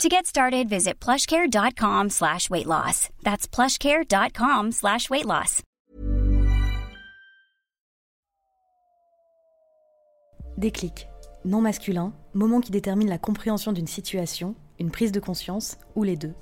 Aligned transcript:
To 0.00 0.08
get 0.08 0.26
started, 0.26 0.68
visit 0.68 0.98
plushcare.com 1.00 2.10
slash 2.10 2.50
weight 2.50 2.66
loss. 2.66 3.08
That's 3.22 3.46
plushcare.com 3.46 4.72
slash 4.72 5.08
weight 5.10 5.26
loss. 5.26 5.62
Déclic. 10.58 11.06
Non 11.44 11.60
masculin, 11.60 12.12
moment 12.34 12.60
qui 12.60 12.70
détermine 12.70 13.08
la 13.08 13.18
compréhension 13.18 13.72
d'une 13.72 13.86
situation, 13.86 14.54
une 14.78 14.90
prise 14.90 15.12
de 15.12 15.20
conscience 15.20 15.76
ou 15.96 16.04
les 16.04 16.16
deux. 16.16 16.34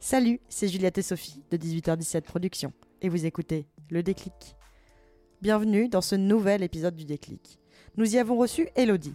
Salut, 0.00 0.40
c'est 0.48 0.66
Juliette 0.68 0.98
et 0.98 1.02
Sophie 1.02 1.44
de 1.50 1.56
18h17 1.56 2.22
Productions 2.22 2.72
et 3.02 3.08
vous 3.08 3.26
écoutez 3.26 3.66
Le 3.90 4.02
Déclic. 4.02 4.56
Bienvenue 5.42 5.88
dans 5.88 6.02
ce 6.02 6.16
nouvel 6.16 6.62
épisode 6.62 6.94
du 6.94 7.06
Déclic. 7.06 7.58
Nous 7.96 8.14
y 8.14 8.18
avons 8.18 8.36
reçu 8.36 8.68
Elodie. 8.76 9.14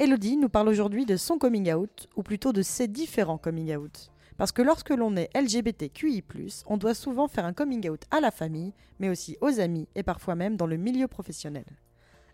Elodie 0.00 0.36
nous 0.36 0.48
parle 0.48 0.68
aujourd'hui 0.68 1.06
de 1.06 1.16
son 1.16 1.38
coming 1.38 1.72
out, 1.72 2.08
ou 2.16 2.24
plutôt 2.24 2.52
de 2.52 2.60
ses 2.60 2.88
différents 2.88 3.38
coming 3.38 3.76
out. 3.76 4.10
Parce 4.36 4.50
que 4.50 4.62
lorsque 4.62 4.90
l'on 4.90 5.14
est 5.14 5.30
LGBTQI, 5.32 6.24
on 6.66 6.76
doit 6.76 6.94
souvent 6.94 7.28
faire 7.28 7.44
un 7.44 7.52
coming 7.52 7.88
out 7.88 8.02
à 8.10 8.18
la 8.18 8.32
famille, 8.32 8.72
mais 8.98 9.10
aussi 9.10 9.36
aux 9.40 9.60
amis 9.60 9.86
et 9.94 10.02
parfois 10.02 10.34
même 10.34 10.56
dans 10.56 10.66
le 10.66 10.76
milieu 10.76 11.06
professionnel. 11.06 11.66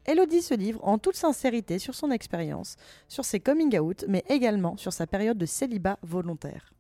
Elodie 0.07 0.41
se 0.41 0.55
livre 0.55 0.83
en 0.83 0.97
toute 0.97 1.17
sincérité 1.17 1.79
sur 1.79 1.95
son 1.95 2.11
expérience, 2.11 2.77
sur 3.07 3.27
ses 3.27 3.41
coming 3.41 3.79
out, 3.79 4.07
mais 4.09 4.25
également 4.31 4.79
sur 4.79 4.95
sa 4.95 5.07
période 5.07 5.37
de 5.37 5.45
célibat 5.45 5.99
volontaire. 6.01 6.73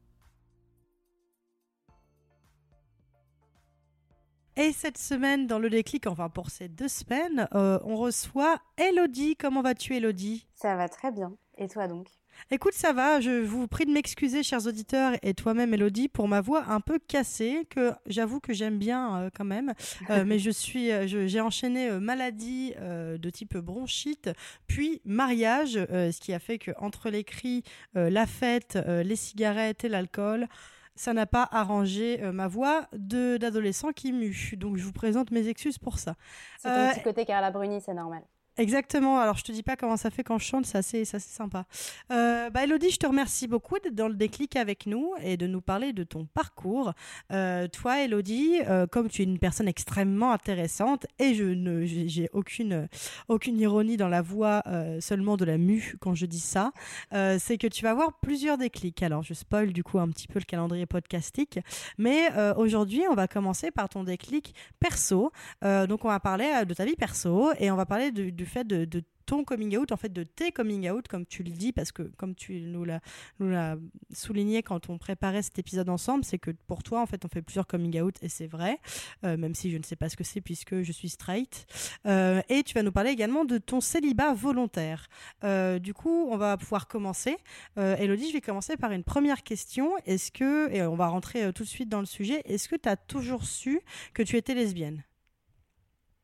Et 4.59 4.73
cette 4.73 4.97
semaine, 4.97 5.47
dans 5.47 5.59
le 5.59 5.69
déclic, 5.69 6.07
enfin 6.07 6.31
pour 6.31 6.49
ces 6.49 6.69
deux 6.69 6.89
semaines, 6.89 7.47
euh, 7.55 7.79
on 7.85 7.97
reçoit 7.97 8.57
Elodie. 8.79 9.37
Comment 9.37 9.61
vas-tu, 9.61 9.95
Elodie? 9.95 10.47
Ça 10.55 10.77
va 10.77 10.89
très 10.89 11.13
bien. 11.13 11.35
Et 11.59 11.69
toi 11.69 11.89
donc? 11.89 12.07
Écoute, 12.51 12.73
ça 12.73 12.95
va. 12.95 13.21
Je 13.21 13.43
vous 13.43 13.69
prie 13.69 13.85
de 13.85 13.91
m'excuser, 13.91 14.43
chers 14.43 14.67
auditeurs, 14.67 15.13
et 15.23 15.35
toi-même, 15.35 15.75
Elodie, 15.75 16.09
pour 16.09 16.27
ma 16.27 16.41
voix 16.41 16.65
un 16.69 16.81
peu 16.81 16.99
cassée, 16.99 17.67
que 17.69 17.93
j'avoue 18.07 18.41
que 18.41 18.55
j'aime 18.55 18.79
bien 18.79 19.21
euh, 19.21 19.31
quand 19.35 19.45
même. 19.45 19.75
Euh, 20.09 20.25
mais 20.27 20.39
je 20.39 20.51
suis, 20.51 20.91
j'ai 21.07 21.41
enchaîné 21.43 21.91
maladie 21.91 22.73
de 22.79 23.31
type 23.31 23.59
bronchite, 23.59 24.31
puis 24.67 25.03
mariage, 25.05 25.73
ce 25.73 26.19
qui 26.19 26.33
a 26.33 26.39
fait 26.39 26.59
que 26.59 26.71
entre 26.79 27.11
les 27.11 27.25
cris, 27.25 27.63
la 27.95 28.27
fête, 28.27 28.79
les 28.87 29.17
cigarettes 29.17 29.85
et 29.85 29.91
l'alcool, 29.91 30.49
ça 30.97 31.13
n'a 31.13 31.27
pas 31.27 31.49
arrangé 31.53 32.23
euh, 32.23 32.33
ma 32.33 32.49
voix 32.49 32.87
d'adolescent 32.93 33.93
qui 33.93 34.13
mue. 34.13 34.55
Donc 34.57 34.77
je 34.77 34.85
vous 34.85 34.93
présente 34.93 35.31
mes 35.31 35.49
excuses 35.49 35.79
pour 35.79 35.99
ça. 35.99 36.17
C'est 36.59 36.69
ton 36.69 36.75
euh, 36.75 36.93
petit 36.93 37.03
côté 37.03 37.25
Carla 37.25 37.51
Bruni, 37.51 37.81
c'est 37.81 37.95
normal. 37.95 38.23
Exactement. 38.59 39.21
Alors, 39.21 39.37
je 39.37 39.45
te 39.45 39.53
dis 39.53 39.63
pas 39.63 39.77
comment 39.77 39.99
ça 39.99 40.09
fait 40.11 40.25
quand 40.25 40.39
je 40.39 40.47
chante, 40.47 40.65
c'est 40.65 40.79
assez, 40.79 41.05
sympa. 41.05 41.67
Euh, 42.11 42.49
bah, 42.49 42.65
Elodie, 42.65 42.91
je 42.91 42.97
te 42.97 43.07
remercie 43.07 43.49
beaucoup 43.49 43.79
d'être 43.79 43.95
dans 43.95 44.09
le 44.09 44.15
déclic 44.15 44.57
avec 44.57 44.87
nous 44.87 45.13
et 45.23 45.37
de 45.37 45.47
nous 45.47 45.61
parler 45.61 45.93
de 45.93 46.05
ton 46.05 46.25
parcours. 46.25 46.95
Euh, 47.33 47.69
toi, 47.69 48.03
Elodie, 48.03 48.61
euh, 48.67 48.87
comme 48.87 49.11
tu 49.11 49.21
es 49.21 49.25
une 49.27 49.39
personne 49.39 49.69
extrêmement 49.69 50.33
intéressante 50.33 51.07
et 51.19 51.35
je 51.35 51.45
ne, 51.45 51.85
j'ai 51.85 52.31
aucune, 52.33 52.89
aucune 53.29 53.61
ironie 53.61 53.99
dans 53.99 54.09
la 54.09 54.23
voix 54.23 54.63
seulement 55.01 55.37
de 55.37 55.45
la 55.45 55.59
mue 55.59 55.97
quand 56.01 56.15
je 56.15 56.27
dis 56.27 56.41
ça, 56.41 56.73
c'est 57.13 57.59
que 57.59 57.67
tu 57.67 57.83
vas 57.83 57.91
avoir 57.91 58.19
plusieurs 58.21 58.57
déclics. 58.57 59.03
Alors, 59.03 59.23
je 59.23 59.35
spoil 59.35 59.73
du 59.73 59.83
coup 59.83 59.99
un 59.99 60.09
petit 60.09 60.29
peu 60.29 60.39
le 60.39 60.45
calendrier 60.45 60.87
podcastique, 60.87 61.59
mais 61.99 62.29
aujourd'hui, 62.57 63.03
on 63.11 63.15
va 63.15 63.29
commencer 63.29 63.71
par 63.71 63.89
ton 63.89 64.05
déclic 64.05 64.55
perso. 64.81 65.31
donc, 65.63 66.05
on 66.05 66.09
va 66.09 66.21
parler 66.21 66.65
de 66.67 66.75
ta 66.75 66.85
vie 66.85 66.97
perso 66.97 67.53
et 67.59 67.71
on 67.71 67.77
va 67.77 67.87
parler 67.87 68.11
fait 68.47 68.67
de, 68.67 69.03
ton 69.27 69.45
coming 69.45 69.77
out, 69.77 69.93
en 69.93 69.97
fait 69.97 70.13
de 70.13 70.23
tes 70.23 70.53
coming 70.53 70.89
out, 70.89 71.09
comme 71.09 71.27
tu 71.27 71.43
le 71.43 71.51
dis, 71.51 71.73
parce 71.73 71.93
que 71.93 72.03
comme 72.03 72.35
tu 72.35 72.61
nous 72.61 72.85
l'as 72.85 73.77
souligné 74.13 74.63
quand 74.63 74.89
on 74.89 74.99
préparait 74.99 75.43
cet 75.43 75.59
épisode 75.59 75.89
ensemble, 75.89 76.25
c'est 76.25 76.39
que 76.39 76.53
pour 76.53 76.83
toi, 76.83 77.03
en 77.03 77.07
fait, 77.07 77.25
on 77.25 77.29
fait 77.29 77.43
plusieurs 77.43 77.67
coming 77.67 78.01
out, 78.01 78.17
et 78.23 78.29
c'est 78.29 78.47
vrai, 78.47 78.79
euh, 79.25 79.37
même 79.37 79.55
si 79.55 79.71
je 79.71 79.79
ne 79.79 79.83
sais 79.83 79.97
pas 79.97 80.09
ce 80.09 80.17
que 80.17 80.25
c'est 80.25 80.41
puisque 80.41 80.83
je 80.83 80.93
suis 80.93 81.09
straight. 81.09 81.67
Euh, 82.07 82.41
et 82.49 82.63
tu 82.63 82.75
vas 82.75 82.83
nous 82.83 82.93
parler 82.93 83.11
également 83.11 83.45
de 83.45 83.59
ton 83.59 83.81
célibat 83.81 84.33
volontaire. 84.33 85.09
Euh, 85.45 85.79
du 85.79 85.93
coup, 85.93 86.29
on 86.31 86.37
va 86.37 86.57
pouvoir 86.57 86.87
commencer. 86.87 87.37
Elodie, 87.77 88.29
je 88.29 88.35
vais 88.35 88.41
commencer 88.41 88.77
par 88.77 88.93
une 88.93 89.03
première 89.05 89.43
question. 89.43 89.93
Est-ce 90.07 90.31
que, 90.31 90.71
et 90.73 90.83
on 90.83 90.95
va 90.95 91.09
rentrer 91.09 91.53
tout 91.53 91.65
de 91.65 91.69
suite 91.69 91.89
dans 91.89 92.01
le 92.01 92.07
sujet, 92.07 92.43
est-ce 92.45 92.69
que 92.69 92.77
tu 92.77 92.89
as 92.89 92.97
toujours 92.97 93.45
su 93.45 93.81
que 94.15 94.23
tu 94.23 94.37
étais 94.37 94.55
lesbienne? 94.55 95.03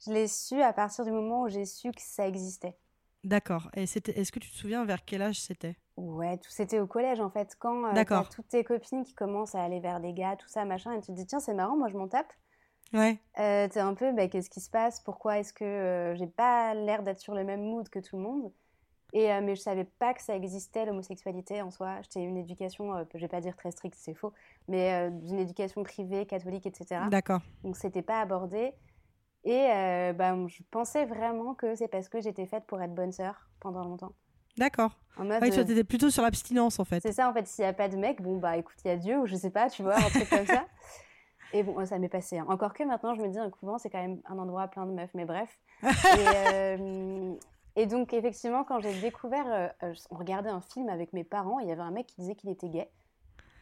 Je 0.05 0.13
l'ai 0.13 0.29
su 0.29 0.61
à 0.61 0.73
partir 0.73 1.05
du 1.05 1.11
moment 1.11 1.43
où 1.43 1.49
j'ai 1.49 1.65
su 1.65 1.91
que 1.91 2.01
ça 2.01 2.27
existait. 2.27 2.77
D'accord. 3.25 3.71
Et 3.75 3.85
est-ce 3.85 4.33
que 4.33 4.41
tu 4.41 4.51
te 4.51 4.57
souviens 4.57 4.85
vers 4.85 5.05
quel 5.05 5.23
âge 5.23 5.41
c'était? 5.41 5.77
Ouais, 5.97 6.39
tout 6.39 6.51
c'était 6.51 6.81
au 6.81 6.87
collège 6.87 7.21
en 7.21 7.31
fait. 7.31 7.55
Quand 7.59 7.85
euh, 7.85 8.23
toutes 8.35 8.49
tes 8.49 8.65
copines 8.65 9.05
qui 9.05 9.15
commencent 9.15 9.55
à 9.55 9.63
aller 9.63 9.79
vers 9.79 10.01
des 10.01 10.13
gars, 10.13 10.37
tout 10.37 10.49
ça, 10.49 10.65
machin, 10.65 10.93
et 10.93 11.01
tu 11.01 11.09
te 11.09 11.13
dis 11.13 11.27
tiens 11.27 11.39
c'est 11.39 11.55
marrant, 11.55 11.77
moi 11.77 11.89
je 11.89 11.97
m'en 11.97 12.09
tape. 12.09 12.33
Ouais. 12.93 13.19
Euh, 13.39 13.69
t'es 13.69 13.81
un 13.81 13.95
peu, 13.95 14.13
bah, 14.13 14.29
qu'est-ce 14.29 14.51
qui 14.51 14.61
se 14.61 14.69
passe? 14.69 15.01
Pourquoi 15.01 15.39
est-ce 15.39 15.53
que 15.53 15.65
euh, 15.65 16.15
j'ai 16.17 16.27
pas 16.27 16.75
l'air 16.75 17.03
d'être 17.03 17.21
sur 17.21 17.35
le 17.35 17.45
même 17.45 17.63
mood 17.63 17.89
que 17.89 18.01
tout 18.01 18.17
le 18.17 18.23
monde? 18.23 18.53
Et, 19.15 19.29
mais 19.43 19.55
je 19.55 19.61
savais 19.61 19.85
pas 19.85 20.15
que 20.15 20.23
ça 20.23 20.35
existait 20.35 20.87
l'homosexualité 20.87 21.61
en 21.61 21.71
soi. 21.71 22.01
J'étais 22.01 22.25
une 22.25 22.39
éducation, 22.39 23.07
je 23.15 23.21
vais 23.21 23.29
pas 23.29 23.43
dire 23.43 23.55
très 23.57 23.71
stricte, 23.71 23.99
c'est 23.99 24.15
faux, 24.15 24.33
mais 24.69 25.11
d'une 25.11 25.39
éducation 25.39 25.83
privée, 25.83 26.25
catholique, 26.25 26.65
etc. 26.65 27.03
D'accord. 27.11 27.43
Donc 27.63 27.77
c'était 27.77 28.01
pas 28.01 28.23
abordé. 28.23 28.73
Et 29.45 29.69
euh, 29.71 30.13
bah, 30.13 30.37
je 30.47 30.63
pensais 30.71 31.05
vraiment 31.05 31.55
que 31.55 31.75
c'est 31.75 31.89
parce 31.89 32.09
que 32.09 32.21
j'étais 32.21 32.47
faite 32.47 32.65
pour 32.67 32.81
être 32.81 32.95
bonne 32.95 33.13
sœur 33.13 33.49
pendant 33.61 33.83
longtemps. 33.85 34.13
D'accord. 34.57 34.99
En 35.17 35.25
mode, 35.25 35.43
tu 35.43 35.59
étais 35.59 35.85
plutôt 35.85 36.11
sur 36.11 36.23
l'abstinence 36.23 36.79
en 36.79 36.85
fait. 36.85 37.01
C'est 37.01 37.13
ça 37.13 37.29
en 37.29 37.33
fait, 37.33 37.47
s'il 37.47 37.65
n'y 37.65 37.69
a 37.69 37.73
pas 37.73 37.89
de 37.89 37.97
mec, 37.97 38.23
bon 38.23 38.39
bah 38.39 38.57
écoute, 38.57 38.77
il 38.85 38.89
y 38.89 38.91
a 38.91 38.97
Dieu 38.97 39.19
ou 39.19 39.27
je 39.27 39.35
sais 39.35 39.51
pas, 39.51 39.69
tu 39.69 39.83
vois, 39.83 39.97
un 39.97 40.11
truc 40.11 40.29
comme 40.29 40.47
ça. 40.47 40.65
Et 41.53 41.63
bon, 41.63 41.85
ça 41.85 41.99
m'est 41.99 42.09
passé. 42.09 42.39
Hein. 42.39 42.47
Encore 42.49 42.73
que 42.73 42.83
maintenant, 42.83 43.15
je 43.15 43.21
me 43.21 43.29
dis, 43.29 43.39
un 43.39 43.51
couvent, 43.51 43.79
c'est 43.79 43.91
quand 43.91 44.01
même 44.01 44.21
un 44.27 44.39
endroit 44.39 44.69
plein 44.69 44.87
de 44.87 44.93
meufs, 44.93 45.13
mais 45.15 45.25
bref. 45.25 45.59
et, 45.83 45.87
euh, 46.55 47.35
et, 47.77 47.87
donc, 47.87 48.15
effectivement, 48.15 48.65
quand 48.65 48.81
j'ai 48.81 48.99
découvert, 49.01 49.45
euh, 49.83 49.93
on 50.11 50.17
regardait 50.17 50.51
un 50.51 50.63
film 50.63 50.89
avec 50.89 51.13
mes 51.13 51.25
parents, 51.25 51.59
il 51.59 51.69
y 51.69 51.73
avait 51.73 51.83
un 51.83 51.91
mec 51.91 52.07
qui 52.07 52.21
disait 52.21 52.35
qu'il 52.35 52.51
était 52.51 52.69
gay. 52.69 52.89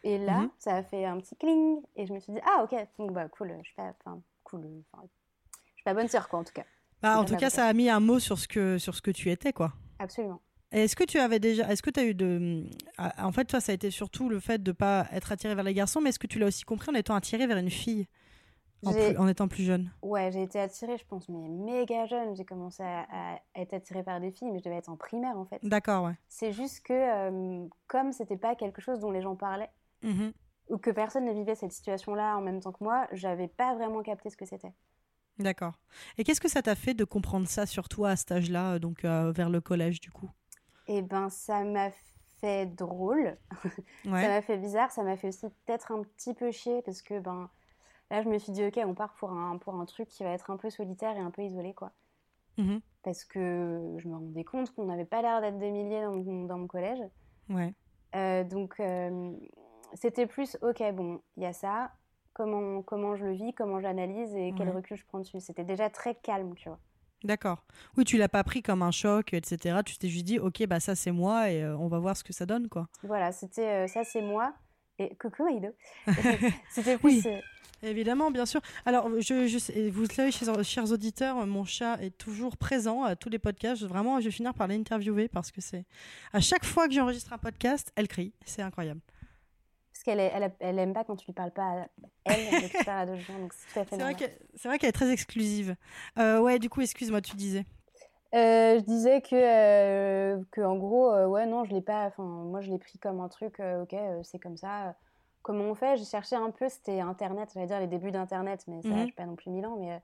Et 0.05 0.19
là, 0.19 0.41
mhm. 0.41 0.51
ça 0.57 0.77
a 0.77 0.83
fait 0.83 1.05
un 1.05 1.19
petit 1.19 1.37
cling, 1.37 1.83
et 1.97 2.07
je 2.07 2.13
me 2.13 2.21
suis 2.21 2.33
dit, 2.33 2.41
ah 2.47 2.63
ok, 2.65 2.75
donc 2.99 3.13
bah 3.13 3.29
cool, 3.29 3.59
je 3.63 3.69
sais 3.69 3.75
pas, 3.77 3.93
enfin, 4.05 4.21
cool, 4.45 4.67
pas 5.85 5.95
bonne 5.95 6.09
sœur, 6.09 6.29
quoi, 6.29 6.39
en 6.39 6.45
tout 6.45 6.53
cas. 6.53 6.65
Bah, 7.03 7.19
en 7.19 7.25
tout 7.25 7.37
cas, 7.37 7.51
ça 7.51 7.67
a 7.67 7.73
mis 7.73 7.89
un 7.89 8.01
mot 8.01 8.19
sur 8.19 8.39
ce 8.39 8.47
que, 8.47 8.79
sur 8.79 8.95
ce 8.95 9.03
que 9.03 9.11
tu 9.11 9.31
étais, 9.31 9.53
quoi. 9.53 9.73
Absolument. 9.99 10.41
Est-ce 10.73 10.95
que 10.95 11.05
tu 11.05 11.19
avais 11.19 11.41
déjà, 11.41 11.71
est-ce 11.73 11.83
que 11.83 11.91
tu 11.91 11.99
as 11.99 12.05
eu 12.05 12.15
de, 12.15 12.65
ah, 12.97 13.27
en 13.27 13.33
fait, 13.33 13.45
toi, 13.45 13.61
ça 13.61 13.73
a 13.73 13.75
été 13.75 13.91
surtout 13.91 14.29
le 14.29 14.39
fait 14.39 14.63
de 14.63 14.71
pas 14.71 15.07
être 15.13 15.33
attiré 15.33 15.55
vers 15.55 15.65
les 15.65 15.75
garçons, 15.75 16.01
mais 16.01 16.11
est-ce 16.11 16.19
que 16.19 16.29
tu 16.29 16.39
l'as 16.39 16.47
aussi 16.47 16.65
compris 16.65 16.91
en 16.91 16.95
étant 16.95 17.15
attiré 17.15 17.47
vers 17.47 17.57
une 17.57 17.71
fille, 17.71 18.07
en, 18.85 19.27
étant 19.27 19.49
plus 19.49 19.65
jeune 19.65 19.91
Ouais, 20.03 20.31
j'ai 20.33 20.43
été 20.43 20.61
attirée, 20.61 20.97
je 20.97 21.05
pense, 21.05 21.29
mais 21.29 21.49
méga 21.49 22.07
jeune. 22.07 22.37
J'ai 22.37 22.45
commencé 22.45 22.83
à, 22.83 23.41
être 23.57 23.75
attirée 23.75 24.05
par 24.05 24.21
des 24.21 24.31
filles, 24.31 24.51
mais 24.53 24.59
je 24.59 24.65
devais 24.65 24.77
être 24.77 24.89
en 24.89 24.97
primaire, 24.97 25.37
en 25.37 25.45
fait. 25.45 25.59
D'accord, 25.65 26.05
ouais. 26.05 26.15
C'est 26.29 26.53
juste 26.53 26.85
que, 26.85 26.93
euh, 26.93 27.67
comme 27.89 28.13
c'était 28.13 28.39
pas 28.39 28.55
quelque 28.55 28.81
chose 28.81 29.01
dont 29.01 29.11
les 29.11 29.23
gens 29.23 29.37
parlaient, 29.37 29.71
mmh 30.03 30.29
ou 30.71 30.79
que 30.79 30.91
personne 30.91 31.25
ne 31.25 31.33
vivait 31.33 31.57
cette 31.57 31.73
situation-là 31.73 32.37
en 32.37 32.41
même 32.41 32.61
temps 32.61 32.71
que 32.71 32.85
moi, 32.85 33.09
j'avais 33.11 33.49
pas 33.49 33.75
vraiment 33.75 34.03
capté 34.03 34.31
ce 34.31 34.37
que 34.37 34.45
c'était. 34.45 34.73
D'accord. 35.41 35.75
Et 36.19 36.25
qu'est-ce 36.25 36.41
que 36.41 36.49
ça 36.49 36.63
t'a 36.63 36.75
fait 36.75 36.95
de 36.95 37.05
comprendre 37.05 37.49
ça 37.49 37.67
sur 37.67 37.89
toi 37.89 38.11
à 38.11 38.17
cet 38.17 38.31
âge-là, 38.31 38.79
donc 38.79 39.05
euh, 39.05 39.33
vers 39.33 39.51
le 39.51 39.61
collège 39.61 40.01
du 40.01 40.11
coup? 40.11 40.31
Eh 40.87 41.03
ben, 41.03 41.31
ça 41.31 41.65
m'a 41.65 41.91
fait 42.41 42.67
drôle. 42.67 43.37
ça 44.05 44.11
m'a 44.11 44.43
fait 44.43 44.59
bizarre. 44.59 44.91
Ça 44.93 45.03
m'a 45.03 45.17
fait 45.17 45.29
aussi 45.29 45.47
peut-être 45.65 45.93
un 45.93 46.03
petit 46.03 46.35
peu 46.35 46.51
chier 46.51 46.83
parce 46.83 47.03
que 47.03 47.19
ben 47.19 47.49
là, 48.11 48.23
je 48.23 48.29
me 48.29 48.39
suis 48.39 48.53
dit 48.53 48.65
ok, 48.65 48.81
on 48.85 48.95
part 48.95 49.15
pour 49.15 49.31
un 49.33 49.59
pour 49.59 49.75
un 49.75 49.85
truc 49.87 50.09
qui 50.09 50.23
va 50.23 50.31
être 50.31 50.51
un 50.51 50.57
peu 50.57 50.71
solitaire 50.71 51.17
et 51.17 51.21
un 51.21 51.31
peu 51.31 51.43
isolé 51.43 51.75
quoi. 51.75 51.93
Mmh 52.59 52.79
parce 53.03 53.25
que 53.25 53.97
je 53.99 54.09
me 54.09 54.15
rendais 54.15 54.45
compte 54.45 54.75
qu'on 54.75 54.85
n'avait 54.85 55.05
pas 55.05 55.23
l'air 55.23 55.41
d'être 55.41 55.59
des 55.59 55.71
milliers 55.71 56.03
dans, 56.03 56.17
dans, 56.47 56.59
mon 56.59 56.67
collège. 56.67 57.01
Ouais. 57.49 57.73
Euh, 58.15 58.45
donc 58.45 58.79
euh, 58.81 59.33
c'était 59.95 60.27
plus 60.27 60.59
ok, 60.63 60.83
bon, 60.93 61.23
il 61.37 61.45
y 61.45 61.47
a 61.47 61.53
ça 61.53 61.93
comment, 62.41 62.81
comment 62.83 63.17
je 63.17 63.25
le 63.27 63.33
vis, 63.33 63.53
comment 63.53 63.81
j'analyse 63.81 64.35
et 64.35 64.55
quel 64.57 64.71
recul 64.71 64.97
je 64.97 65.05
prends 65.05 65.19
dessus. 65.19 65.41
C'était 65.41 65.65
déjà 65.65 65.91
très 65.91 66.15
calme, 66.15 66.55
tu 66.55 66.71
vois. 66.71 66.79
D'accord. 67.23 67.65
Oui, 67.99 68.05
tu 68.05 68.17
l'as 68.17 68.31
pas 68.31 68.43
pris 68.45 68.63
comme 68.63 68.81
un 68.83 68.91
choc, 68.91 69.35
etc. 69.35 69.81
Tu 69.85 69.99
t'es 69.99 70.09
juste 70.09 70.25
dit, 70.25 70.39
ok, 70.39 70.67
bah 70.67 70.81
ça 70.81 70.95
c'est 70.95 71.11
moi 71.13 71.51
et 71.51 71.63
euh, 71.63 71.77
on 71.77 71.89
va 71.89 71.99
voir 71.99 72.17
ce 72.17 72.25
que 72.25 72.33
ça 72.33 72.47
donne, 72.47 72.69
quoi. 72.71 72.89
Voilà, 73.03 73.31
c'était 73.31 73.85
euh, 73.85 73.87
ça 73.87 74.05
c'est 74.05 74.23
moi. 74.23 74.55
Et 74.99 75.15
coucou 75.17 75.47
Aido. 75.49 75.69
c'était 76.71 76.97
Oui. 77.03 77.21
plus. 77.21 77.31
euh, 77.31 77.41
Évidemment, 77.83 78.31
bien 78.31 78.47
sûr. 78.47 78.61
Alors, 78.87 79.09
je, 79.21 79.89
vous 79.91 80.01
le 80.03 80.09
savez, 80.09 80.31
chers, 80.31 80.65
chers 80.65 80.91
auditeurs, 80.93 81.47
mon 81.47 81.65
chat 81.65 82.03
est 82.03 82.17
toujours 82.17 82.57
présent 82.59 83.05
à 83.05 83.17
tous 83.17 83.29
les 83.31 83.39
podcasts. 83.39 83.83
Vraiment, 83.83 84.19
je 84.21 84.27
vais 84.27 84.31
finir 84.31 84.53
par 84.55 84.67
l'interviewer 84.69 85.29
parce 85.29 85.51
que 85.51 85.61
c'est. 85.63 85.85
À 86.35 86.41
chaque 86.41 86.65
fois 86.67 86.89
que 86.89 86.95
j'enregistre 86.95 87.33
un 87.35 87.39
podcast, 87.39 87.91
elle 87.97 88.09
crie. 88.09 88.33
C'est 88.47 88.61
incroyable. 88.63 89.01
Parce 90.03 90.17
qu'elle 90.17 90.53
elle, 90.61 90.79
aime 90.79 90.95
pas 90.95 91.05
quand 91.05 91.17
tu 91.17 91.27
lui 91.27 91.35
parles 91.35 91.51
pas 91.51 91.63
à 91.63 91.75
elle, 92.25 92.39
mais 92.63 92.69
que 92.71 92.79
tu 92.79 92.85
parles 92.85 93.01
à 93.01 93.07
d'autres 93.07 93.21
gens, 93.27 93.39
donc 93.39 93.53
c'est 93.53 93.73
tout 93.75 93.79
à 93.81 93.85
fait 93.85 93.91
C'est 93.97 94.03
vrai 94.03 94.13
normal. 94.13 94.17
qu'elle 94.17 94.39
c'est 94.55 94.69
vrai 94.69 94.79
qu'elle 94.79 94.89
est 94.89 94.93
très 94.93 95.11
exclusive. 95.11 95.77
Euh, 96.19 96.41
ouais, 96.41 96.59
du 96.59 96.71
coup, 96.71 96.81
excuse-moi, 96.81 97.21
tu 97.21 97.37
disais. 97.37 97.67
Euh, 98.35 98.79
je 98.79 98.85
disais 98.85 99.21
que, 99.21 99.35
euh, 99.35 100.43
que 100.53 100.63
en 100.63 100.77
gros, 100.77 101.13
ouais, 101.27 101.45
non, 101.45 101.65
je 101.65 101.75
l'ai 101.75 101.83
pas. 101.83 102.07
Enfin, 102.07 102.23
moi, 102.23 102.63
je 102.63 102.71
l'ai 102.71 102.79
pris 102.79 102.99
comme 102.99 103.21
un 103.21 103.29
truc. 103.29 103.61
ok, 103.61 103.95
c'est 104.23 104.39
comme 104.39 104.57
ça. 104.57 104.95
comment 105.43 105.65
on 105.65 105.75
fait? 105.75 105.99
J'ai 105.99 106.05
cherché 106.07 106.35
un 106.35 106.51
peu. 106.51 106.69
C'était 106.71 107.01
Internet. 107.01 107.51
J'allais 107.53 107.67
dire 107.67 107.81
les 107.81 107.87
débuts 107.87 108.11
d'Internet, 108.13 108.65
mais 108.69 108.81
ça, 108.81 108.89
Mhm. 108.89 109.07
j'ai 109.07 109.13
pas 109.13 109.27
non 109.27 109.37
plus 109.37 109.51
mille 109.51 109.67
ans. 109.67 109.77
Mais 109.79 110.01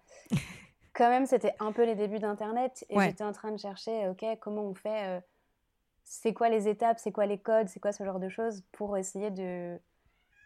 quand 0.92 1.08
même, 1.08 1.24
c'était 1.24 1.54
un 1.58 1.72
peu 1.72 1.84
les 1.86 1.94
débuts 1.94 2.18
d'Internet. 2.18 2.84
Et 2.90 2.96
Ouais. 2.98 3.06
j'étais 3.06 3.24
en 3.24 3.32
train 3.32 3.50
de 3.50 3.58
chercher. 3.58 4.08
Ok, 4.08 4.24
comment 4.40 4.62
on 4.64 4.74
fait 4.74 5.22
C'est 6.08 6.32
quoi 6.32 6.48
les 6.48 6.68
étapes 6.68 7.00
C'est 7.00 7.10
quoi 7.10 7.26
les 7.26 7.38
codes 7.38 7.68
C'est 7.68 7.80
quoi 7.80 7.90
ce 7.90 8.04
genre 8.04 8.20
de 8.20 8.28
choses 8.28 8.62
pour 8.70 8.96
essayer 8.96 9.30
de 9.30 9.76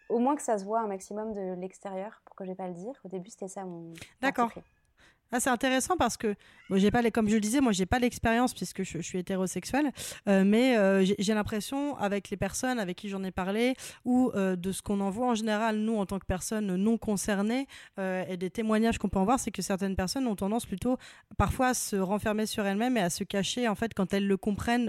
au 0.08 0.18
moins 0.18 0.34
que 0.34 0.42
ça 0.42 0.58
se 0.58 0.64
voit 0.64 0.80
un 0.80 0.86
maximum 0.86 1.34
de 1.34 1.60
l'extérieur 1.60 2.22
pour 2.24 2.34
que 2.34 2.44
j'ai 2.44 2.54
pas 2.54 2.64
à 2.64 2.68
le 2.68 2.74
dire. 2.74 2.94
Au 3.04 3.08
début, 3.08 3.30
c'était 3.30 3.46
ça 3.46 3.64
mon. 3.64 3.92
D'accord. 4.22 4.50
Ah, 5.32 5.38
c'est 5.38 5.50
intéressant 5.50 5.96
parce 5.96 6.16
que 6.16 6.34
bon, 6.68 6.76
j'ai 6.76 6.90
pas 6.90 7.02
les, 7.02 7.12
comme 7.12 7.28
je 7.28 7.34
le 7.34 7.40
disais, 7.40 7.60
moi 7.60 7.70
j'ai 7.70 7.86
pas 7.86 8.00
l'expérience 8.00 8.52
puisque 8.52 8.82
je, 8.82 8.98
suis 8.98 9.18
hétérosexuelle, 9.18 9.92
euh, 10.28 10.42
mais 10.44 10.76
euh, 10.76 11.04
j'ai 11.04 11.34
l'impression 11.34 11.96
avec 11.98 12.30
les 12.30 12.36
personnes 12.36 12.80
avec 12.80 12.96
qui 12.96 13.08
j'en 13.08 13.22
ai 13.22 13.30
parlé 13.30 13.74
ou 14.04 14.32
euh, 14.34 14.56
de 14.56 14.72
ce 14.72 14.82
qu'on 14.82 15.00
en 15.00 15.10
voit 15.10 15.28
en 15.28 15.34
général 15.36 15.76
nous 15.76 15.96
en 15.96 16.06
tant 16.06 16.18
que 16.18 16.26
personnes 16.26 16.74
non 16.74 16.98
concernées 16.98 17.66
et 17.98 18.36
des 18.36 18.50
témoignages 18.50 18.98
qu'on 18.98 19.08
peut 19.08 19.18
en 19.18 19.24
voir, 19.24 19.38
c'est 19.38 19.50
que 19.50 19.62
certaines 19.62 19.94
personnes 19.94 20.26
ont 20.26 20.34
tendance 20.34 20.66
plutôt 20.66 20.96
parfois 21.36 21.68
à 21.68 21.74
se 21.74 21.96
renfermer 21.96 22.46
sur 22.46 22.66
elles-mêmes 22.66 22.96
et 22.96 23.00
à 23.00 23.10
se 23.10 23.24
cacher 23.24 23.68
en 23.68 23.74
fait 23.74 23.94
quand 23.94 24.12
elles 24.12 24.26
le 24.26 24.36
comprennent, 24.36 24.88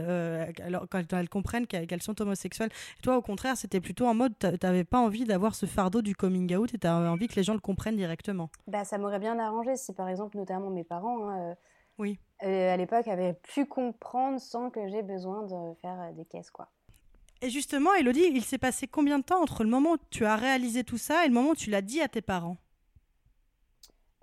alors, 0.63 0.87
quand 0.89 1.01
elles 1.13 1.29
comprennent 1.29 1.67
qu'elles 1.67 2.01
sont 2.01 2.19
homosexuelles. 2.21 2.69
Toi 3.03 3.17
au 3.17 3.21
contraire, 3.21 3.57
c'était 3.57 3.81
plutôt 3.81 4.07
en 4.07 4.13
mode 4.13 4.37
t'a- 4.39 4.57
t'avais 4.57 4.83
pas 4.83 4.99
envie 4.99 5.25
d'avoir 5.25 5.55
ce 5.55 5.65
fardeau 5.65 6.01
du 6.01 6.15
coming 6.15 6.55
out 6.55 6.73
et 6.73 6.77
t'avais 6.77 7.07
envie 7.07 7.27
que 7.27 7.35
les 7.35 7.43
gens 7.43 7.53
le 7.53 7.59
comprennent 7.59 7.97
directement. 7.97 8.49
Bah, 8.67 8.83
ça 8.83 8.97
m'aurait 8.97 9.19
bien 9.19 9.37
arrangé 9.37 9.75
si, 9.75 9.93
par 9.93 10.09
exemple, 10.09 10.30
notamment 10.35 10.69
mes 10.69 10.83
parents, 10.83 11.27
hein, 11.29 11.51
euh, 11.51 11.55
Oui. 11.97 12.19
euh, 12.43 12.73
à 12.73 12.77
l'époque, 12.77 13.07
avaient 13.07 13.33
pu 13.33 13.65
comprendre 13.65 14.39
sans 14.39 14.69
que 14.69 14.87
j'ai 14.89 15.03
besoin 15.03 15.43
de 15.43 15.73
faire 15.81 15.99
euh, 16.01 16.11
des 16.13 16.25
caisses, 16.25 16.51
quoi. 16.51 16.69
Et 17.41 17.49
justement, 17.49 17.93
Elodie, 17.95 18.29
il 18.33 18.43
s'est 18.43 18.59
passé 18.59 18.87
combien 18.87 19.17
de 19.19 19.23
temps 19.23 19.41
entre 19.41 19.63
le 19.63 19.69
moment 19.69 19.93
où 19.93 19.97
tu 20.11 20.25
as 20.25 20.35
réalisé 20.35 20.83
tout 20.83 20.97
ça 20.99 21.25
et 21.25 21.27
le 21.27 21.33
moment 21.33 21.49
où 21.51 21.55
tu 21.55 21.69
l'as 21.71 21.81
dit 21.81 22.01
à 22.01 22.07
tes 22.07 22.21
parents? 22.21 22.57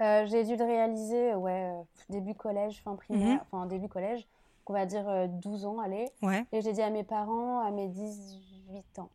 Euh, 0.00 0.26
j'ai 0.26 0.44
dû 0.44 0.55
le 0.56 0.64
réaliser, 0.64 1.34
ouais, 1.34 1.72
début 2.08 2.34
collège, 2.34 2.81
fin 2.82 2.94
primaire, 2.94 3.40
Mhm. 3.40 3.40
enfin 3.50 3.66
début 3.66 3.88
collège, 3.88 4.26
on 4.66 4.72
va 4.72 4.87
dire 4.87 5.08
euh, 5.08 5.26
12 5.26 5.64
ans, 5.66 5.81
allez. 5.81 6.06
Ouais, 6.22 6.44
Et 6.52 6.60
j'ai 6.62 6.72
dit 6.72 6.82
à 6.82 6.90
mes 6.90 7.02
parents 7.02 7.58
à 7.60 7.70
mes 7.72 7.88
18 7.88 8.99
ans. 9.00 9.10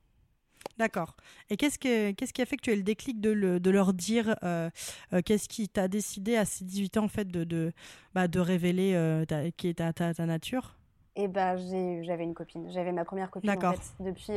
D'accord. 0.78 1.16
Et 1.50 1.58
qu'est-ce, 1.58 1.78
que, 1.80 2.12
qu'est-ce 2.12 2.34
qui 2.34 2.42
a 2.42 2.46
fait 2.46 2.58
que 2.58 2.62
tu 2.62 2.72
aies 2.72 2.76
le 2.76 2.84
déclic 2.84 3.20
de, 3.22 3.30
le- 3.32 3.60
de 3.60 3.70
leur 3.70 3.94
dire 3.94 4.36
euh, 4.44 4.70
euh, 5.14 5.22
Qu'est-ce 5.24 5.48
qui 5.50 5.70
t'a 5.70 5.88
décidé 5.88 6.36
à 6.36 6.46
ces 6.46 6.66
18 6.66 6.98
ans 6.98 7.06
en 7.06 7.08
fait 7.08 7.28
de, 7.28 7.44
de, 7.44 7.74
bah, 8.14 8.28
de 8.28 8.40
révéler 8.40 8.94
euh, 8.96 9.26
ta, 9.26 9.52
qui 9.52 9.68
est 9.70 9.76
ta, 9.76 9.94
ta, 9.94 10.14
ta 10.14 10.26
nature? 10.26 10.76
Et 11.16 11.28
bah, 11.28 11.56
j'avais 11.58 12.24
une 12.24 12.34
copine. 12.34 12.72
J'avais 12.72 12.92
ma 12.92 13.06
première 13.06 13.30
copine, 13.30 13.52
en 13.52 13.72
fait, 13.74 14.04
depuis 14.04 14.34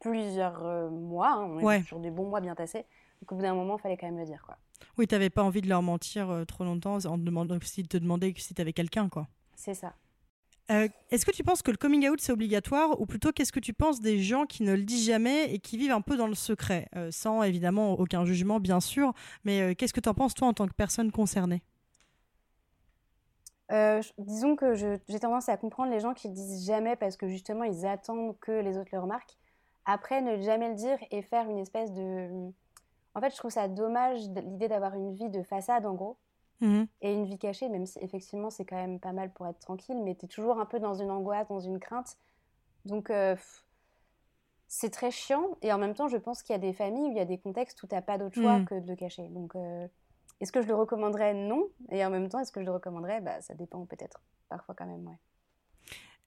plusieurs 0.00 0.90
mois. 0.90 1.32
hein. 1.34 1.44
On 1.50 1.58
est 1.58 1.64
Ouais. 1.64 1.82
sur 1.82 1.98
des 2.00 2.10
bons 2.10 2.28
mois 2.28 2.40
bien 2.40 2.54
tassés. 2.54 2.86
Donc, 3.20 3.32
au 3.32 3.34
bout 3.36 3.42
d'un 3.42 3.54
moment, 3.54 3.76
il 3.78 3.80
fallait 3.82 3.96
quand 3.98 4.06
même 4.06 4.18
le 4.18 4.24
dire, 4.24 4.42
quoi. 4.44 4.56
Oui, 4.96 5.06
t'avais 5.06 5.28
pas 5.28 5.42
envie 5.42 5.60
de 5.60 5.68
leur 5.68 5.82
mentir 5.82 6.44
trop 6.48 6.64
longtemps 6.64 6.94
en 7.04 7.18
te 7.18 7.22
demandant 7.22 7.58
s'ils 7.62 7.86
te 7.88 7.98
demandaient 7.98 8.32
si 8.36 8.54
t'avais 8.54 8.72
quelqu'un, 8.72 9.10
quoi. 9.10 9.28
C'est 9.54 9.74
ça. 9.74 9.92
Euh, 10.70 10.88
est-ce 11.10 11.26
que 11.26 11.32
tu 11.32 11.42
penses 11.42 11.62
que 11.62 11.70
le 11.72 11.76
coming 11.76 12.08
out 12.08 12.20
c'est 12.20 12.32
obligatoire 12.32 13.00
ou 13.00 13.06
plutôt 13.06 13.32
qu'est-ce 13.32 13.52
que 13.52 13.58
tu 13.58 13.72
penses 13.72 14.00
des 14.00 14.20
gens 14.20 14.46
qui 14.46 14.62
ne 14.62 14.72
le 14.72 14.84
disent 14.84 15.06
jamais 15.06 15.52
et 15.52 15.58
qui 15.58 15.76
vivent 15.76 15.90
un 15.90 16.00
peu 16.00 16.16
dans 16.16 16.28
le 16.28 16.34
secret, 16.34 16.86
euh, 16.94 17.10
sans 17.10 17.42
évidemment 17.42 17.94
aucun 17.94 18.24
jugement 18.24 18.60
bien 18.60 18.78
sûr, 18.78 19.12
mais 19.44 19.62
euh, 19.62 19.74
qu'est-ce 19.74 19.92
que 19.92 20.00
tu 20.00 20.08
en 20.08 20.14
penses 20.14 20.34
toi 20.34 20.46
en 20.46 20.52
tant 20.52 20.68
que 20.68 20.74
personne 20.74 21.10
concernée? 21.10 21.62
Disons 24.18 24.56
que 24.56 24.74
j'ai 24.74 25.20
tendance 25.20 25.48
à 25.48 25.56
comprendre 25.56 25.92
les 25.92 26.00
gens 26.00 26.12
qui 26.12 26.26
le 26.26 26.34
disent 26.34 26.66
jamais 26.66 26.96
parce 26.96 27.16
que 27.16 27.28
justement 27.28 27.62
ils 27.62 27.86
attendent 27.86 28.36
que 28.40 28.50
les 28.50 28.76
autres 28.76 28.90
le 28.92 28.98
remarquent. 28.98 29.36
Après, 29.84 30.20
ne 30.22 30.42
jamais 30.42 30.70
le 30.70 30.74
dire 30.74 30.98
et 31.12 31.22
faire 31.22 31.48
une 31.48 31.58
espèce 31.58 31.92
de... 31.92 32.50
En 33.14 33.20
fait, 33.20 33.30
je 33.30 33.36
trouve 33.36 33.52
ça 33.52 33.68
dommage 33.68 34.22
l'idée 34.44 34.66
d'avoir 34.66 34.94
une 34.94 35.14
vie 35.14 35.30
de 35.30 35.44
façade 35.44 35.86
en 35.86 35.94
gros 35.94 36.16
Mhm. 36.60 36.86
et 37.02 37.12
une 37.12 37.24
vie 37.24 37.38
cachée, 37.38 37.68
même 37.68 37.86
si 37.86 37.98
effectivement 38.00 38.50
c'est 38.50 38.64
quand 38.64 38.76
même 38.76 39.00
pas 39.00 39.12
mal 39.12 39.32
pour 39.32 39.46
être 39.46 39.58
tranquille, 39.60 40.00
mais 40.04 40.14
tu 40.16 40.26
es 40.26 40.28
toujours 40.28 40.60
un 40.60 40.66
peu 40.66 40.78
dans 40.80 40.94
une 40.94 41.10
angoisse, 41.10 41.48
dans 41.48 41.60
une 41.60 41.80
crainte. 41.80 42.16
Donc 42.86 43.10
euh, 43.10 43.36
c'est 44.68 44.90
très 44.90 45.10
chiant 45.10 45.56
et 45.62 45.72
en 45.72 45.78
même 45.78 45.94
temps 45.94 46.08
je 46.08 46.16
pense 46.16 46.42
qu'il 46.42 46.52
y 46.54 46.56
a 46.56 46.60
des 46.60 46.72
familles 46.72 47.08
où 47.08 47.12
il 47.12 47.16
y 47.16 47.20
a 47.20 47.24
des 47.24 47.38
contextes 47.38 47.82
où 47.82 47.86
t'as 47.86 48.02
pas 48.02 48.18
d'autre 48.18 48.36
choix 48.36 48.60
Mm. 48.60 48.64
que 48.64 48.74
de 48.80 48.86
le 48.88 48.96
cacher. 48.96 49.28
Donc 49.28 49.54
euh, 49.56 49.86
est-ce 50.40 50.52
que 50.52 50.62
je 50.62 50.68
le 50.68 50.74
recommanderais? 50.74 51.34
Non. 51.34 51.68
Et 51.90 52.04
en 52.04 52.10
même 52.10 52.28
temps, 52.28 52.38
est-ce 52.40 52.52
que 52.52 52.60
je 52.60 52.66
le 52.66 52.72
recommanderais? 52.72 53.20
Bah, 53.20 53.40
Ça 53.42 53.54
dépend 53.54 53.84
peut-être. 53.86 54.20
Parfois 54.48 54.74
quand 54.74 54.86
même, 54.86 55.06
ouais. 55.06 55.18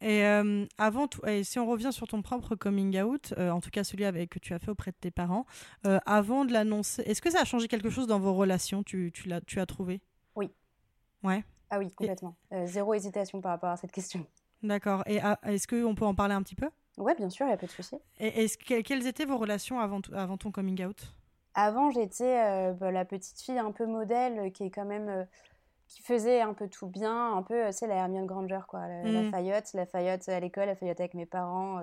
Et 0.02 0.26
euh, 0.26 0.66
avant 0.78 1.08
et 1.28 1.44
si 1.46 1.60
on 1.60 1.66
revient 1.66 1.94
sur 1.94 2.08
ton 2.08 2.22
propre 2.22 2.56
coming 2.56 3.02
out, 3.02 3.34
euh, 3.38 3.50
en 3.52 3.62
tout 3.62 3.70
cas 3.70 3.86
celui 3.86 4.04
avec, 4.04 4.32
que 4.32 4.40
tu 4.40 4.54
as 4.54 4.60
fait 4.60 4.70
auprès 4.70 4.92
de 4.92 4.98
tes 5.00 5.12
parents, 5.12 5.46
euh, 5.86 6.00
avant 6.06 6.44
de 6.44 6.52
l'annoncer, 6.52 7.04
est-ce 7.04 7.22
que 7.22 7.32
ça 7.32 7.42
a 7.42 7.46
changé 7.46 7.68
quelque 7.70 7.90
chose 7.90 8.08
dans 8.08 8.20
vos 8.20 8.34
relations? 8.34 8.84
Tu, 8.84 9.12
tu, 9.14 9.30
l'as, 9.30 9.40
tu 9.42 9.60
as 9.62 9.66
trouvé? 9.66 10.02
Ouais, 11.24 11.44
Ah 11.70 11.80
oui, 11.80 11.92
complètement. 11.94 12.36
Euh, 12.52 12.66
zéro 12.68 12.94
hésitation 12.94 13.42
par 13.42 13.52
rapport 13.52 13.70
à 13.70 13.78
cette 13.78 13.92
question. 13.92 14.26
d'accord. 14.62 15.04
Et 15.08 15.20
ah, 15.22 15.40
est-ce 15.44 15.68
qu'on 15.68 15.96
peut 15.96 16.06
en 16.06 16.16
parler 16.16 16.34
un 16.36 16.44
petit 16.44 16.56
peu? 16.56 16.70
Ouais, 16.98 17.16
bien 17.16 17.30
sûr, 17.30 17.46
il 17.46 17.50
n'y 17.50 17.54
a 17.54 17.58
pas 17.58 17.66
de 17.66 17.72
souci. 17.72 17.96
Et 18.20 18.44
est-ce 18.44 18.58
que- 18.58 18.82
quelles 18.82 19.08
étaient 19.08 19.26
vos 19.26 19.38
relations 19.38 19.80
avant, 19.80 20.02
avant 20.14 20.38
ton 20.38 20.52
coming 20.52 20.84
out? 20.86 21.14
Avant, 21.56 21.90
j'étais 21.92 22.40
euh, 22.44 22.74
bah, 22.74 22.92
la 22.92 23.06
petite 23.06 23.40
fille 23.42 23.58
un 23.60 23.72
peu 23.72 23.86
modèle 23.86 24.40
euh, 24.40 24.50
qui 24.50 24.64
est 24.66 24.72
quand 24.72 24.86
même... 24.86 25.10
euh, 25.10 25.26
qui 25.88 26.02
faisait 26.02 26.42
un 26.42 26.54
peu 26.54 26.68
tout 26.70 26.88
bien, 26.88 27.36
un 27.36 27.44
peu, 27.44 27.72
c'est 27.72 27.86
la 27.88 27.96
Hermione 27.96 28.26
Granger, 28.26 28.62
quoi. 28.68 28.88
La, 28.88 29.04
la 29.04 29.22
Mm. 29.24 29.32
Fayotte, 29.32 29.74
la 29.74 29.86
Fayotte 29.86 30.28
à 30.30 30.40
l'école, 30.40 30.66
la 30.68 30.76
Fayotte 30.76 31.00
avec 31.00 31.14
mes 31.14 31.26
parents. 31.28 31.80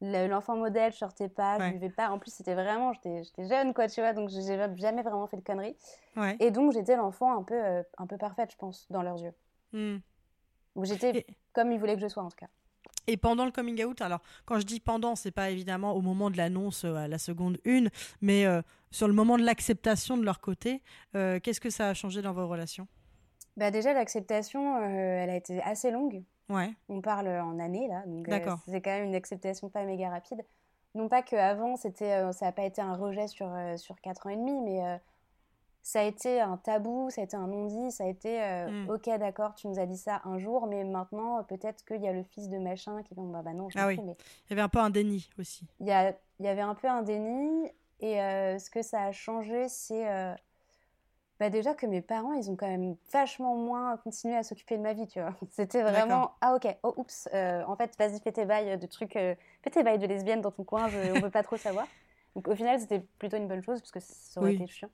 Le- 0.00 0.26
L'enfant 0.28 0.56
modèle, 0.56 0.92
je 0.92 0.98
sortais 0.98 1.28
pas, 1.28 1.58
Ouais. 1.58 1.68
je 1.68 1.72
buvais 1.74 1.90
pas. 1.90 2.10
En 2.10 2.18
plus, 2.18 2.30
c'était 2.32 2.54
vraiment... 2.54 2.92
J'étais 2.92 3.22
jeune, 3.48 3.72
quoi, 3.74 3.88
tu 3.88 4.00
vois, 4.00 4.12
donc 4.12 4.28
j'ai 4.28 4.42
jamais 4.76 5.02
vraiment 5.02 5.26
fait 5.26 5.36
de 5.36 5.42
conneries. 5.42 5.76
Ouais. 6.16 6.36
Et 6.40 6.50
donc, 6.50 6.72
j'étais 6.72 6.96
l'enfant 6.96 7.36
un 7.38 7.42
peu, 7.42 7.54
euh, 7.54 7.82
un 7.98 8.06
peu 8.06 8.16
parfaite, 8.18 8.50
je 8.52 8.56
pense, 8.56 8.86
dans 8.90 9.02
leurs 9.02 9.20
yeux. 9.22 9.34
Hmm. 9.72 9.98
Ou 10.74 10.84
j'étais 10.84 11.18
Et- 11.18 11.26
comme 11.52 11.72
ils 11.72 11.78
voulaient 11.78 11.94
que 11.96 12.02
je 12.02 12.08
sois, 12.08 12.22
en 12.22 12.28
tout 12.28 12.36
cas. 12.36 12.48
Et 13.08 13.16
pendant 13.16 13.44
le 13.44 13.52
coming 13.52 13.84
out, 13.84 14.00
alors 14.00 14.20
quand 14.46 14.58
je 14.58 14.64
dis 14.66 14.80
pendant, 14.80 15.14
c'est 15.14 15.30
pas 15.30 15.50
évidemment 15.50 15.92
au 15.92 16.00
moment 16.00 16.28
de 16.28 16.36
l'annonce 16.36 16.84
euh, 16.84 16.94
à 16.96 17.06
la 17.08 17.18
seconde 17.18 17.56
une, 17.64 17.88
mais 18.20 18.46
euh, 18.46 18.62
sur 18.90 19.06
le 19.06 19.14
moment 19.14 19.38
de 19.38 19.44
l'acceptation 19.44 20.16
de 20.16 20.24
leur 20.24 20.40
côté, 20.40 20.82
qu'est-ce 21.12 21.60
que 21.60 21.70
ça 21.70 21.88
a 21.88 21.94
changé 21.94 22.20
dans 22.20 22.32
vos 22.32 22.48
relations? 22.48 22.88
Bah 23.56 23.70
déjà, 23.70 23.92
l'acceptation, 23.94 24.82
elle 24.82 25.30
a 25.30 25.36
été 25.36 25.62
assez 25.62 25.90
longue. 25.92 26.22
Ouais, 26.48 26.72
On 26.88 27.00
parle 27.00 27.28
en 27.28 27.58
années, 27.58 27.88
là. 27.88 28.02
Donc, 28.06 28.28
euh, 28.28 28.56
c'est 28.68 28.80
quand 28.80 28.90
même 28.90 29.04
une 29.06 29.14
acceptation 29.14 29.68
pas 29.68 29.84
méga 29.84 30.10
rapide. 30.10 30.44
Non 30.94 31.08
pas 31.08 31.22
qu'avant, 31.22 31.76
c'était, 31.76 32.12
euh, 32.12 32.32
ça 32.32 32.46
n'a 32.46 32.52
pas 32.52 32.62
été 32.64 32.80
un 32.80 32.94
rejet 32.94 33.26
sur, 33.28 33.52
euh, 33.52 33.76
sur 33.76 34.00
4 34.00 34.26
ans 34.26 34.30
et 34.30 34.36
demi, 34.36 34.60
mais 34.62 35.00
ça 35.82 36.00
a 36.00 36.02
été 36.04 36.40
un 36.40 36.56
tabou, 36.56 37.10
ça 37.10 37.20
a 37.20 37.24
été 37.24 37.36
un 37.36 37.46
non-dit, 37.46 37.92
ça 37.92 38.04
a 38.04 38.06
été 38.08 38.42
euh, 38.42 38.70
Mm. 38.86 38.90
Ok, 38.90 39.04
d'accord, 39.18 39.54
tu 39.54 39.68
nous 39.68 39.78
as 39.78 39.86
dit 39.86 39.96
ça 39.96 40.20
un 40.24 40.36
jour, 40.38 40.66
mais 40.66 40.82
maintenant, 40.84 41.44
peut-être 41.44 41.84
qu'il 41.84 42.00
y 42.02 42.08
a 42.08 42.12
le 42.12 42.22
fils 42.24 42.48
de 42.48 42.58
machin 42.58 43.02
qui 43.04 43.14
va. 43.14 43.22
Bah, 43.22 43.42
bah 43.42 43.52
non, 43.52 43.68
je 43.68 43.78
Ah 43.78 43.86
oui. 43.86 44.00
mais 44.04 44.16
il 44.46 44.50
y 44.50 44.52
avait 44.52 44.62
un 44.62 44.68
peu 44.68 44.78
un 44.80 44.90
déni 44.90 45.28
aussi. 45.38 45.66
il 45.80 45.86
y, 45.86 45.92
a- 45.92 46.16
il 46.40 46.46
y 46.46 46.48
avait 46.48 46.60
un 46.62 46.74
peu 46.74 46.88
un 46.88 47.02
déni. 47.02 47.70
Et 48.00 48.20
euh, 48.20 48.58
ce 48.58 48.68
que 48.68 48.82
ça 48.82 49.04
a 49.04 49.12
changé, 49.12 49.68
c'est 49.68 50.08
euh, 50.10 50.34
bah 51.38 51.50
déjà 51.50 51.74
que 51.74 51.86
mes 51.86 52.00
parents, 52.00 52.32
ils 52.32 52.50
ont 52.50 52.56
quand 52.56 52.68
même 52.68 52.96
vachement 53.12 53.54
moins 53.56 53.96
continué 53.98 54.36
à 54.36 54.42
s'occuper 54.42 54.76
de 54.76 54.82
ma 54.82 54.92
vie, 54.94 55.06
tu 55.06 55.20
vois. 55.20 55.34
C'était 55.50 55.82
vraiment, 55.82 56.32
ah 56.40 56.54
ok, 56.54 56.66
oh 56.82 56.94
oups, 56.96 57.28
euh, 57.34 57.62
en 57.66 57.76
fait, 57.76 57.94
vas-y, 57.98 58.20
fais 58.20 58.32
tes 58.32 58.44
bails 58.44 58.78
de 58.78 58.86
trucs, 58.86 59.16
euh, 59.16 59.34
fais 59.62 59.70
tes 59.70 59.82
bails 59.82 59.98
de 59.98 60.06
lesbienne 60.06 60.40
dans 60.40 60.50
ton 60.50 60.64
coin, 60.64 60.88
je, 60.88 61.12
on 61.12 61.20
veut 61.20 61.30
pas 61.30 61.42
trop 61.42 61.56
savoir. 61.56 61.86
Donc 62.34 62.48
au 62.48 62.54
final, 62.54 62.80
c'était 62.80 63.00
plutôt 63.18 63.36
une 63.36 63.48
bonne 63.48 63.62
chose, 63.62 63.80
parce 63.80 63.92
que 63.92 64.00
ça 64.00 64.40
aurait 64.40 64.50
Oui. 64.50 64.54
été 64.54 64.66
chiant. 64.66 64.90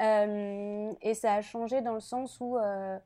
Euh, 0.00 0.92
et 1.02 1.14
ça 1.14 1.34
a 1.34 1.40
changé 1.42 1.80
dans 1.80 1.94
le 1.94 2.00
sens 2.00 2.38
où 2.40 2.56
euh, 2.56 2.98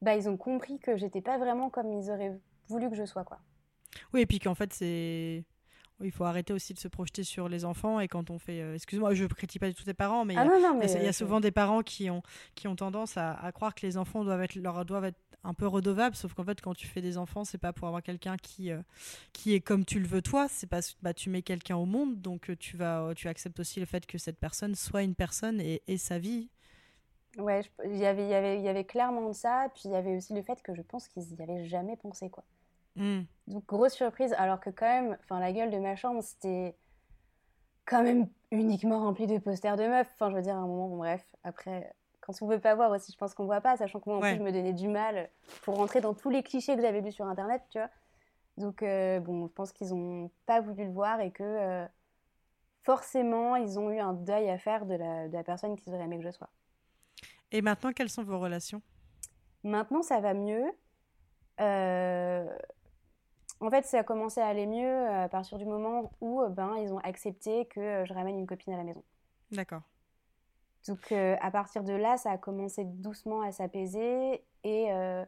bah, 0.00 0.14
ils 0.16 0.28
ont 0.28 0.36
compris 0.36 0.78
que 0.78 0.96
j'étais 0.96 1.20
pas 1.20 1.38
vraiment 1.38 1.70
comme 1.70 1.92
ils 1.92 2.10
auraient 2.10 2.38
voulu 2.68 2.88
que 2.88 2.96
je 2.96 3.04
sois, 3.04 3.24
quoi. 3.24 3.38
Oui, 4.12 4.20
et 4.22 4.26
puis 4.26 4.38
qu'en 4.38 4.54
fait, 4.54 4.72
c'est. 4.72 5.44
Il 6.02 6.12
faut 6.12 6.24
arrêter 6.24 6.52
aussi 6.52 6.74
de 6.74 6.78
se 6.78 6.88
projeter 6.88 7.24
sur 7.24 7.48
les 7.48 7.64
enfants 7.64 8.00
et 8.00 8.08
quand 8.08 8.30
on 8.30 8.38
fait. 8.38 8.74
Excuse-moi, 8.74 9.14
je 9.14 9.24
critique 9.26 9.60
pas 9.60 9.72
tous 9.72 9.86
les 9.86 9.94
parents, 9.94 10.24
mais 10.24 10.34
ah 10.36 10.44
il 10.44 10.46
y 10.46 10.50
a, 10.50 10.60
non, 10.60 10.74
non, 10.74 10.78
mais 10.78 10.90
il 10.92 11.02
y 11.02 11.06
a 11.06 11.08
euh, 11.08 11.12
souvent 11.12 11.40
des 11.40 11.50
parents 11.50 11.82
qui 11.82 12.10
ont, 12.10 12.22
qui 12.54 12.68
ont 12.68 12.76
tendance 12.76 13.16
à, 13.16 13.32
à 13.32 13.52
croire 13.52 13.74
que 13.74 13.86
les 13.86 13.96
enfants 13.96 14.24
doivent 14.24 14.42
être, 14.42 14.54
leur, 14.54 14.84
doivent 14.84 15.06
être 15.06 15.18
un 15.44 15.54
peu 15.54 15.66
redevables, 15.66 16.16
sauf 16.16 16.34
qu'en 16.34 16.44
fait, 16.44 16.60
quand 16.60 16.74
tu 16.74 16.86
fais 16.86 17.00
des 17.00 17.16
enfants, 17.16 17.44
c'est 17.44 17.58
pas 17.58 17.72
pour 17.72 17.86
avoir 17.86 18.02
quelqu'un 18.02 18.36
qui, 18.36 18.70
euh, 18.70 18.80
qui 19.32 19.54
est 19.54 19.60
comme 19.60 19.84
tu 19.84 20.00
le 20.00 20.06
veux 20.06 20.22
toi, 20.22 20.46
c'est 20.48 20.66
parce 20.66 20.92
que 20.92 20.98
bah, 21.02 21.14
tu 21.14 21.30
mets 21.30 21.42
quelqu'un 21.42 21.76
au 21.76 21.86
monde, 21.86 22.20
donc 22.20 22.50
euh, 22.50 22.56
tu, 22.56 22.76
vas, 22.76 23.12
tu 23.14 23.28
acceptes 23.28 23.58
aussi 23.60 23.80
le 23.80 23.86
fait 23.86 24.06
que 24.06 24.18
cette 24.18 24.38
personne 24.38 24.74
soit 24.74 25.02
une 25.02 25.14
personne 25.14 25.60
et, 25.60 25.82
et 25.86 25.96
sa 25.96 26.18
vie. 26.18 26.48
Ouais, 27.36 27.62
il 27.84 27.96
y 27.96 28.06
avait, 28.06 28.24
il 28.24 28.30
y 28.30 28.34
avait, 28.34 28.58
il 28.58 28.64
y 28.64 28.68
avait 28.68 28.84
clairement 28.84 29.28
de 29.28 29.32
ça. 29.32 29.68
Puis 29.74 29.82
il 29.84 29.92
y 29.92 29.94
avait 29.94 30.16
aussi 30.16 30.34
le 30.34 30.42
fait 30.42 30.60
que 30.62 30.74
je 30.74 30.82
pense 30.82 31.08
qu'ils 31.08 31.22
n'y 31.34 31.42
avaient 31.42 31.66
jamais 31.66 31.96
pensé, 31.96 32.30
quoi. 32.30 32.42
Hmm. 32.98 33.22
Donc, 33.46 33.64
grosse 33.66 33.94
surprise, 33.94 34.34
alors 34.34 34.60
que 34.60 34.70
quand 34.70 34.86
même, 34.86 35.16
enfin, 35.22 35.40
la 35.40 35.52
gueule 35.52 35.70
de 35.70 35.78
ma 35.78 35.96
chambre, 35.96 36.20
c'était 36.22 36.76
quand 37.86 38.02
même 38.02 38.28
uniquement 38.50 39.00
rempli 39.00 39.26
de 39.26 39.38
posters 39.38 39.76
de 39.76 39.84
meufs. 39.86 40.10
Enfin, 40.14 40.30
je 40.30 40.36
veux 40.36 40.42
dire, 40.42 40.56
à 40.56 40.58
un 40.58 40.66
moment, 40.66 40.88
bon, 40.88 40.98
bref, 40.98 41.24
après, 41.44 41.94
quand 42.20 42.34
on 42.42 42.46
veut 42.46 42.60
pas 42.60 42.74
voir 42.74 42.90
aussi, 42.90 43.12
je 43.12 43.16
pense 43.16 43.32
qu'on 43.32 43.46
voit 43.46 43.62
pas, 43.62 43.76
sachant 43.78 44.00
que 44.00 44.10
moi, 44.10 44.18
en 44.18 44.20
Ouais. 44.20 44.32
plus, 44.32 44.38
je 44.38 44.42
me 44.42 44.52
donnais 44.52 44.74
du 44.74 44.88
mal 44.88 45.30
pour 45.62 45.76
rentrer 45.76 46.02
dans 46.02 46.12
tous 46.12 46.28
les 46.28 46.42
clichés 46.42 46.76
que 46.76 46.82
j'avais 46.82 47.00
lus 47.00 47.12
sur 47.12 47.24
Internet, 47.24 47.62
tu 47.70 47.78
vois. 47.78 47.88
Donc, 48.58 48.82
euh, 48.82 49.20
bon, 49.20 49.46
je 49.46 49.52
pense 49.52 49.72
qu'ils 49.72 49.94
ont 49.94 50.30
pas 50.44 50.60
voulu 50.60 50.84
le 50.84 50.90
voir 50.90 51.20
et 51.20 51.30
que 51.30 51.44
euh, 51.44 51.86
forcément, 52.82 53.56
ils 53.56 53.78
ont 53.78 53.90
eu 53.90 54.00
un 54.00 54.12
deuil 54.12 54.50
à 54.50 54.58
faire 54.58 54.84
de 54.84 54.94
la, 54.94 55.28
de 55.28 55.32
la 55.32 55.44
personne 55.44 55.76
qu'ils 55.76 55.94
auraient 55.94 56.04
aimé 56.04 56.18
que 56.18 56.24
je 56.24 56.32
sois. 56.32 56.50
Et 57.52 57.62
maintenant, 57.62 57.92
quelles 57.92 58.10
sont 58.10 58.24
vos 58.24 58.38
relations? 58.40 58.82
Maintenant, 59.62 60.02
ça 60.02 60.20
va 60.20 60.34
mieux. 60.34 60.64
Euh, 61.60 62.58
En 63.60 63.70
fait, 63.70 63.84
ça 63.84 63.98
a 63.98 64.02
commencé 64.04 64.40
à 64.40 64.46
aller 64.46 64.66
mieux 64.66 64.86
euh, 64.86 65.24
à 65.24 65.28
partir 65.28 65.58
du 65.58 65.64
moment 65.64 66.12
où 66.20 66.42
euh, 66.42 66.48
ben, 66.48 66.76
ils 66.78 66.92
ont 66.92 66.98
accepté 66.98 67.66
que 67.66 67.80
euh, 67.80 68.04
je 68.06 68.14
ramène 68.14 68.38
une 68.38 68.46
copine 68.46 68.72
à 68.72 68.76
la 68.76 68.84
maison. 68.84 69.02
D'accord. 69.50 69.82
Donc, 70.86 71.10
euh, 71.12 71.36
à 71.40 71.50
partir 71.50 71.82
de 71.82 71.92
là, 71.92 72.16
ça 72.16 72.30
a 72.30 72.38
commencé 72.38 72.84
doucement 72.84 73.42
à 73.42 73.50
s'apaiser. 73.50 74.44
Et 74.62 74.92
euh, 74.92 75.24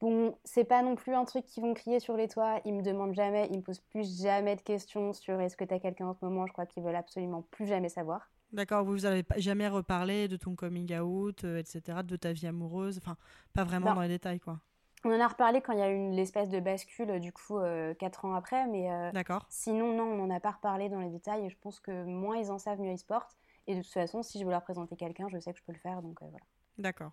bon, 0.00 0.36
c'est 0.44 0.64
pas 0.64 0.82
non 0.82 0.94
plus 0.96 1.14
un 1.14 1.24
truc 1.24 1.44
qu'ils 1.46 1.62
vont 1.62 1.74
crier 1.74 2.00
sur 2.00 2.16
les 2.16 2.28
toits. 2.28 2.60
Ils 2.64 2.72
me 2.74 2.82
demandent 2.82 3.14
jamais, 3.14 3.46
ils 3.50 3.58
me 3.58 3.62
posent 3.62 3.80
plus 3.80 4.22
jamais 4.22 4.56
de 4.56 4.62
questions 4.62 5.12
sur 5.12 5.40
est-ce 5.40 5.56
que 5.56 5.64
t'as 5.64 5.78
quelqu'un 5.78 6.06
en 6.06 6.14
ce 6.14 6.24
moment. 6.24 6.46
Je 6.46 6.52
crois 6.52 6.66
qu'ils 6.66 6.82
veulent 6.82 6.96
absolument 6.96 7.42
plus 7.50 7.66
jamais 7.66 7.88
savoir. 7.90 8.30
D'accord, 8.52 8.84
vous 8.84 8.98
n'avez 9.00 9.24
jamais 9.36 9.68
reparlé 9.68 10.28
de 10.28 10.36
ton 10.36 10.54
coming 10.54 10.96
out, 10.98 11.44
euh, 11.44 11.58
etc., 11.58 11.98
de 12.04 12.16
ta 12.16 12.32
vie 12.32 12.46
amoureuse, 12.46 12.96
enfin, 12.98 13.16
pas 13.52 13.64
vraiment 13.64 13.90
Non. 13.90 13.94
dans 13.96 14.02
les 14.02 14.08
détails, 14.08 14.38
quoi. 14.40 14.60
On 15.04 15.10
en 15.14 15.20
a 15.20 15.28
reparlé 15.28 15.60
quand 15.60 15.72
il 15.72 15.78
y 15.78 15.82
a 15.82 15.90
eu 15.90 15.94
une- 15.94 16.12
l'espèce 16.16 16.48
de 16.48 16.58
bascule, 16.58 17.10
euh, 17.10 17.18
du 17.18 17.32
coup, 17.32 17.58
euh, 17.58 17.94
quatre 17.94 18.24
ans 18.24 18.34
après, 18.34 18.66
mais 18.66 18.90
euh, 18.90 19.10
D'accord. 19.12 19.46
Sinon, 19.48 19.92
non, 19.94 20.04
on 20.04 20.16
n'en 20.26 20.34
a 20.34 20.40
pas 20.40 20.50
reparlé 20.52 20.88
dans 20.88 21.00
les 21.00 21.10
détails 21.10 21.44
et 21.46 21.50
je 21.50 21.56
pense 21.60 21.78
que 21.80 22.04
moins 22.04 22.36
ils 22.38 22.50
en 22.50 22.58
savent, 22.58 22.80
mieux 22.80 22.90
ils 22.92 22.98
se 22.98 23.04
portent. 23.04 23.36
Et 23.68 23.74
de 23.76 23.82
toute 23.82 23.92
façon, 23.92 24.22
si 24.22 24.38
je 24.40 24.44
veux 24.44 24.50
leur 24.50 24.62
présenter 24.62 24.96
quelqu'un, 24.96 25.28
je 25.28 25.38
sais 25.38 25.52
que 25.52 25.58
je 25.58 25.64
peux 25.64 25.72
le 25.72 25.78
faire, 25.78 26.02
donc 26.02 26.20
euh, 26.22 26.26
voilà. 26.28 26.44
D'accord. 26.78 27.12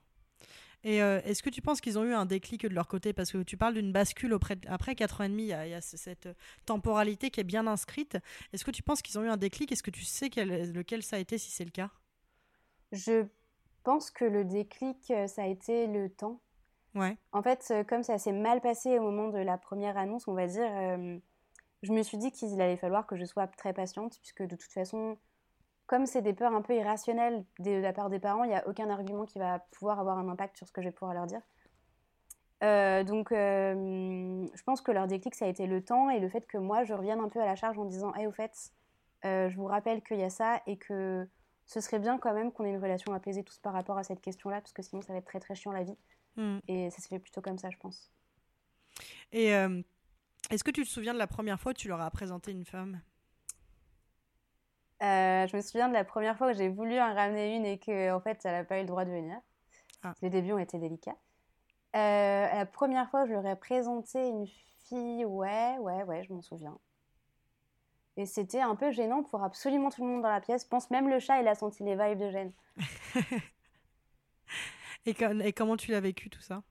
Et 0.85 0.97
est-ce 0.97 1.41
que 1.41 1.49
tu 1.49 1.61
penses 1.61 1.79
qu'ils 1.79 1.97
ont 1.97 2.03
eu 2.03 2.13
un 2.13 2.25
déclic 2.25 2.63
de 2.63 2.73
leur 2.73 2.89
côté? 2.89 3.13
Parce 3.13 3.31
que 3.31 3.41
tu 3.43 3.55
parles 3.55 3.73
d'une 3.73 3.93
bascule 3.93 4.33
auprès 4.33 4.57
de- 4.57 4.67
après 4.67 4.95
4 4.95 5.21
ans 5.21 5.23
et 5.23 5.29
demi, 5.29 5.43
il 5.43 5.47
y 5.47 5.53
a, 5.53 5.65
il 5.65 5.71
y 5.71 5.73
a 5.73 5.79
ce- 5.79 5.95
cette 5.95 6.27
temporalité 6.65 7.29
qui 7.29 7.39
est 7.39 7.45
bien 7.45 7.67
inscrite. 7.67 8.17
Est-ce 8.51 8.65
que 8.65 8.71
tu 8.71 8.83
penses 8.83 9.01
qu'ils 9.01 9.17
ont 9.17 9.23
eu 9.23 9.29
un 9.29 9.37
déclic? 9.37 9.71
Est-ce 9.71 9.81
que 9.81 9.91
tu 9.91 10.03
sais 10.03 10.29
quel- 10.29 10.73
lequel 10.73 11.01
ça 11.01 11.15
a 11.15 11.19
été 11.19 11.37
si 11.37 11.51
c'est 11.51 11.63
le 11.63 11.71
cas? 11.71 11.89
Je 12.91 13.25
pense 13.83 14.11
que 14.11 14.25
le 14.25 14.43
déclic, 14.43 15.13
ça 15.27 15.43
a 15.43 15.47
été 15.47 15.87
le 15.87 16.09
temps. 16.09 16.41
En 17.31 17.41
fait, 17.41 17.67
euh, 17.71 17.83
comme 17.83 18.03
ça 18.03 18.17
s'est 18.17 18.31
mal 18.31 18.61
passé 18.61 18.99
au 18.99 19.01
moment 19.01 19.29
de 19.29 19.39
la 19.39 19.57
première 19.57 19.97
annonce, 19.97 20.27
on 20.27 20.33
va 20.33 20.47
dire, 20.47 20.69
euh, 20.69 21.17
je 21.81 21.91
me 21.91 22.03
suis 22.03 22.17
dit 22.17 22.31
qu'il 22.31 22.61
allait 22.61 22.77
falloir 22.77 23.07
que 23.07 23.15
je 23.15 23.25
sois 23.25 23.47
très 23.47 23.73
patiente, 23.73 24.17
puisque 24.19 24.43
de 24.43 24.55
toute 24.55 24.71
façon, 24.71 25.17
comme 25.87 26.05
c'est 26.05 26.21
des 26.21 26.33
peurs 26.33 26.53
un 26.53 26.61
peu 26.61 26.75
irrationnelles 26.75 27.43
de 27.59 27.71
la 27.71 27.93
part 27.93 28.09
des 28.09 28.19
parents, 28.19 28.43
il 28.43 28.49
n'y 28.49 28.55
a 28.55 28.67
aucun 28.67 28.89
argument 28.89 29.25
qui 29.25 29.39
va 29.39 29.59
pouvoir 29.71 29.99
avoir 29.99 30.17
un 30.17 30.29
impact 30.29 30.57
sur 30.57 30.67
ce 30.67 30.71
que 30.71 30.81
je 30.81 30.87
vais 30.87 30.93
pouvoir 30.93 31.13
leur 31.13 31.25
dire. 31.25 31.41
Euh, 32.63 33.03
donc, 33.03 33.29
je 33.31 34.63
pense 34.63 34.81
que 34.81 34.91
leur 34.91 35.07
déclic, 35.07 35.35
ça 35.35 35.45
a 35.45 35.47
été 35.49 35.67
le 35.67 35.83
temps 35.83 36.09
et 36.09 36.19
le 36.19 36.29
fait 36.29 36.45
que 36.47 36.57
moi, 36.57 36.85
je 36.85 36.93
revienne 36.93 37.19
un 37.19 37.27
peu 37.27 37.41
à 37.41 37.45
la 37.45 37.55
charge 37.55 37.77
en 37.77 37.85
disant, 37.85 38.13
hey, 38.15 38.27
au 38.27 38.31
fait, 38.31 38.71
je 39.23 39.55
vous 39.55 39.65
rappelle 39.65 40.01
qu'il 40.03 40.19
y 40.19 40.23
a 40.23 40.29
ça 40.29 40.61
et 40.67 40.77
que 40.77 41.27
ce 41.65 41.81
serait 41.81 41.99
bien 41.99 42.17
quand 42.17 42.33
même 42.33 42.51
qu'on 42.51 42.63
ait 42.65 42.69
une 42.69 42.81
relation 42.81 43.13
apaisée 43.13 43.43
tous 43.43 43.59
par 43.59 43.73
rapport 43.73 43.97
à 43.97 44.03
cette 44.03 44.21
question-là, 44.21 44.61
parce 44.61 44.73
que 44.73 44.81
sinon, 44.81 45.01
ça 45.01 45.11
va 45.11 45.19
être 45.19 45.25
très 45.25 45.39
très 45.39 45.55
chiant 45.55 45.71
la 45.71 45.83
vie. 45.83 45.97
Hmm. 46.35 46.59
Et 46.67 46.89
ça 46.89 47.01
se 47.01 47.07
fait 47.07 47.19
plutôt 47.19 47.41
comme 47.41 47.57
ça, 47.57 47.69
je 47.69 47.77
pense. 47.77 48.11
Et 49.31 49.53
euh, 49.53 49.81
est-ce 50.49 50.63
que 50.63 50.71
tu 50.71 50.83
te 50.83 50.89
souviens 50.89 51.13
de 51.13 51.19
la 51.19 51.27
première 51.27 51.59
fois 51.59 51.71
où 51.71 51.75
tu 51.75 51.87
leur 51.87 52.01
as 52.01 52.11
présenté 52.11 52.51
une 52.51 52.65
femme? 52.65 53.01
Euh, 55.01 55.47
je 55.47 55.55
me 55.55 55.61
souviens 55.61 55.89
de 55.89 55.93
la 55.93 56.05
première 56.05 56.37
fois 56.37 56.51
que 56.51 56.57
j'ai 56.57 56.69
voulu 56.69 56.99
en 56.99 57.13
ramener 57.13 57.55
une 57.55 57.65
et 57.65 57.77
que 57.77 58.11
en 58.13 58.19
fait, 58.19 58.39
elle 58.45 58.53
n'a 58.53 58.63
pas 58.63 58.77
eu 58.77 58.81
le 58.81 58.87
droit 58.87 59.05
de 59.05 59.11
venir. 59.11 59.37
Ah. 60.03 60.13
Les 60.21 60.29
débuts 60.29 60.53
ont 60.53 60.59
été 60.59 60.77
délicats. 60.77 61.17
Euh, 61.95 62.47
la 62.53 62.65
première 62.65 63.09
fois 63.09 63.23
que 63.23 63.29
je 63.29 63.33
leur 63.33 63.45
ai 63.45 63.55
présenté 63.55 64.27
une 64.27 64.47
fille, 64.87 65.25
ouais, 65.25 65.77
ouais, 65.79 66.03
ouais, 66.03 66.23
je 66.23 66.33
m'en 66.33 66.41
souviens. 66.41 66.77
Et 68.15 68.25
c'était 68.25 68.61
un 68.61 68.75
peu 68.75 68.91
gênant 68.91 69.23
pour 69.23 69.43
absolument 69.43 69.89
tout 69.89 70.03
le 70.03 70.07
monde 70.07 70.21
dans 70.21 70.29
la 70.29 70.41
pièce. 70.41 70.63
Je 70.63 70.69
pense 70.69 70.89
même 70.91 71.09
le 71.09 71.19
chat, 71.19 71.41
il 71.41 71.47
a 71.47 71.55
senti 71.55 71.83
les 71.83 71.95
vibes 71.95 72.19
de 72.19 72.29
gêne. 72.29 72.51
et, 75.05 75.13
co- 75.13 75.39
et 75.41 75.53
comment 75.53 75.77
tu 75.77 75.91
l'as 75.91 76.01
vécu 76.01 76.29
tout 76.29 76.41
ça? 76.41 76.63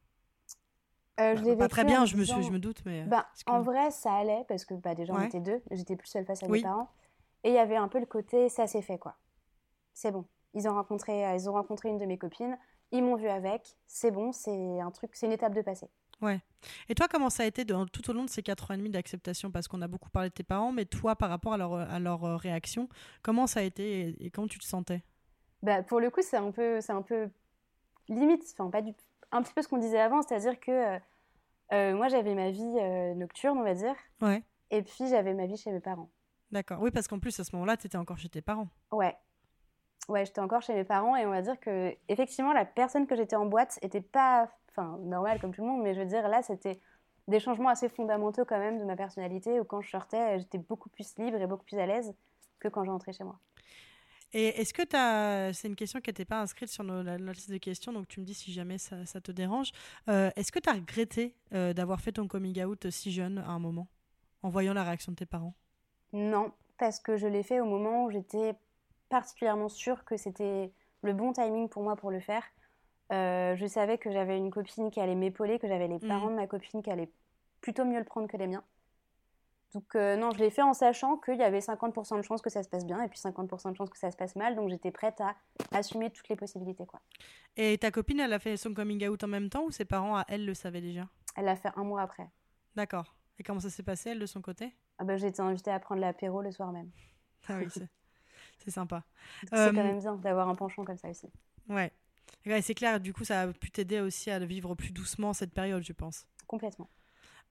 Euh, 1.21 1.37
je 1.37 1.43
Bah, 1.43 1.51
l'ai 1.51 1.57
Pas 1.57 1.69
très 1.69 1.83
en 1.85 1.87
bien, 1.87 2.07
je 2.07 2.17
me, 2.17 2.25
suis, 2.25 2.43
je 2.43 2.51
me 2.53 2.59
doute, 2.59 2.83
mais. 2.87 3.03
euh, 3.03 3.07
Bah, 3.07 3.27
que- 3.45 3.51
en 3.51 3.61
vrai, 3.61 3.91
ça 3.91 4.15
allait 4.15 4.45
parce 4.49 4.65
que 4.65 4.75
bah, 4.75 4.95
déjà 4.95 5.13
on 5.15 5.19
Ouais. 5.19 5.27
était 5.27 5.41
deux, 5.41 5.63
j'étais 5.71 5.97
plus 5.97 6.09
seule 6.09 6.25
face 6.25 6.43
à 6.43 6.49
Oui. 6.49 6.59
mes 6.59 6.63
parents. 6.63 6.89
Et 7.45 7.51
il 7.51 7.55
y 7.55 7.59
avait 7.59 7.77
un 7.77 7.89
peu 7.89 7.99
le 8.01 8.07
côté 8.07 8.49
ça 8.49 8.67
s'est 8.67 8.83
fait 8.83 8.99
quoi. 8.99 9.17
C'est 9.95 10.13
bon. 10.13 10.27
Ils 10.55 10.69
ont 10.69 10.75
rencontré, 10.75 11.27
euh, 11.27 11.35
ils 11.37 11.49
ont 11.51 11.55
rencontré 11.55 11.89
une 11.91 11.99
de 11.99 12.07
mes 12.07 12.19
copines, 12.19 12.59
ils 12.93 13.03
m'ont 13.03 13.17
vu 13.17 13.29
avec, 13.29 13.77
c'est 13.87 14.11
bon, 14.11 14.33
c'est 14.33 14.81
un 14.81 14.91
truc, 14.91 15.11
c'est 15.15 15.27
une 15.27 15.33
étape 15.33 15.55
de 15.55 15.63
passé. 15.63 15.89
Et 16.89 16.95
toi, 16.95 17.09
comment 17.09 17.31
ça 17.31 17.43
a 17.43 17.47
été 17.47 17.65
de- 17.65 17.85
tout 17.91 18.09
au 18.11 18.13
long 18.13 18.25
de 18.25 18.31
ces 18.31 18.43
4 18.43 18.71
ans 18.71 18.75
et 18.75 18.77
demi 18.77 18.91
d'acceptation? 18.91 19.51
Parce 19.51 19.67
qu'on 19.69 19.83
a 19.83 19.89
beaucoup 19.89 20.11
parlé 20.11 20.29
de 20.29 20.35
tes 20.35 20.45
parents, 20.45 20.73
mais 20.73 20.85
toi, 20.85 21.17
par 21.17 21.29
rapport 21.31 21.53
à 21.55 21.57
leur, 21.57 21.75
à 21.75 21.99
leur 21.99 22.21
réaction, 22.39 22.89
comment 23.23 23.47
ça 23.49 23.61
a 23.61 23.63
été 23.65 24.01
et, 24.21 24.27
et 24.27 24.31
comment 24.31 24.47
tu 24.47 24.59
te 24.59 24.65
sentais? 24.65 25.03
Bah, 25.63 25.83
pour 25.83 26.01
le 26.01 26.11
coup, 26.11 26.23
c'est 26.23 26.37
un 26.37 26.51
peu, 26.51 26.81
c'est 26.81 26.93
un 26.93 27.03
peu 27.03 27.29
limite, 28.09 28.43
enfin 28.53 28.71
pas 28.71 28.83
du, 28.83 28.93
un 29.31 29.43
petit 29.43 29.55
peu 29.55 29.63
ce 29.63 29.69
qu'on 29.69 29.79
disait 29.79 30.01
avant, 30.01 30.23
c'est-à-dire 30.23 30.59
que 30.61 30.71
euh, 30.71 30.99
euh, 31.73 31.95
moi 31.97 32.09
j'avais 32.09 32.35
ma 32.35 32.51
vie 32.51 32.77
euh, 32.81 33.15
nocturne, 33.15 33.59
on 33.59 33.63
va 33.65 33.75
dire, 33.75 33.95
Ouais, 34.21 34.43
et 34.71 34.83
puis 34.83 35.09
j'avais 35.09 35.35
ma 35.35 35.47
vie 35.47 35.57
chez 35.57 35.71
mes 35.73 35.81
parents. 35.81 36.11
d'accord. 36.51 36.81
Oui, 36.81 36.91
parce 36.91 37.09
qu'en 37.09 37.19
plus, 37.19 37.39
à 37.41 37.45
ce 37.45 37.55
moment-là, 37.57 37.77
tu 37.77 37.87
étais 37.87 37.99
encore 37.99 38.19
chez 38.19 38.29
tes 38.29 38.43
parents. 38.43 38.69
Ouais. 38.91 39.17
Ouais, 40.09 40.25
j'étais 40.25 40.41
encore 40.41 40.63
chez 40.63 40.75
mes 40.75 40.85
parents 40.85 41.15
et 41.17 41.25
on 41.27 41.31
va 41.31 41.43
dire 41.43 41.59
que 41.61 41.95
effectivement 42.09 42.53
la 42.53 42.65
personne 42.65 43.07
que 43.07 43.15
j'étais 43.15 43.37
en 43.37 43.47
boîte 43.47 43.79
était 43.83 44.01
pas 44.01 44.51
enfin 44.69 44.99
normale 45.03 45.39
comme 45.41 45.55
tout 45.55 45.61
le 45.63 45.69
monde 45.69 45.83
mais 45.83 45.95
je 45.95 46.01
veux 46.01 46.07
dire 46.07 46.27
là 46.27 46.43
c'était 46.43 46.81
des 47.29 47.39
changements 47.39 47.69
assez 47.69 47.89
fondamentaux 47.89 48.45
quand 48.45 48.59
même 48.59 48.81
de 48.81 48.85
ma 48.85 48.97
personnalité 48.97 49.61
où 49.61 49.65
quand 49.65 49.81
je 49.81 49.89
sortais 49.91 50.41
j'étais 50.41 50.59
beaucoup 50.59 50.89
plus 50.89 51.17
libre 51.19 51.41
et 51.41 51.47
beaucoup 51.47 51.65
plus 51.65 51.79
à 51.79 51.87
l'aise 51.87 52.17
que 52.59 52.67
quand 52.67 52.83
j'entrais 52.85 53.13
chez 53.13 53.23
moi. 53.23 53.39
Et 54.35 54.61
est-ce 54.61 54.73
que 54.73 54.83
tu 54.83 54.97
as. 54.97 55.53
C'est 55.53 55.69
une 55.69 55.77
question 55.77 56.01
qui 56.01 56.09
n'était 56.11 56.25
pas 56.25 56.41
inscrite 56.41 56.69
sur 56.71 56.85
nos- 56.85 57.03
la, 57.03 57.17
liste 57.19 57.51
de 57.51 57.59
questions, 57.59 57.93
donc 57.93 58.09
tu 58.09 58.21
me 58.21 58.25
dis 58.25 58.35
si 58.35 58.53
jamais 58.53 58.79
ça, 58.79 59.05
ça 59.05 59.21
te 59.21 59.31
dérange. 59.33 59.73
Euh, 60.09 60.31
est-ce 60.37 60.51
que 60.53 60.59
tu 60.59 60.69
as 60.69 60.73
regretté 60.75 61.35
euh, 61.53 61.73
d'avoir 61.75 62.01
fait 62.01 62.13
ton 62.13 62.27
coming 62.27 62.63
out 62.65 62.91
si 62.91 63.13
jeune 63.13 63.39
à 63.39 63.49
un 63.51 63.59
moment, 63.59 63.89
en 64.43 64.49
voyant 64.49 64.73
la 64.73 64.85
réaction 64.85 65.13
de 65.13 65.17
tes 65.17 65.27
parents? 65.27 65.55
Non, 66.13 66.53
parce 66.79 66.99
que 67.01 67.17
je 67.17 67.27
l'ai 67.27 67.43
fait 67.43 67.61
au 67.61 67.67
moment 67.67 68.05
où 68.05 68.11
j'étais 68.11 68.55
particulièrement 69.09 69.69
sûre 69.69 70.05
que 70.05 70.17
c'était 70.17 70.73
le 71.03 71.13
bon 71.13 71.33
timing 71.33 71.69
pour 71.69 71.83
moi 71.83 71.97
pour 71.97 72.11
le 72.11 72.21
faire. 72.21 72.45
Euh, 73.13 73.55
je 73.57 73.67
savais 73.67 73.99
que 73.99 74.11
j'avais 74.11 74.39
une 74.39 74.51
copine 74.51 74.91
qui 74.91 75.01
allait 75.01 75.15
m'épauler, 75.15 75.59
que 75.59 75.69
j'avais 75.69 75.89
les 75.89 75.99
Mhm. 75.99 76.09
parents 76.09 76.31
de 76.31 76.37
ma 76.37 76.47
copine 76.47 76.83
qui 76.83 76.91
allaient 76.91 77.11
plutôt 77.61 77.85
mieux 77.85 77.99
le 77.99 78.05
prendre 78.05 78.27
que 78.29 78.37
les 78.39 78.47
miens. 78.47 78.65
Donc 79.75 79.95
euh, 79.95 80.17
non, 80.17 80.31
je 80.33 80.39
l'ai 80.39 80.51
fait 80.51 80.63
en 80.63 80.75
sachant 80.75 81.17
qu'il 81.17 81.37
y 81.37 81.43
avait 81.43 81.61
50% 81.61 82.17
de 82.19 82.23
chances 82.23 82.43
que 82.43 82.51
ça 82.51 82.63
se 82.63 82.69
passe 82.69 82.85
bien 82.85 83.03
et 83.03 83.09
puis 83.09 83.19
50% 83.19 83.71
de 83.73 83.77
chances 83.77 83.89
que 83.91 83.99
ça 83.99 84.11
se 84.11 84.17
passe 84.17 84.37
mal, 84.37 84.55
donc 84.55 84.69
j'étais 84.69 84.91
prête 84.91 85.21
à 85.21 85.35
assumer 85.73 86.11
toutes 86.11 86.29
les 86.29 86.37
possibilités. 86.37 86.85
quoi. 86.87 87.01
Et 87.57 87.79
ta 87.79 87.91
copine, 87.91 88.21
elle 88.21 88.33
a 88.33 88.39
fait 88.39 88.57
son 88.57 88.75
coming 88.75 89.07
out 89.09 89.25
en 89.25 89.29
même 89.29 89.49
temps 89.49 89.65
ou 89.65 89.71
ses 89.71 89.85
parents, 89.87 90.17
à 90.17 90.25
elle, 90.29 90.45
le 90.45 90.55
savaient 90.55 90.81
déjà? 90.83 91.09
Elle 91.37 91.47
l'a 91.47 91.57
fait 91.57 91.71
un 91.77 91.85
mois 91.85 92.03
après. 92.03 92.29
D'accord. 92.77 93.15
Et 93.39 93.43
comment 93.43 93.61
ça 93.61 93.71
s'est 93.71 93.83
passé, 93.83 94.11
elle, 94.11 94.19
de 94.19 94.27
son 94.27 94.43
côté? 94.43 94.75
Ah 94.99 95.05
bah, 95.05 95.17
j'ai 95.17 95.29
été 95.29 95.41
invitée 95.41 95.71
à 95.71 95.81
prendre 95.81 96.01
l'apéro 96.01 96.43
le 96.43 96.53
soir 96.53 96.71
même. 96.73 96.91
Ah 97.49 97.59
oui, 97.59 97.67
c'est 98.59 98.71
sympa. 98.71 99.03
C'est 99.49 99.55
Euh, 99.57 99.73
quand 99.73 99.83
même 99.83 99.99
bien 99.99 100.15
d'avoir 100.15 100.49
un 100.49 100.55
penchant 100.55 100.85
comme 100.85 100.97
ça 100.97 101.09
aussi. 101.09 101.29
Ouais. 101.69 101.91
Ouais, 102.47 102.63
c'est 102.63 102.75
clair, 102.75 103.01
du 103.01 103.13
coup, 103.13 103.25
ça 103.25 103.43
a 103.43 103.49
pu 103.53 103.71
t'aider 103.71 104.01
aussi 104.01 104.31
à 104.31 104.39
vivre 104.39 104.75
plus 104.77 104.93
doucement 104.93 105.33
cette 105.33 105.53
période, 105.53 105.83
je 105.83 105.93
pense. 105.93 106.27
Complètement. 106.47 106.89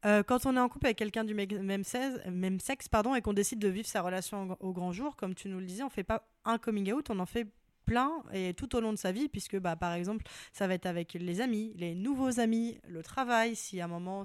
Euh, 0.06 0.24
quand 0.24 0.46
on 0.46 0.56
est 0.56 0.60
en 0.60 0.70
couple 0.70 0.88
avec 0.88 0.98
quelqu'un 0.98 1.24
du 1.24 1.34
même 1.34 1.84
sexe, 1.84 2.20
même 2.26 2.60
sexe 2.60 2.88
pardon, 2.88 3.14
et 3.16 3.22
qu'on 3.22 3.34
décide 3.34 3.60
de 3.60 3.68
vivre 3.68 3.88
sa 3.88 4.02
relation 4.02 4.58
au- 4.60 4.74
grand 4.74 4.92
jour, 4.92 5.16
comme 5.16 5.36
tu 5.36 5.48
nous 5.48 5.60
le 5.60 5.66
disais, 5.66 5.84
on 5.84 5.90
fait 5.90 6.04
pas 6.04 6.28
un 6.46 6.58
coming 6.58 6.92
out, 6.92 7.10
on 7.10 7.20
en 7.20 7.26
fait 7.26 7.48
plein 7.86 8.24
et 8.32 8.54
tout 8.54 8.76
au 8.76 8.80
long 8.80 8.92
de 8.94 8.98
sa 8.98 9.12
vie, 9.12 9.28
puisque 9.28 9.58
bah, 9.58 9.76
par 9.76 9.94
exemple, 9.94 10.26
ça 10.54 10.68
va 10.68 10.76
être 10.76 10.86
avec 10.86 11.14
les 11.14 11.42
amis, 11.42 11.74
les 11.76 11.94
nouveaux 11.94 12.40
amis, 12.40 12.80
le 12.88 13.04
travail, 13.04 13.56
si 13.56 13.82
à 13.82 13.86
un 13.86 13.88
moment, 13.88 14.24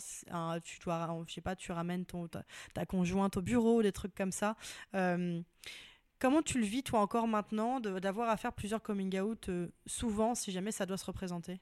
tu, 0.63 0.79
dois, 0.81 1.25
je 1.27 1.35
sais 1.35 1.41
pas, 1.41 1.57
tu 1.57 1.73
ramènes 1.73 2.05
ton, 2.07 2.29
ta, 2.29 2.87
conjointe 2.87 3.37
au 3.37 3.43
bureau, 3.43 3.83
des 3.83 3.93
trucs 3.93 4.15
comme 4.15 4.33
ça. 4.33 4.57
Euh, 4.95 5.41
comment 6.19 6.43
tu 6.43 6.59
le 6.59 6.67
vis, 6.67 6.83
toi, 6.83 7.01
encore 7.01 7.29
maintenant, 7.29 7.81
d'avoir 7.81 8.29
à 8.31 8.37
faire 8.37 8.53
plusieurs 8.53 8.83
coming 8.83 9.19
out 9.21 9.49
euh, 9.49 9.69
souvent, 9.87 10.35
si 10.35 10.53
jamais 10.53 10.73
ça 10.73 10.87
doit 10.87 10.99
se 10.99 11.07
représenter? 11.07 11.61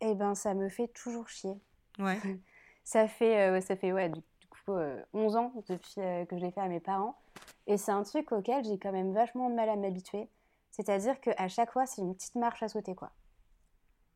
Eh 0.00 0.14
ben, 0.14 0.34
ça 0.34 0.54
me 0.54 0.68
fait 0.68 0.88
toujours 0.88 1.28
chier. 1.28 1.54
Ouais. 1.98 2.20
ça 2.86 3.08
fait, 3.08 3.50
euh, 3.50 3.60
ça 3.60 3.74
fait 3.74 3.92
ouais, 3.92 4.08
du, 4.08 4.22
coup, 4.48 4.72
11 5.12 5.36
ans 5.36 5.52
depuis 5.68 5.94
que 5.96 6.26
je 6.30 6.36
l'ai 6.36 6.52
fait 6.52 6.60
à 6.60 6.68
mes 6.68 6.78
parents. 6.78 7.18
Et 7.66 7.76
c'est 7.76 7.90
un 7.90 8.04
truc 8.04 8.30
auquel 8.30 8.64
j'ai 8.64 8.78
quand 8.78 8.92
même 8.92 9.12
vachement 9.12 9.50
de 9.50 9.56
mal 9.56 9.68
à 9.68 9.74
m'habituer. 9.74 10.30
C'est-à-dire 10.70 11.20
qu'à 11.20 11.48
chaque 11.48 11.72
fois, 11.72 11.84
c'est 11.84 12.00
une 12.00 12.14
petite 12.14 12.36
marche 12.36 12.62
à 12.62 12.68
sauter, 12.68 12.94
quoi. 12.94 13.10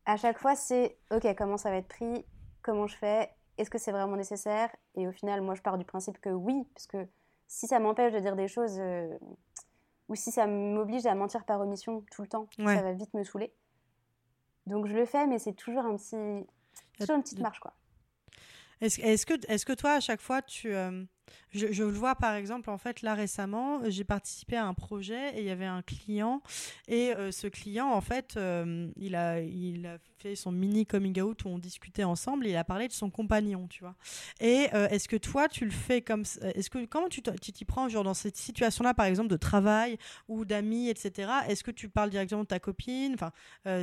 À 0.05 0.15
chaque 0.15 0.39
fois, 0.39 0.55
c'est 0.55 0.97
OK, 1.11 1.27
comment 1.37 1.57
ça 1.57 1.69
va 1.69 1.77
être 1.77 1.89
pris? 1.89 2.25
Comment 2.61 2.87
je 2.87 2.95
fais? 2.95 3.29
Est-ce 3.57 3.69
que 3.69 3.77
c'est 3.77 3.91
vraiment 3.91 4.15
nécessaire? 4.15 4.73
Et 4.95 5.05
au 5.05 5.11
final, 5.11 5.41
moi, 5.41 5.53
je 5.53 5.61
pars 5.61 5.77
du 5.77 5.85
principe 5.85 6.21
que 6.21 6.29
oui, 6.29 6.65
parce 6.73 6.87
que 6.87 7.05
si 7.47 7.67
ça 7.67 7.79
m'empêche 7.79 8.13
de 8.13 8.19
dire 8.19 8.37
des 8.37 8.47
choses 8.47 8.77
euh, 8.79 9.17
ou 10.07 10.15
si 10.15 10.31
ça 10.31 10.47
m'oblige 10.47 11.05
à 11.05 11.13
mentir 11.13 11.43
par 11.43 11.59
omission 11.59 12.05
tout 12.09 12.21
le 12.21 12.29
temps, 12.29 12.47
ça 12.57 12.81
va 12.81 12.93
vite 12.93 13.13
me 13.13 13.25
saouler. 13.25 13.53
Donc 14.65 14.87
je 14.87 14.95
le 14.95 15.05
fais, 15.05 15.27
mais 15.27 15.39
c'est 15.39 15.53
toujours 15.53 15.83
un 15.83 15.97
petit, 15.97 16.47
toujours 16.97 17.17
une 17.17 17.23
petite 17.23 17.39
marche, 17.39 17.59
quoi. 17.59 17.73
Est-ce 18.81 19.25
que, 19.27 19.33
est 19.47 19.63
que 19.63 19.73
toi, 19.73 19.93
à 19.93 19.99
chaque 19.99 20.21
fois, 20.21 20.41
tu, 20.41 20.73
euh, 20.73 21.03
je, 21.51 21.83
le 21.83 21.91
vois 21.91 22.15
par 22.15 22.33
exemple, 22.33 22.71
en 22.71 22.79
fait, 22.79 23.03
là 23.03 23.13
récemment, 23.13 23.81
j'ai 23.87 24.03
participé 24.03 24.57
à 24.57 24.65
un 24.65 24.73
projet 24.73 25.37
et 25.37 25.41
il 25.41 25.45
y 25.45 25.51
avait 25.51 25.65
un 25.65 25.83
client. 25.83 26.41
Et 26.87 27.15
euh, 27.15 27.31
ce 27.31 27.45
client, 27.45 27.91
en 27.91 28.01
fait, 28.01 28.37
euh, 28.37 28.89
il, 28.95 29.15
a, 29.15 29.39
il 29.39 29.85
a 29.85 29.99
fait 30.17 30.35
son 30.35 30.51
mini 30.51 30.87
coming 30.87 31.21
out 31.21 31.45
où 31.45 31.49
on 31.49 31.59
discutait 31.59 32.03
ensemble 32.03 32.47
et 32.47 32.51
il 32.51 32.55
a 32.55 32.63
parlé 32.63 32.87
de 32.87 32.93
son 32.93 33.11
compagnon, 33.11 33.67
tu 33.67 33.81
vois. 33.81 33.95
Et 34.39 34.69
est-ce 34.73 35.07
que 35.07 35.17
toi, 35.17 35.47
tu 35.47 35.65
le 35.65 35.71
fais 35.71 36.01
comme. 36.01 36.23
Est-ce 36.41 36.71
que, 36.71 36.83
comment 36.85 37.07
tu 37.07 37.21
t'y 37.21 37.65
prends, 37.65 37.87
genre 37.87 38.03
dans 38.03 38.15
cette 38.15 38.37
situation-là, 38.37 38.95
par 38.95 39.05
exemple, 39.05 39.29
de 39.29 39.37
travail 39.37 39.97
ou 40.27 40.43
d'amis, 40.43 40.89
etc. 40.89 41.31
Est-ce 41.47 41.63
que 41.63 41.71
tu 41.71 41.87
parles 41.87 42.09
directement 42.09 42.41
de 42.41 42.47
ta 42.47 42.59
copine? 42.59 43.13
Enfin, 43.13 43.31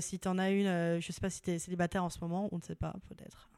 si 0.00 0.18
tu 0.18 0.26
en 0.26 0.38
as 0.38 0.50
une, 0.50 1.00
je 1.00 1.12
sais 1.12 1.20
pas 1.20 1.30
si 1.30 1.40
tu 1.40 1.52
es 1.52 1.58
célibataire 1.60 2.02
en 2.02 2.10
ce 2.10 2.18
moment, 2.20 2.48
on 2.50 2.56
ne 2.56 2.62
sait 2.62 2.74
pas, 2.74 2.94
peut-être. 3.08 3.48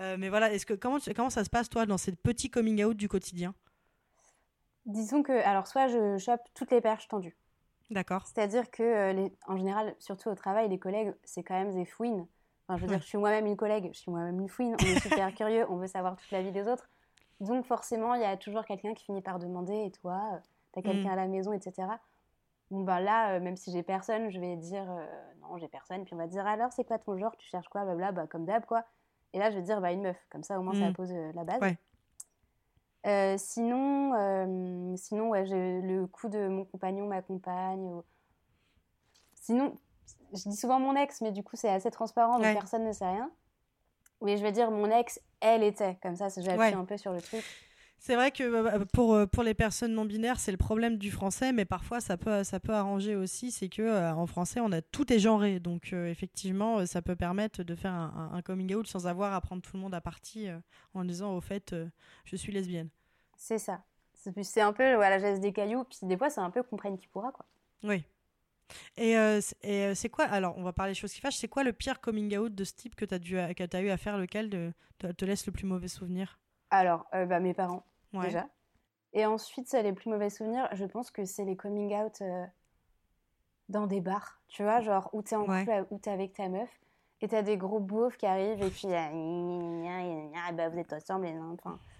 Mais 0.00 0.28
voilà, 0.28 0.52
est-ce 0.52 0.66
que 0.66 0.74
comment, 0.74 0.98
comment 1.14 1.30
ça 1.30 1.44
se 1.44 1.50
passe 1.50 1.68
toi 1.68 1.86
dans 1.86 1.98
ces 1.98 2.12
petits 2.12 2.50
coming 2.50 2.84
out 2.84 2.96
du 2.96 3.08
quotidien? 3.08 3.54
Disons 4.86 5.24
que, 5.24 5.32
alors, 5.32 5.66
soit 5.66 5.88
je 5.88 6.16
chope 6.16 6.40
toutes 6.54 6.70
les 6.70 6.80
perches 6.80 7.08
tendues. 7.08 7.36
D'accord. 7.90 8.24
C'est-à-dire 8.26 8.70
que, 8.70 8.82
euh, 8.82 9.12
les, 9.12 9.32
en 9.46 9.56
général, 9.56 9.94
surtout 9.98 10.28
au 10.28 10.34
travail, 10.34 10.68
les 10.68 10.78
collègues, 10.78 11.12
c'est 11.24 11.42
quand 11.42 11.54
même 11.54 11.74
des 11.74 11.84
fouines. 11.84 12.26
Enfin, 12.68 12.78
je 12.78 12.82
veux 12.82 12.88
dire, 12.88 13.00
je 13.00 13.06
suis 13.06 13.18
moi-même 13.18 13.46
une 13.46 13.56
collègue, 13.56 13.90
je 13.92 13.98
suis 13.98 14.10
moi-même 14.10 14.40
une 14.40 14.48
fouine. 14.48 14.76
On 14.80 14.86
est 14.86 15.00
super 15.00 15.34
curieux, 15.34 15.66
on 15.68 15.76
veut 15.76 15.88
savoir 15.88 16.16
toute 16.16 16.30
la 16.30 16.42
vie 16.42 16.52
des 16.52 16.68
autres. 16.68 16.88
Donc, 17.40 17.66
forcément, 17.66 18.14
il 18.14 18.22
y 18.22 18.24
a 18.24 18.36
toujours 18.36 18.64
quelqu'un 18.64 18.94
qui 18.94 19.04
finit 19.04 19.22
par 19.22 19.38
demander 19.38 19.74
Et 19.74 19.90
toi, 19.90 20.20
euh, 20.32 20.38
t'as 20.72 20.82
quelqu'un 20.82 21.10
mm. 21.10 21.12
à 21.12 21.16
la 21.16 21.26
maison, 21.26 21.52
etc. 21.52 21.88
Bon, 22.70 22.82
ben 22.82 23.00
là, 23.00 23.34
euh, 23.34 23.40
même 23.40 23.56
si 23.56 23.72
j'ai 23.72 23.82
personne, 23.82 24.30
je 24.30 24.38
vais 24.38 24.56
dire 24.56 24.86
Non, 25.42 25.56
j'ai 25.58 25.68
personne. 25.68 26.04
Puis 26.04 26.14
on 26.14 26.18
va 26.18 26.28
dire 26.28 26.46
Alors, 26.46 26.72
c'est 26.72 26.84
quoi 26.84 26.98
ton 26.98 27.18
genre 27.18 27.36
Tu 27.36 27.48
cherches 27.48 27.68
quoi 27.68 27.84
Blabla, 27.84 28.12
bah, 28.12 28.26
comme 28.28 28.44
d'hab, 28.44 28.64
quoi. 28.66 28.84
Et 29.32 29.38
là, 29.38 29.50
je 29.50 29.56
vais 29.56 29.62
dire 29.62 29.80
bah, 29.80 29.92
Une 29.92 30.02
meuf. 30.02 30.16
Comme 30.30 30.42
ça, 30.42 30.58
au 30.58 30.62
moins, 30.62 30.74
ça 30.74 30.90
mm. 30.90 30.94
pose 30.94 31.12
la 31.34 31.44
base. 31.44 31.60
Ouais. 31.60 31.76
Euh, 33.06 33.36
sinon, 33.38 34.14
euh, 34.14 34.96
sinon 34.96 35.28
ouais, 35.28 35.46
j'ai 35.46 35.80
le 35.80 36.06
coup 36.08 36.28
de 36.28 36.48
mon 36.48 36.64
compagnon, 36.64 37.06
ma 37.06 37.22
compagne. 37.22 38.02
Sinon, 39.34 39.78
je 40.32 40.48
dis 40.48 40.56
souvent 40.56 40.80
mon 40.80 40.96
ex, 40.96 41.20
mais 41.20 41.30
du 41.30 41.44
coup, 41.44 41.54
c'est 41.54 41.68
assez 41.68 41.90
transparent, 41.90 42.38
donc 42.38 42.52
personne 42.52 42.84
ne 42.84 42.92
sait 42.92 43.06
rien. 43.06 43.30
Mais 44.22 44.36
je 44.36 44.42
vais 44.42 44.50
dire 44.50 44.72
mon 44.72 44.90
ex, 44.90 45.20
elle 45.40 45.62
était. 45.62 45.96
Comme 46.02 46.16
ça, 46.16 46.28
j'appuie 46.28 46.74
un 46.74 46.84
peu 46.84 46.96
sur 46.96 47.12
le 47.12 47.22
truc. 47.22 47.44
C'est 47.98 48.14
vrai 48.14 48.30
que 48.30 48.42
euh, 48.42 48.84
pour, 48.92 49.18
pour 49.30 49.42
les 49.42 49.54
personnes 49.54 49.94
non 49.94 50.04
binaires, 50.04 50.38
c'est 50.38 50.52
le 50.52 50.58
problème 50.58 50.96
du 50.96 51.10
français, 51.10 51.52
mais 51.52 51.64
parfois 51.64 52.00
ça 52.00 52.16
peut, 52.16 52.44
ça 52.44 52.60
peut 52.60 52.72
arranger 52.72 53.16
aussi. 53.16 53.50
C'est 53.50 53.68
que 53.68 54.12
en 54.12 54.26
français, 54.26 54.60
on 54.60 54.70
a 54.72 54.82
tout 54.82 55.12
est 55.12 55.18
genré, 55.18 55.60
donc 55.60 55.92
effectivement, 55.92 56.84
ça 56.86 57.02
peut 57.02 57.16
permettre 57.16 57.62
de 57.62 57.74
faire 57.74 57.92
un, 57.92 58.30
un, 58.34 58.42
coming 58.42 58.74
out 58.74 58.86
sans 58.86 59.06
avoir 59.06 59.34
à 59.34 59.40
prendre 59.40 59.62
tout 59.62 59.76
le 59.76 59.82
monde 59.82 59.94
à 59.94 60.00
partie 60.00 60.48
en 60.94 61.04
disant 61.04 61.34
au 61.34 61.40
fait, 61.40 61.74
je 62.24 62.36
suis 62.36 62.52
lesbienne. 62.52 62.88
C'est 63.36 63.58
ça. 63.58 63.82
C'est 64.42 64.60
un 64.60 64.72
peu 64.72 64.82
la 64.82 65.18
geste 65.18 65.40
des 65.40 65.52
cailloux, 65.52 65.84
puis 65.84 65.98
des 66.02 66.16
fois 66.16 66.30
c'est 66.30 66.40
un 66.40 66.50
peu 66.50 66.62
comprenne 66.62 66.96
qui 66.96 67.06
pourra 67.06 67.32
quoi. 67.32 67.46
Oui. 67.84 68.04
Et, 68.96 69.16
euh, 69.16 69.40
euh, 69.64 69.94
c'est 69.94 70.08
quoi, 70.08 70.24
alors 70.24 70.56
on 70.58 70.62
va 70.62 70.72
parler 70.72 70.92
des 70.92 70.98
choses 70.98 71.12
qui 71.12 71.20
fâchent, 71.20 71.36
c'est 71.36 71.48
quoi 71.48 71.62
le 71.62 71.72
pire 71.72 72.00
coming 72.00 72.36
out 72.36 72.54
de 72.54 72.64
ce 72.64 72.72
type 72.72 72.96
que 72.96 73.04
tu 73.04 73.14
as, 73.38 73.48
as, 73.48 73.80
eu 73.80 73.90
à 73.90 73.96
faire, 73.96 74.18
lequel 74.18 74.50
de, 74.50 74.72
te, 74.98 75.24
laisse 75.24 75.46
le 75.46 75.52
plus 75.52 75.66
mauvais 75.66 75.88
souvenir? 75.88 76.38
Alors, 76.70 77.06
euh, 77.14 77.26
bah, 77.26 77.40
mes 77.40 77.54
parents, 77.54 77.84
déjà. 78.12 78.46
Et 79.12 79.24
ensuite, 79.24 79.72
les 79.72 79.92
plus 79.92 80.10
mauvais 80.10 80.30
souvenirs, 80.30 80.68
je 80.72 80.84
pense 80.84 81.10
que 81.10 81.24
c'est 81.24 81.44
les 81.44 81.56
coming 81.56 81.94
out 81.94 82.22
dans 83.68 83.86
des 83.86 84.00
bars, 84.00 84.40
tu 84.48 84.62
vois, 84.62 84.80
genre 84.80 85.10
où 85.12 85.22
t'es 85.22 85.36
en 85.36 85.44
couple, 85.44 85.86
où 85.90 85.98
t'es 85.98 86.10
avec 86.10 86.34
ta 86.34 86.48
meuf, 86.48 86.68
et 87.20 87.28
t'as 87.28 87.42
des 87.42 87.56
gros 87.56 87.80
beaufs 87.80 88.16
qui 88.16 88.26
arrivent, 88.26 88.62
et 88.62 88.70
puis 88.70 88.88
bah, 88.88 90.68
vous 90.68 90.78
êtes 90.78 90.92
ensemble, 90.92 91.26
et 91.26 91.38
enfin 91.38 91.72
euh, 91.72 91.95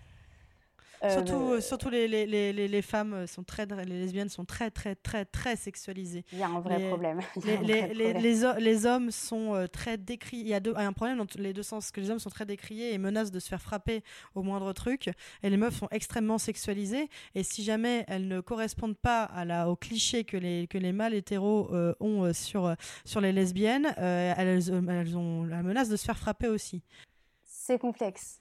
surtout, 1.10 1.52
euh, 1.52 1.60
surtout 1.60 1.88
les, 1.88 2.08
les, 2.08 2.26
les, 2.26 2.68
les, 2.68 2.82
femmes 2.82 3.26
sont 3.26 3.42
très, 3.42 3.66
les 3.66 3.84
lesbiennes 3.84 4.28
sont 4.28 4.44
très, 4.44 4.70
très, 4.70 4.94
très, 4.94 5.24
très 5.24 5.56
sexualisées. 5.56 6.24
Il 6.32 6.38
y 6.38 6.42
a 6.42 6.48
un 6.48 6.60
vrai 6.60 6.78
problème. 6.88 7.20
Les, 7.62 7.94
les, 7.94 8.12
les, 8.14 8.86
hommes 8.86 9.10
sont 9.10 9.54
euh, 9.54 9.66
très 9.66 9.96
décriés. 9.96 10.42
Il 10.42 10.48
y 10.48 10.54
a, 10.54 10.60
deux, 10.60 10.74
un 10.76 10.92
problème 10.92 11.18
dans 11.18 11.26
les 11.38 11.52
deux 11.52 11.62
sens, 11.62 11.90
que 11.90 12.00
les 12.00 12.10
hommes 12.10 12.18
sont 12.18 12.30
très 12.30 12.46
décriés 12.46 12.92
et 12.92 12.98
menacent 12.98 13.30
de 13.30 13.40
se 13.40 13.48
faire 13.48 13.62
frapper 13.62 14.02
au 14.34 14.42
moindre 14.42 14.72
truc. 14.72 15.10
Et 15.42 15.50
les 15.50 15.56
meufs 15.56 15.76
sont 15.76 15.88
extrêmement 15.90 16.38
sexualisées. 16.38 17.08
Et 17.34 17.42
si 17.42 17.62
jamais 17.62 18.04
elles 18.08 18.28
ne 18.28 18.40
correspondent 18.40 18.98
pas 18.98 19.24
à 19.24 19.44
la, 19.44 19.68
au 19.68 19.76
cliché 19.76 20.24
que 20.24 20.36
les, 20.36 20.66
que 20.66 20.78
les 20.78 20.92
mâles 20.92 21.14
hétéros 21.14 21.70
ont 22.00 22.32
sur, 22.32 22.74
sur 23.04 23.20
les 23.20 23.32
lesbiennes, 23.32 23.94
elles, 23.96 24.70
elles 24.70 25.16
ont 25.16 25.44
la 25.44 25.62
menace 25.62 25.88
de 25.88 25.96
se 25.96 26.04
faire 26.04 26.18
frapper 26.18 26.48
aussi. 26.48 26.82
C'est 27.44 27.78
complexe. 27.78 28.40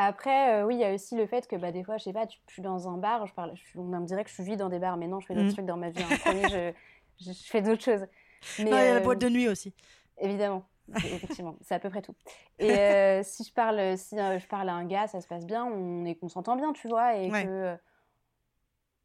Après, 0.00 0.54
euh, 0.54 0.64
oui, 0.64 0.76
il 0.76 0.80
y 0.80 0.84
a 0.84 0.94
aussi 0.94 1.16
le 1.16 1.26
fait 1.26 1.48
que 1.48 1.56
bah, 1.56 1.72
des 1.72 1.82
fois, 1.82 1.96
je 1.98 2.04
sais 2.04 2.12
pas, 2.12 2.24
je 2.24 2.52
suis 2.52 2.62
dans 2.62 2.88
un 2.88 2.96
bar, 2.98 3.26
je 3.26 3.34
parle, 3.34 3.52
on 3.74 3.82
me 3.82 4.06
dirait 4.06 4.22
que 4.22 4.30
je 4.30 4.42
vis 4.42 4.56
dans 4.56 4.68
des 4.68 4.78
bars, 4.78 4.96
mais 4.96 5.08
non, 5.08 5.18
je 5.18 5.26
fais 5.26 5.34
d'autres 5.34 5.48
mm. 5.48 5.52
trucs 5.52 5.66
dans 5.66 5.76
ma 5.76 5.90
vie. 5.90 6.04
Hein. 6.04 6.72
je, 7.18 7.32
fais 7.32 7.62
d'autres 7.62 7.82
choses. 7.82 8.06
Mais, 8.60 8.66
il 8.66 8.68
y 8.68 8.74
a 8.74 8.94
la 8.94 9.00
boîte 9.00 9.18
de 9.18 9.26
euh, 9.26 9.30
nuit 9.30 9.48
aussi. 9.48 9.74
Évidemment, 10.18 10.64
effectivement, 10.94 11.56
c'est 11.62 11.74
à 11.74 11.80
peu 11.80 11.90
près 11.90 12.00
tout. 12.00 12.14
Et 12.60 12.70
euh, 12.70 13.22
si 13.24 13.42
je 13.42 13.52
parle, 13.52 13.98
si 13.98 14.16
je 14.16 14.46
parle 14.46 14.68
à 14.68 14.74
un 14.74 14.84
gars, 14.84 15.08
ça 15.08 15.20
se 15.20 15.26
passe 15.26 15.44
bien, 15.44 15.64
on 15.64 16.04
est, 16.04 16.14
qu'on 16.14 16.28
s'entend 16.28 16.54
bien, 16.54 16.72
tu 16.72 16.86
vois, 16.86 17.16
et 17.16 17.28
que 17.28 17.76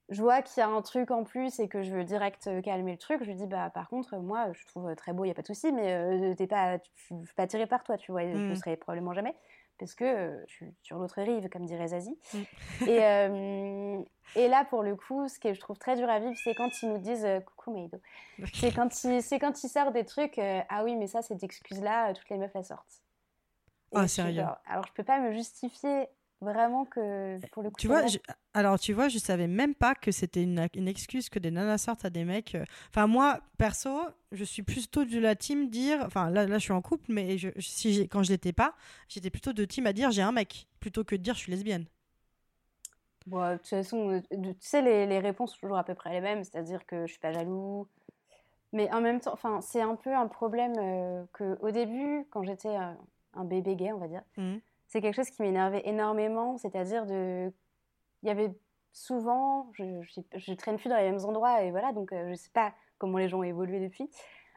je 0.09 0.21
vois 0.21 0.43
qu'il 0.43 0.61
y 0.61 0.63
a 0.63 0.69
un 0.69 0.81
truc 0.83 1.09
en 1.09 1.23
plus 1.23 1.59
et 1.59 1.67
que 1.67 1.81
je 1.81 1.91
veux 1.91 2.03
direct 2.03 2.47
calmer 2.61 2.91
le 2.91 2.97
truc, 2.99 3.23
je 3.23 3.29
lui 3.29 3.35
dis 3.35 3.47
bah 3.47 3.71
par 3.73 3.89
contre 3.89 4.17
moi 4.17 4.51
je 4.51 4.63
trouve 4.67 4.93
très 4.95 5.13
beau, 5.13 5.25
il 5.25 5.29
y 5.29 5.31
a 5.31 5.33
pas 5.33 5.41
de 5.41 5.47
souci, 5.47 5.71
mais 5.71 6.35
t'es 6.35 6.45
pas, 6.45 6.77
je 6.77 7.15
suis 7.15 7.33
pas 7.35 7.43
attirée 7.43 7.65
par 7.65 7.83
toi, 7.83 7.97
tu 7.97 8.11
vois, 8.11 8.21
je 8.21 8.37
ne 8.37 8.51
mm. 8.51 8.55
serai 8.55 8.75
probablement 8.75 9.13
jamais 9.13 9.33
parce 9.77 9.95
que 9.95 10.03
euh, 10.03 10.45
je 10.47 10.53
suis 10.53 10.73
sur 10.81 10.97
l'autre 10.97 11.21
rive, 11.21 11.49
comme 11.49 11.65
dirait 11.65 11.89
Zazie. 11.89 12.17
Mm. 12.33 12.37
Et, 12.87 13.03
euh, 13.03 14.03
et, 14.35 14.47
là, 14.47 14.65
pour 14.65 14.83
le 14.83 14.95
coup, 14.95 15.27
ce 15.27 15.39
que 15.39 15.53
je 15.53 15.59
trouve 15.59 15.77
très 15.77 15.95
dur 15.95 16.09
à 16.09 16.19
vivre, 16.19 16.35
c'est 16.43 16.53
quand 16.53 16.69
ils 16.81 16.89
nous 16.89 16.99
disent 16.99 17.25
euh, 17.25 17.39
coucou 17.39 17.73
Meido. 17.73 17.99
C'est 18.53 18.73
quand, 18.73 19.03
ils, 19.03 19.21
quand 19.39 19.63
ils 19.63 19.69
sortent 19.69 19.93
des 19.93 20.05
trucs 20.05 20.39
ah 20.39 20.83
oui, 20.83 20.95
mais 20.95 21.07
ça, 21.07 21.21
cette 21.21 21.43
excuse-là, 21.43 22.13
toutes 22.13 22.29
les 22.29 22.37
meufs 22.37 22.53
la 22.53 22.63
sortent. 22.63 23.01
ah, 23.93 24.07
sérieux 24.07 24.43
Alors, 24.65 24.85
je 24.87 24.93
peux 24.93 25.03
pas 25.03 25.19
me 25.19 25.31
justifier 25.31 26.07
vraiment 26.43 26.85
que 26.85 27.39
pour 27.51 27.63
le 27.63 27.69
coup. 27.69 27.77
Tu 27.79 27.87
vois, 27.87 28.01
alors 28.53 28.79
tu 28.79 28.93
vois, 28.93 29.07
je 29.07 29.17
savais 29.17 29.47
même 29.47 29.73
pas 29.73 29.95
que 29.95 30.11
c'était 30.11 30.43
une, 30.43 30.67
une, 30.75 30.87
excuse 30.87 31.29
que 31.29 31.39
des 31.39 31.51
nanas 31.51 31.79
sortent 31.79 32.05
à 32.05 32.09
des 32.09 32.23
mecs. 32.23 32.55
Euh. 32.55 32.65
Enfin, 32.89 33.07
moi, 33.07 33.39
perso, 33.57 33.99
je 34.31 34.43
suis 34.43 34.63
plutôt 34.63 35.05
de 35.05 35.19
la 35.19 35.35
team 35.35 35.69
dire. 35.69 36.03
Enfin, 36.05 36.29
là, 36.29 36.45
là 36.45 36.57
je 36.57 36.63
suis 36.63 36.73
en 36.73 36.81
couple, 36.81 37.05
mais 37.09 37.37
je, 37.37 37.49
si 37.59 38.07
quand 38.09 38.23
je 38.23 38.31
l'étais 38.31 38.53
pas, 38.53 38.75
j'étais 39.07 39.29
plutôt 39.29 39.53
de 39.53 39.65
team 39.65 39.87
à 39.87 39.93
dire 39.93 40.11
j'ai 40.11 40.21
un 40.21 40.31
mec, 40.31 40.67
plutôt 40.79 41.03
que 41.03 41.15
de 41.15 41.21
dire 41.21 41.33
je 41.33 41.39
suis 41.39 41.51
lesbienne. 41.51 41.85
Bon, 43.25 43.51
de 43.51 43.57
toute 43.57 43.67
façon, 43.67 44.09
euh, 44.09 44.21
tu 44.31 44.55
sais, 44.59 44.81
les, 44.81 45.07
les, 45.07 45.19
réponses 45.19 45.53
sont 45.53 45.59
toujours 45.61 45.77
à 45.77 45.85
peu 45.85 45.95
près 45.95 46.11
les 46.11 46.21
mêmes, 46.21 46.43
c'est-à-dire 46.43 46.85
que 46.85 47.07
je 47.07 47.11
suis 47.11 47.21
pas 47.21 47.31
jaloux. 47.31 47.87
Mais 48.73 48.91
en 48.91 49.01
même 49.01 49.21
temps, 49.21 49.37
c'est 49.61 49.81
un 49.81 49.95
peu 49.95 50.13
un 50.13 50.27
problème 50.27 50.73
euh, 50.77 51.23
que 51.31 51.57
au 51.61 51.71
début, 51.71 52.25
quand 52.31 52.43
j'étais 52.43 52.75
un 52.75 53.45
bébé 53.45 53.75
gay, 53.75 53.93
on 53.93 53.99
va 53.99 54.07
dire, 54.07 54.23
mmh 54.37 54.57
c'est 54.93 55.01
quelque 55.01 55.15
chose 55.15 55.31
qui 55.31 55.41
m'énervait 55.41 55.81
énormément, 55.85 56.59
c'est-à-dire 56.59 57.07
de... 57.07 57.51
Il 58.21 58.27
y 58.27 58.29
avait 58.29 58.55
souvent, 58.91 59.71
je, 59.73 60.53
traîne 60.53 60.77
plus 60.77 60.87
dans 60.87 60.97
les 60.97 61.09
mêmes 61.09 61.25
endroits, 61.25 61.63
et 61.63 61.71
voilà, 61.71 61.93
donc 61.93 62.13
euh, 62.13 62.29
je 62.29 62.35
sais 62.35 62.51
pas 62.53 62.73
comment 62.99 63.17
les 63.17 63.27
gens 63.27 63.39
ont 63.39 63.43
évolué 63.43 63.79
depuis, 63.79 64.07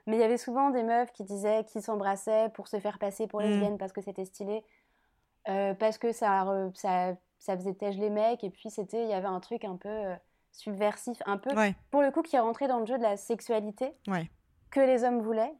mais 0.06 0.16
il 0.16 0.20
y 0.20 0.22
avait 0.22 0.36
souvent 0.36 0.68
des 0.68 0.82
meufs 0.82 1.10
qui 1.12 1.24
disaient 1.24 1.64
qu'ils 1.64 1.80
s'embrassaient 1.80 2.50
pour 2.50 2.68
se 2.68 2.78
faire 2.78 2.98
passer 2.98 3.26
pour 3.26 3.40
mm. 3.40 3.44
lesbiennes 3.44 3.78
parce 3.78 3.94
que 3.94 4.02
c'était 4.02 4.26
stylé, 4.26 4.62
euh, 5.48 5.72
parce 5.72 5.96
que 5.96 6.12
ça, 6.12 6.44
ça, 6.74 7.14
ça 7.38 7.56
faisait 7.56 7.72
têche 7.72 7.96
les 7.96 8.10
mecs, 8.10 8.44
et 8.44 8.50
puis 8.50 8.68
c'était, 8.68 9.04
il 9.04 9.08
y 9.08 9.14
avait 9.14 9.26
un 9.26 9.40
truc 9.40 9.64
un 9.64 9.76
peu... 9.76 9.88
Euh, 9.88 10.16
subversif, 10.52 11.18
un 11.26 11.36
peu, 11.36 11.54
Ouais, 11.54 11.74
pour 11.90 12.00
le 12.00 12.10
coup, 12.10 12.22
qui 12.22 12.38
rentrait 12.38 12.66
dans 12.66 12.78
le 12.78 12.86
jeu 12.86 12.96
de 12.96 13.02
la 13.02 13.18
sexualité 13.18 13.92
ouais. 14.08 14.30
que 14.70 14.80
les 14.80 15.04
hommes 15.04 15.20
voulaient. 15.20 15.52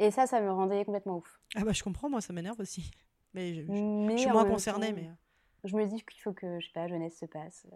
Et 0.00 0.10
ça, 0.10 0.26
ça 0.26 0.40
me 0.40 0.50
rendait 0.50 0.84
complètement 0.84 1.18
ouf. 1.18 1.40
Ah 1.54 1.62
bah 1.62 1.70
je 1.70 1.84
comprends, 1.84 2.10
moi 2.10 2.20
ça 2.20 2.32
m'énerve 2.32 2.58
aussi. 2.58 2.90
Mais 3.34 3.54
je, 3.54 3.62
je- 3.62 3.70
Mais 3.72 4.16
je 4.16 4.22
suis 4.22 4.30
moins 4.30 4.44
concernée, 4.44 4.88
temps, 4.88 4.94
mais... 4.96 5.08
euh, 5.08 5.12
Je 5.68 5.76
me 5.76 5.86
dis 5.86 6.02
qu'il 6.04 6.20
faut 6.20 6.32
que, 6.32 6.58
je 6.60 6.66
sais 6.66 6.72
pas, 6.72 6.88
jeunesse 6.88 7.18
se 7.18 7.26
passe. 7.26 7.66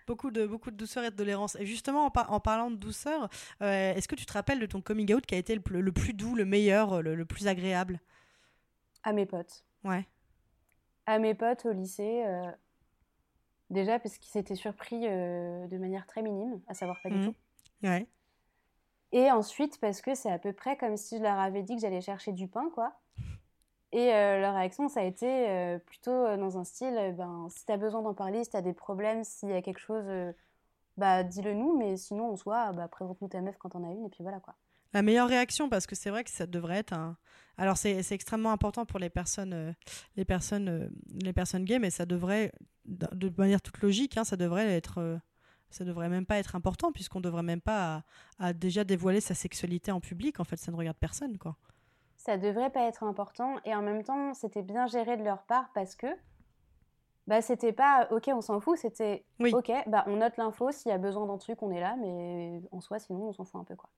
Beaucoup 0.06 0.30
de, 0.30 0.46
beaucoup 0.46 0.70
de 0.70 0.76
douceur 0.76 1.04
et 1.06 1.10
de 1.10 1.16
tolérance. 1.16 1.56
Et 1.56 1.66
justement, 1.66 2.06
en, 2.06 2.12
par- 2.12 2.32
en 2.32 2.40
parlant 2.40 2.70
de 2.70 2.76
douceur, 2.76 3.30
euh, 3.64 3.94
est-ce 3.94 4.08
que 4.08 4.14
tu 4.16 4.26
te 4.28 4.34
rappelles 4.34 4.60
de 4.60 4.66
ton 4.68 4.80
coming 4.82 5.12
out 5.14 5.26
qui 5.26 5.34
a 5.34 5.38
été 5.40 5.56
le, 5.56 5.62
plus- 5.62 5.82
le 5.82 5.92
plus 5.92 6.14
doux, 6.14 6.36
le 6.36 6.46
meilleur, 6.46 7.02
le, 7.02 7.16
le 7.16 7.26
plus 7.26 7.48
agréable? 7.48 8.00
À 9.04 9.12
mes 9.14 9.26
potes. 9.26 9.66
Ouais. 9.84 10.06
À 11.08 11.18
mes 11.18 11.34
potes 11.34 11.66
au 11.66 11.72
lycée. 11.72 12.24
euh, 12.28 12.52
Déjà 13.72 13.98
parce 14.00 14.18
qu'ils 14.18 14.30
s'étaient 14.32 14.56
surpris 14.56 15.08
euh, 15.08 15.66
de 15.68 15.78
manière 15.78 16.06
très 16.06 16.22
minime, 16.22 16.62
à 16.68 16.74
savoir 16.76 17.02
pas 17.02 17.10
du 17.10 17.16
Mhm. 17.18 17.26
tout. 17.28 17.36
Ouais. 17.88 18.06
Et 19.14 19.32
ensuite 19.32 19.80
parce 19.80 20.02
que 20.02 20.14
c'est 20.14 20.30
à 20.32 20.38
peu 20.38 20.54
près 20.54 20.78
comme 20.78 20.98
si 20.98 21.18
je 21.18 21.24
leur 21.24 21.40
avais 21.40 21.64
dit 21.64 21.76
que 21.76 21.82
j'allais 21.82 22.02
chercher 22.02 22.34
du 22.34 22.48
pain, 22.48 22.70
quoi. 22.76 22.94
Et 23.94 24.14
euh, 24.14 24.40
leur 24.40 24.56
réaction, 24.56 24.88
ça 24.88 25.02
a 25.02 25.04
été 25.04 25.28
euh, 25.28 25.78
plutôt 25.80 26.12
euh, 26.12 26.38
dans 26.38 26.58
un 26.58 26.64
style, 26.64 26.96
euh, 26.98 27.12
ben, 27.12 27.48
si 27.50 27.66
t'as 27.66 27.76
besoin 27.76 28.02
d'en 28.02 28.14
parler, 28.14 28.44
si 28.44 28.50
t'as 28.50 28.62
des 28.62 28.74
problèmes, 28.74 29.26
s'il 29.26 29.50
y 29.50 29.54
a 29.54 29.62
quelque 29.62 29.80
chose, 29.80 30.06
bah 30.98 31.24
dis-le 31.24 31.54
nous, 31.54 31.78
mais 31.78 31.98
sinon 31.98 32.32
en 32.32 32.36
soi, 32.38 32.72
bah, 32.72 32.88
présente-nous 32.88 33.28
ta 33.28 33.42
meuf 33.42 33.58
quand 33.58 33.70
t'en 33.70 33.84
as 33.84 33.92
une, 33.92 34.06
et 34.06 34.10
puis 34.10 34.24
voilà 34.24 34.40
quoi. 34.40 34.56
La 34.94 35.02
meilleure 35.02 35.28
réaction, 35.28 35.70
parce 35.70 35.88
que 35.88 35.96
c'est 35.96 36.10
vrai 36.10 36.24
que 36.24 36.30
ça 36.30 36.46
devrait 36.46 36.78
être 36.78 36.94
un. 36.94 37.18
Alors 37.58 37.78
c'est 37.78 38.00
extrêmement 38.12 38.52
important 38.52 38.86
pour 38.86 39.00
les 39.00 39.10
personnes, 39.10 39.76
les 40.16 40.26
personnes, 40.26 40.92
les 41.22 41.34
personnes 41.34 41.66
gays, 41.66 41.80
mais 41.80 41.90
ça 41.90 42.06
devrait, 42.06 42.52
de 42.86 43.32
manière 43.38 43.62
toute 43.62 43.82
logique, 43.82 44.18
hein, 44.18 44.24
ça 44.24 44.36
devrait 44.38 44.70
être, 44.70 45.20
ça 45.70 45.86
devrait 45.86 46.10
même 46.10 46.26
pas 46.26 46.40
être 46.40 46.56
important 46.56 46.92
puisqu'on 46.92 47.22
devrait 47.22 47.44
même 47.44 47.62
pas 47.62 48.04
à 48.40 48.54
déjà 48.54 48.84
dévoiler 48.84 49.22
sa 49.22 49.34
sexualité 49.34 49.92
en 49.92 50.00
public. 50.00 50.40
En 50.40 50.44
fait, 50.44 50.58
ça 50.58 50.72
ne 50.72 50.78
regarde 50.78 50.98
personne, 50.98 51.38
quoi. 51.38 51.58
Ça 52.24 52.38
devrait 52.38 52.70
pas 52.70 52.84
être 52.88 53.02
important, 53.04 53.56
et 53.66 53.74
en 53.74 53.82
même 53.82 54.04
temps, 54.04 54.36
c'était 54.36 54.62
bien 54.62 54.86
géré 54.86 55.18
de 55.18 55.24
leur 55.24 55.42
part 55.42 55.72
parce 55.74 55.96
que 55.96 56.06
bah, 57.26 57.42
c'était 57.42 57.74
pas 57.74 58.08
ok, 58.12 58.30
on 58.32 58.42
s'en 58.42 58.60
fout, 58.60 58.78
c'était 58.78 59.26
Oui. 59.40 59.52
ok, 59.56 59.72
bah, 59.88 60.04
on 60.06 60.18
note 60.18 60.38
l'info, 60.38 60.72
s'il 60.72 60.92
y 60.92 60.94
a 60.94 61.00
besoin 61.00 61.26
d'un 61.26 61.40
truc, 61.40 61.64
on 61.64 61.72
est 61.72 61.80
là, 61.80 61.96
mais 61.98 62.62
en 62.72 62.80
soi, 62.80 63.00
sinon, 63.00 63.30
on 63.30 63.34
s'en 63.34 63.44
fout 63.44 63.60
un 63.60 63.64
peu 63.64 63.76
quoi. 63.76 63.90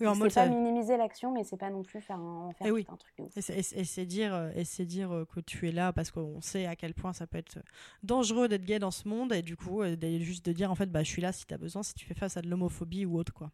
Oui, 0.00 0.06
en 0.06 0.14
mode. 0.16 0.30
c'est 0.30 0.40
pas 0.40 0.46
ça- 0.46 0.48
minimiser 0.48 0.96
l'action, 0.96 1.30
mais 1.30 1.44
c'est 1.44 1.58
pas 1.58 1.68
non 1.68 1.82
plus 1.82 2.00
faire 2.00 2.18
un, 2.18 2.52
faire 2.54 2.66
Eh 2.66 2.70
oui. 2.70 2.86
tout 2.86 2.92
un 2.92 2.96
truc 2.96 3.14
de 3.18 3.24
ouf. 3.24 3.36
Et 3.36 3.84
c'est- 3.84 4.06
dire, 4.06 4.34
euh, 4.34 4.50
et 4.54 4.64
c'est 4.64 4.86
dire 4.86 5.12
euh, 5.12 5.26
que 5.26 5.40
tu 5.40 5.68
es 5.68 5.72
là 5.72 5.92
parce 5.92 6.10
qu'on 6.10 6.40
sait 6.40 6.64
à 6.64 6.74
quel 6.74 6.94
point 6.94 7.12
ça 7.12 7.26
peut 7.26 7.36
être 7.38 7.58
dangereux 8.02 8.48
d'être 8.48 8.64
gay 8.64 8.78
dans 8.78 8.90
ce 8.90 9.06
monde 9.06 9.34
et 9.34 9.42
du 9.42 9.58
coup, 9.58 9.82
euh, 9.82 9.94
juste 10.20 10.46
de 10.46 10.52
dire 10.52 10.70
en 10.70 10.74
fait, 10.74 10.86
bah, 10.90 11.02
je 11.02 11.10
suis 11.10 11.20
là 11.22 11.32
si 11.32 11.44
tu 11.46 11.52
as 11.52 11.58
besoin, 11.58 11.82
si 11.82 11.92
tu 11.92 12.06
fais 12.06 12.14
face 12.14 12.38
à 12.38 12.40
de 12.42 12.48
l'homophobie 12.48 13.04
ou 13.04 13.18
autre, 13.18 13.34
quoi. 13.34 13.50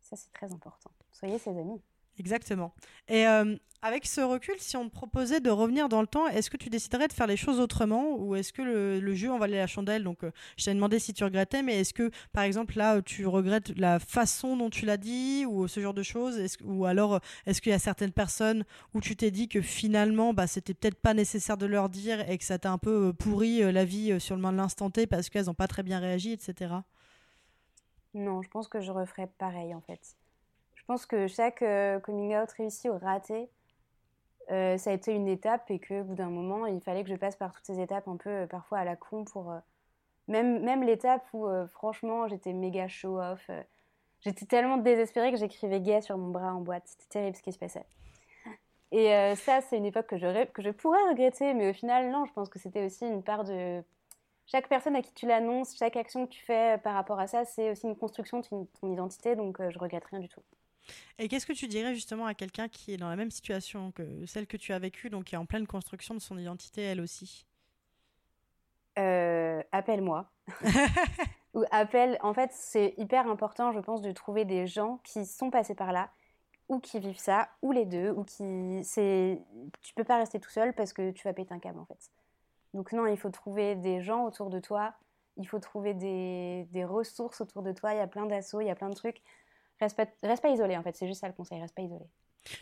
Ça, 0.00 0.16
c'est 0.16 0.32
très 0.32 0.52
important. 0.52 0.90
Soyez 1.12 1.38
ses 1.38 1.56
amis. 1.56 1.80
Exactement. 2.18 2.74
Et 3.08 3.26
euh, 3.26 3.56
avec 3.82 4.04
ce 4.04 4.20
recul, 4.20 4.54
si 4.58 4.76
on 4.76 4.86
te 4.88 4.92
proposait 4.92 5.40
de 5.40 5.48
revenir 5.48 5.88
dans 5.88 6.02
le 6.02 6.06
temps, 6.06 6.26
est-ce 6.28 6.50
que 6.50 6.58
tu 6.58 6.68
déciderais 6.68 7.08
de 7.08 7.14
faire 7.14 7.26
les 7.26 7.38
choses 7.38 7.60
autrement 7.60 8.14
ou 8.18 8.36
est-ce 8.36 8.52
que 8.52 8.60
le, 8.60 9.00
le 9.00 9.14
jeu 9.14 9.30
en 9.30 9.38
valait 9.38 9.56
la 9.56 9.66
chandelle? 9.66 10.04
Donc, 10.04 10.22
euh, 10.22 10.30
je 10.58 10.66
t'ai 10.66 10.74
demandé 10.74 10.98
si 10.98 11.14
tu 11.14 11.24
regrettais, 11.24 11.62
mais 11.62 11.80
est-ce 11.80 11.94
que, 11.94 12.10
par 12.34 12.44
exemple, 12.44 12.76
là, 12.76 13.00
tu 13.00 13.26
regrettes 13.26 13.76
la 13.78 13.98
façon 13.98 14.56
dont 14.56 14.68
tu 14.68 14.84
l'as 14.84 14.98
dit 14.98 15.46
ou 15.46 15.66
ce 15.66 15.80
genre 15.80 15.94
de 15.94 16.02
choses? 16.02 16.38
Ou 16.62 16.84
alors, 16.84 17.20
est-ce 17.46 17.62
qu'il 17.62 17.72
y 17.72 17.74
a 17.74 17.78
certaines 17.78 18.12
personnes 18.12 18.64
où 18.92 19.00
tu 19.00 19.16
t'es 19.16 19.30
dit 19.30 19.48
que 19.48 19.62
finalement, 19.62 20.34
bah, 20.34 20.46
c'était 20.46 20.74
peut-être 20.74 21.00
pas 21.00 21.14
nécessaire 21.14 21.56
de 21.56 21.66
leur 21.66 21.88
dire 21.88 22.28
et 22.28 22.36
que 22.36 22.44
ça 22.44 22.58
t'a 22.58 22.70
un 22.70 22.78
peu 22.78 23.08
euh, 23.08 23.12
pourri 23.14 23.60
la 23.72 23.84
vie 23.86 24.20
sur 24.20 24.36
le 24.36 24.42
moment 24.42 24.52
de 24.52 24.58
l'instant 24.58 24.90
T 24.90 25.06
parce 25.06 25.30
qu'elles 25.30 25.46
n'ont 25.46 25.54
pas 25.54 25.68
très 25.68 25.82
bien 25.82 26.00
réagi, 26.00 26.32
etc. 26.32 26.74
Non, 28.14 28.42
je 28.42 28.48
pense 28.48 28.68
que 28.68 28.80
je 28.80 28.92
referais 28.92 29.26
pareil 29.26 29.74
en 29.74 29.80
fait. 29.80 30.16
Je 30.80 30.84
pense 30.86 31.06
que 31.06 31.28
chaque 31.28 31.62
euh, 31.62 32.00
coming 32.00 32.34
out 32.36 32.50
réussi 32.52 32.88
ou 32.90 32.98
raté, 32.98 33.48
euh, 34.50 34.76
ça 34.78 34.90
a 34.90 34.92
été 34.94 35.12
une 35.14 35.28
étape 35.28 35.70
et 35.70 35.78
qu'au 35.78 36.02
bout 36.02 36.14
d'un 36.16 36.30
moment, 36.30 36.66
il 36.66 36.80
fallait 36.80 37.04
que 37.04 37.08
je 37.10 37.14
passe 37.14 37.36
par 37.36 37.52
toutes 37.52 37.64
ces 37.64 37.80
étapes 37.80 38.08
un 38.08 38.16
peu 38.16 38.30
euh, 38.30 38.46
parfois 38.46 38.78
à 38.78 38.84
la 38.84 38.96
con 38.96 39.24
pour. 39.24 39.52
même 40.28 40.62
même 40.62 40.82
l'étape 40.82 41.24
où 41.32 41.46
franchement 41.68 42.26
j'étais 42.28 42.52
méga 42.52 42.88
show 42.88 43.20
off. 43.20 43.46
euh, 43.50 43.62
j'étais 44.20 44.46
tellement 44.46 44.76
désespérée 44.78 45.30
que 45.32 45.38
j'écrivais 45.38 45.80
gay 45.80 46.00
sur 46.00 46.18
mon 46.18 46.30
bras 46.30 46.52
en 46.54 46.60
boîte. 46.60 46.82
C'était 46.86 47.06
terrible 47.08 47.36
ce 47.36 47.42
qui 47.42 47.52
se 47.52 47.58
passait. 47.58 47.86
Et 48.92 49.36
ça, 49.36 49.60
c'est 49.60 49.76
une 49.76 49.86
époque 49.86 50.08
que 50.08 50.18
je, 50.18 50.44
que 50.46 50.62
je 50.62 50.70
pourrais 50.70 50.98
regretter, 51.10 51.54
mais 51.54 51.70
au 51.70 51.72
final, 51.72 52.10
non, 52.10 52.24
je 52.26 52.32
pense 52.32 52.48
que 52.48 52.58
c'était 52.58 52.84
aussi 52.84 53.06
une 53.06 53.22
part 53.22 53.44
de. 53.44 53.82
Chaque 54.46 54.68
personne 54.68 54.96
à 54.96 55.02
qui 55.02 55.14
tu 55.14 55.26
l'annonces, 55.26 55.76
chaque 55.76 55.96
action 55.96 56.26
que 56.26 56.32
tu 56.32 56.44
fais 56.44 56.78
par 56.82 56.94
rapport 56.94 57.20
à 57.20 57.28
ça, 57.28 57.44
c'est 57.44 57.70
aussi 57.70 57.86
une 57.86 57.96
construction 57.96 58.40
de 58.40 58.46
ton 58.80 58.92
identité, 58.92 59.36
donc 59.36 59.58
je 59.70 59.78
regrette 59.78 60.04
rien 60.06 60.18
du 60.18 60.28
tout. 60.28 60.42
Et 61.18 61.28
qu'est-ce 61.28 61.46
que 61.46 61.52
tu 61.52 61.68
dirais 61.68 61.94
justement 61.94 62.26
à 62.26 62.34
quelqu'un 62.34 62.68
qui 62.68 62.92
est 62.92 62.96
dans 62.96 63.08
la 63.08 63.16
même 63.16 63.30
situation 63.30 63.92
que 63.92 64.26
celle 64.26 64.46
que 64.46 64.56
tu 64.56 64.72
as 64.72 64.78
vécue, 64.78 65.10
donc 65.10 65.24
qui 65.24 65.34
est 65.34 65.38
en 65.38 65.46
pleine 65.46 65.66
construction 65.66 66.14
de 66.14 66.20
son 66.20 66.38
identité 66.38 66.82
elle 66.82 67.00
aussi? 67.00 67.46
Euh, 68.98 69.62
appelle-moi. 69.72 70.30
Ou 71.54 71.64
appelle. 71.70 72.18
En 72.22 72.34
fait, 72.34 72.50
c'est 72.52 72.94
hyper 72.96 73.28
important, 73.28 73.72
je 73.72 73.80
pense, 73.80 74.02
de 74.02 74.12
trouver 74.12 74.44
des 74.44 74.66
gens 74.66 75.00
qui 75.04 75.26
sont 75.26 75.50
passés 75.50 75.74
par 75.74 75.92
là, 75.92 76.10
ou 76.68 76.78
qui 76.78 77.00
vivent 77.00 77.18
ça, 77.18 77.48
ou 77.62 77.72
les 77.72 77.86
deux, 77.86 78.10
ou 78.10 78.24
qui. 78.24 78.82
C'est. 78.84 79.42
Tu 79.82 79.94
peux 79.94 80.04
pas 80.04 80.18
rester 80.18 80.38
tout 80.38 80.50
seul 80.50 80.74
parce 80.74 80.92
que 80.92 81.10
tu 81.10 81.26
vas 81.26 81.32
péter 81.32 81.52
un 81.52 81.58
câble, 81.58 81.78
en 81.80 81.84
fait. 81.84 82.10
Donc, 82.74 82.92
non, 82.92 83.06
il 83.06 83.16
faut 83.16 83.30
trouver 83.30 83.74
des 83.74 84.00
gens 84.00 84.24
autour 84.24 84.48
de 84.48 84.60
toi, 84.60 84.94
il 85.36 85.48
faut 85.48 85.58
trouver 85.58 85.92
des, 85.94 86.68
des 86.70 86.84
ressources 86.84 87.40
autour 87.40 87.62
de 87.62 87.72
toi, 87.72 87.94
il 87.94 87.96
y 87.96 88.00
a 88.00 88.06
plein 88.06 88.26
d'assauts, 88.26 88.60
il 88.60 88.66
y 88.66 88.70
a 88.70 88.76
plein 88.76 88.90
de 88.90 88.94
trucs. 88.94 89.22
Reste 89.80 89.96
pas, 89.96 90.06
reste 90.22 90.42
pas 90.42 90.50
isolé, 90.50 90.76
en 90.76 90.82
fait, 90.82 90.94
c'est 90.94 91.06
juste 91.06 91.20
ça 91.20 91.28
le 91.28 91.32
conseil, 91.34 91.60
reste 91.60 91.74
pas 91.74 91.82
isolé. 91.82 92.04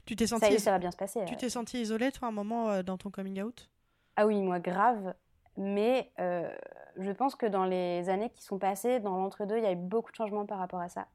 Tu 0.07 0.17
t'es 0.17 0.27
Ça 0.27 0.39
senti, 0.39 0.59
ça 0.59 0.71
va 0.73 0.79
bien 0.79 0.91
se 0.91 0.97
passer. 0.97 1.25
tu 1.27 1.37
t'es 1.37 1.49
senti 1.51 1.81
isolée 1.81 2.11
toi 2.13 2.27
à 2.27 2.31
un 2.31 2.35
moment 2.35 2.71
euh, 2.71 2.83
dans 2.83 2.99
ton 2.99 3.11
coming 3.11 3.41
out? 3.43 3.69
Ah 4.17 4.27
oui, 4.27 4.41
moi 4.43 4.59
grave. 4.61 5.15
Mais 5.57 6.13
euh, 6.21 6.49
je 6.97 7.11
pense 7.11 7.35
que 7.35 7.47
dans 7.47 7.65
les 7.65 8.09
années 8.09 8.31
qui 8.31 8.43
sont 8.43 8.59
passées, 8.59 9.01
dans 9.01 9.17
l'entre-deux, 9.17 9.59
il 9.59 9.65
y 9.65 9.67
a 9.67 9.73
eu 9.73 9.77
beaucoup 9.77 10.11
de 10.13 10.17
changements 10.17 10.47
par 10.47 10.59
rapport 10.59 10.81
à 10.81 10.89
ça. 10.89 11.09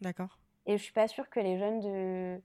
D'accord. 0.00 0.38
Et 0.66 0.78
je 0.78 0.82
suis 0.82 0.92
pas 0.92 1.08
sûre 1.08 1.28
que 1.28 1.40
les 1.40 1.58
jeunes 1.58 1.80
de, 1.80 2.40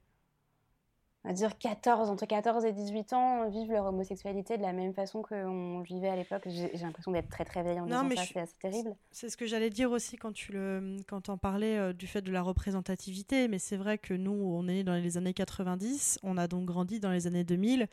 on 1.25 1.29
va 1.29 1.33
dire 1.33 1.57
14, 1.57 2.09
entre 2.11 2.27
14 2.27 2.65
et 2.65 2.71
18 2.71 3.13
ans, 3.13 3.49
vivent 3.49 3.71
leur 3.71 3.85
homosexualité 3.87 4.57
de 4.57 4.61
la 4.61 4.73
même 4.73 4.93
façon 4.93 5.23
qu'on 5.23 5.79
vivait 5.79 6.09
à 6.09 6.15
l'époque. 6.15 6.43
J'ai 6.45 6.69
l'impression 6.77 7.11
d'être 7.11 7.29
très 7.29 7.45
très 7.45 7.63
vieille 7.63 7.79
en 7.79 7.87
Non, 7.87 8.03
disant 8.03 8.03
mais 8.03 8.15
ça, 8.15 8.23
c'est 8.31 8.39
assez 8.39 8.57
terrible. 8.61 8.95
C'est 9.11 9.29
ce 9.29 9.35
que 9.35 9.47
j'allais 9.47 9.71
dire 9.71 9.89
aussi 9.91 10.17
quand 10.17 10.31
tu 10.31 10.51
le 10.51 10.97
quand 11.07 11.29
en 11.29 11.37
parlais 11.37 11.77
euh, 11.77 11.93
du 11.93 12.05
fait 12.05 12.21
de 12.21 12.31
la 12.31 12.43
représentativité, 12.43 13.47
mais 13.47 13.57
c'est 13.57 13.77
vrai 13.77 13.97
que 13.97 14.13
nous 14.13 14.33
on 14.33 14.67
est 14.67 14.73
né 14.73 14.83
dans 14.83 14.93
les 14.93 15.17
années 15.17 15.33
90, 15.33 16.19
on 16.21 16.37
a 16.37 16.47
donc 16.47 16.65
grandi 16.65 16.99
dans 16.99 17.11
les 17.11 17.25
années 17.25 17.43
2000, 17.43 17.87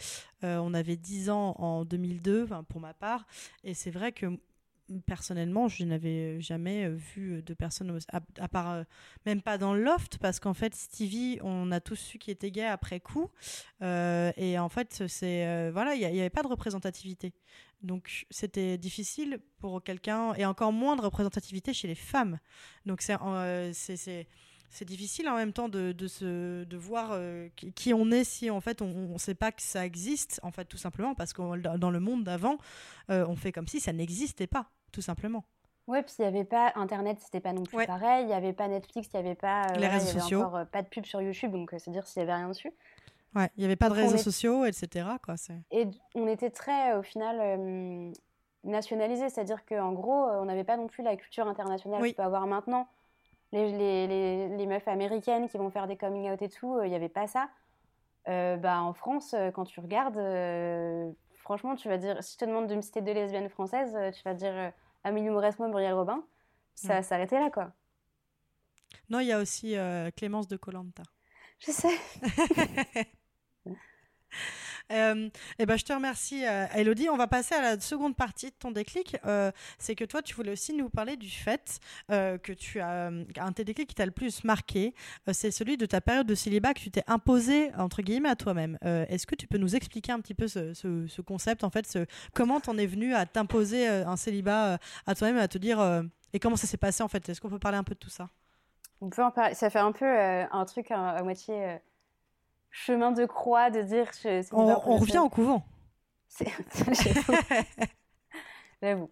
euh, 0.45 0.59
on 0.59 0.75
avait 0.75 0.97
10 0.97 1.31
ans 1.31 1.55
en 1.59 1.87
2002 1.87 2.45
enfin, 2.45 2.65
pour 2.65 2.81
ma 2.81 2.93
part, 2.93 3.27
et 3.65 3.73
c'est 3.73 3.91
vrai 3.91 4.13
que 4.13 4.27
personnellement 5.07 5.69
je 5.69 5.85
n'avais 5.85 6.41
jamais 6.41 6.85
euh, 6.85 6.95
vu 6.95 7.43
de 7.43 7.55
personnes 7.55 7.91
homos- 7.91 8.07
à, 8.39 8.49
part 8.49 8.71
euh, 8.71 8.85
même 9.27 9.41
pas 9.41 9.59
dans 9.59 9.75
le 9.75 9.83
loft 9.83 10.19
parce 10.19 10.41
qu'en 10.41 10.55
fait 10.55 10.75
Stevie 10.75 11.39
on 11.43 11.71
a 11.73 11.81
tous 11.81 11.97
su 11.97 12.19
qu'il 12.19 12.33
était 12.33 12.51
gay 12.51 12.67
après 12.67 13.01
coup 13.01 13.31
euh, 13.83 14.33
et 14.37 14.59
en 14.59 14.69
fait 14.69 15.05
c'est 15.09 15.47
euh, 15.47 15.71
voilà 15.73 15.95
il 15.95 16.01
n'y 16.01 16.21
avait 16.21 16.31
pas 16.31 16.43
de 16.43 16.49
représentativité 16.49 17.33
donc 17.83 18.27
c'était 18.31 18.79
difficile 18.79 19.41
pour 19.59 19.83
quelqu'un 19.83 20.35
et 20.35 20.47
encore 20.47 20.73
moins 20.73 20.97
de 20.97 21.03
représentativité 21.03 21.73
chez 21.75 21.89
les 21.89 21.95
femmes. 21.95 22.39
Donc 22.87 23.03
euh, 23.11 23.71
c'est 23.75 24.29
c'est 24.75 24.85
difficile 24.87 25.29
en 25.29 25.37
même 25.37 25.53
temps 25.53 25.69
de, 25.69 25.93
de, 25.93 26.07
se, 26.09 26.65
de 26.65 26.77
voir 26.77 27.11
euh, 27.13 27.49
qui, 27.77 27.93
on 27.95 28.11
est 28.11 28.25
si 28.25 28.51
en 28.51 28.61
fait 28.61 28.81
on 28.83 28.87
ne 29.13 29.19
sait 29.19 29.35
pas 29.35 29.53
que 29.53 29.63
ça 29.63 29.85
existe 29.87 30.41
en 30.43 30.51
fait 30.51 30.65
tout 30.65 30.79
simplement 30.79 31.15
parce 31.15 31.33
que 31.33 31.77
dans 31.77 31.91
le 31.91 32.01
monde 32.01 32.25
d'avant 32.25 32.57
euh, 33.11 33.25
on 33.29 33.37
fait 33.37 33.53
comme 33.53 33.69
si 33.69 33.79
ça 33.81 33.93
n'existait 33.93 34.47
pas 34.47 34.67
tout 34.91 35.03
simplement. 35.03 35.45
Ouais, 35.89 36.03
puis 36.03 36.15
il 36.19 36.23
n'y 36.23 36.29
avait 36.29 36.45
pas 36.45 36.73
Internet, 36.77 37.19
c'était 37.21 37.41
pas 37.41 37.53
non 37.53 37.65
plus 37.65 37.77
Ouais. 37.77 37.87
pareil. 37.87 38.23
Il 38.25 38.29
n'y 38.29 38.33
avait 38.35 38.53
pas 38.53 38.69
Netflix, 38.69 39.09
il 39.13 39.17
n'y 39.21 39.27
avait 39.27 39.35
pas. 39.35 39.63
euh, 39.71 39.75
Les 39.79 39.89
réseaux 39.89 40.05
il 40.05 40.09
y 40.09 40.11
avait 40.13 40.21
sociaux. 40.21 40.43
encore 40.43 40.67
pas 40.67 40.83
de 40.83 40.89
pub 40.89 41.05
sur 41.05 41.21
YouTube, 41.21 41.53
donc 41.53 41.75
c'est 41.79 41.91
dire 41.91 42.07
s'il 42.07 42.23
n'y 42.23 42.29
avait 42.31 42.39
rien 42.39 42.49
dessus. 42.49 42.73
Ouais, 43.35 43.51
il 43.57 43.61
n'y 43.61 43.65
avait 43.65 43.77
pas 43.77 43.89
de 43.89 43.95
Donc, 43.95 44.05
réseaux 44.05 44.17
est- 44.17 44.23
sociaux 44.23 44.65
etc 44.65 45.07
quoi. 45.25 45.35
Et 45.71 45.87
on 46.15 46.27
était 46.29 46.51
très, 46.51 46.95
au 46.97 47.03
final, 47.03 48.13
nationalisés, 48.65 49.29
c'est-à-dire 49.29 49.65
qu'en 49.65 49.93
gros, 49.93 50.13
on 50.31 50.45
n'avait 50.45 50.65
pas 50.65 50.77
non 50.77 50.87
plus 50.87 51.03
la 51.03 51.17
culture 51.17 51.47
internationale 51.49 52.01
Oui. 52.01 52.11
qu'on 52.15 52.23
peut 52.23 52.27
avoir 52.27 52.47
maintenant. 52.47 52.87
Les, 53.53 53.71
les, 53.71 54.07
les, 54.07 54.49
les 54.57 54.67
meufs 54.67 54.89
américaines 54.89 55.49
qui 55.49 55.59
vont 55.59 55.71
faire 55.71 55.87
des 55.87 55.97
coming 55.97 56.31
out 56.31 56.41
et 56.41 56.49
tout, 56.49 56.77
euh, 56.77 56.87
il 56.87 56.91
n'y 56.91 56.97
avait 56.97 57.09
pas 57.11 57.27
ça. 57.27 57.51
Euh, 58.29 58.57
bah, 58.57 58.81
en 58.81 58.95
France, 58.95 59.35
euh, 59.35 59.51
quand 59.51 59.65
tu 59.65 59.81
regardes, 59.81 60.17
euh, 60.17 61.11
franchement, 61.35 61.75
tu 61.77 61.89
vas 61.89 61.99
dire, 61.99 62.23
si 62.23 62.35
je 62.35 62.39
te 62.39 62.45
demande 62.45 62.69
de 62.69 62.75
me 62.75 62.81
citer 62.81 63.03
deux 63.03 63.13
lesbiennes 63.13 63.49
françaises, 63.49 63.95
euh, 63.95 64.11
tu 64.11 64.23
vas 64.23 64.35
dire 64.35 64.53
euh, 64.55 64.71
Amélie 65.05 65.29
Mauresmo, 65.31 65.69
Muriel 65.69 65.95
Robin. 65.95 66.25
Ça 66.75 66.95
va 66.95 67.03
s'arrêter 67.03 67.39
là, 67.39 67.51
quoi. 67.51 67.73
Non, 69.11 69.21
il 69.21 69.27
y 69.27 69.33
a 69.33 69.39
aussi 69.39 69.77
euh, 69.77 70.11
Clémence 70.17 70.49
de 70.49 70.57
Colanta. 70.57 71.03
Je 71.59 71.71
sais. 71.71 71.99
Euh, 74.93 75.29
eh 75.59 75.67
ben, 75.67 75.77
je 75.77 75.85
te 75.85 75.93
remercie, 75.93 76.47
euh, 76.47 76.67
Elodie. 76.75 77.09
On 77.09 77.17
va 77.17 77.27
passer 77.27 77.55
à 77.55 77.63
la 77.63 77.81
seconde 77.81 78.15
partie 78.17 78.47
de 78.51 78.55
ton 78.59 78.71
déclic. 78.71 79.17
Euh, 79.27 79.51
c'est 79.79 79.95
que 79.95 80.05
toi, 80.05 80.23
tu 80.23 80.35
voulais 80.35 80.53
aussi 80.53 80.73
nous 80.75 80.89
parler 80.91 81.17
du 81.17 81.31
fait 81.31 81.81
euh, 82.11 82.39
que 82.39 82.53
tu 82.53 82.81
as 82.81 83.11
un 83.39 83.53
tes 83.53 83.65
déclics 83.65 83.89
qui 83.89 83.95
t'a 83.95 84.07
le 84.07 84.13
plus 84.13 84.45
marqué. 84.45 84.95
c'est 85.33 85.51
celui 85.51 85.77
de 85.77 85.87
ta 85.87 86.01
période 86.01 86.27
de 86.27 86.35
célibat 86.35 86.75
que 86.75 86.81
tu 86.81 86.91
t'es 86.91 87.05
imposé, 87.07 87.71
entre 87.77 88.03
guillemets, 88.03 88.29
à 88.29 88.37
toi-même. 88.37 88.79
Est-ce 88.83 89.27
que 89.27 89.35
tu 89.35 89.47
peux 89.47 89.59
nous 89.59 89.75
expliquer 89.77 90.13
un 90.13 90.21
petit 90.21 90.35
peu 90.35 90.49
ce, 90.49 90.75
ce- 90.75 91.07
ce 91.07 91.23
concept, 91.23 91.65
en 91.65 91.71
fait, 91.71 91.99
comment 92.35 92.61
t'en 92.61 92.77
es 92.79 92.87
venu 92.87 93.15
à 93.15 93.27
t'imposer 93.27 93.87
un 93.89 94.17
célibat 94.17 94.79
à 95.07 95.15
toi-même, 95.15 95.39
à 95.39 95.49
te 95.49 95.59
dire. 95.59 95.81
et 96.33 96.39
comment 96.39 96.57
ça 96.57 96.67
s'est 96.67 96.77
passé, 96.77 97.03
en 97.03 97.09
fait? 97.09 97.29
Est-ce 97.29 97.41
qu'on 97.41 97.51
peut 97.51 97.59
parler 97.59 97.79
un 97.79 97.85
peu 97.85 97.95
de 97.95 97.99
tout 98.01 98.11
ça? 98.11 98.29
On 99.01 99.09
peut 99.11 99.23
en 99.23 99.31
parler. 99.31 99.55
Ça 99.55 99.69
fait 99.71 99.79
un 99.81 99.93
peu 99.93 100.07
un 100.07 100.65
truc 100.65 100.91
à, 100.91 101.23
moitié 101.23 101.79
chemin 102.73 103.13
de 103.13 103.25
croix 103.27 103.71
de 103.71 103.83
dire. 103.83 104.11
je- 104.23 104.43
On, 104.53 104.97
revient 104.97 105.19
au 105.19 105.29
couvent. 105.29 105.63
J'avoue. 108.83 109.11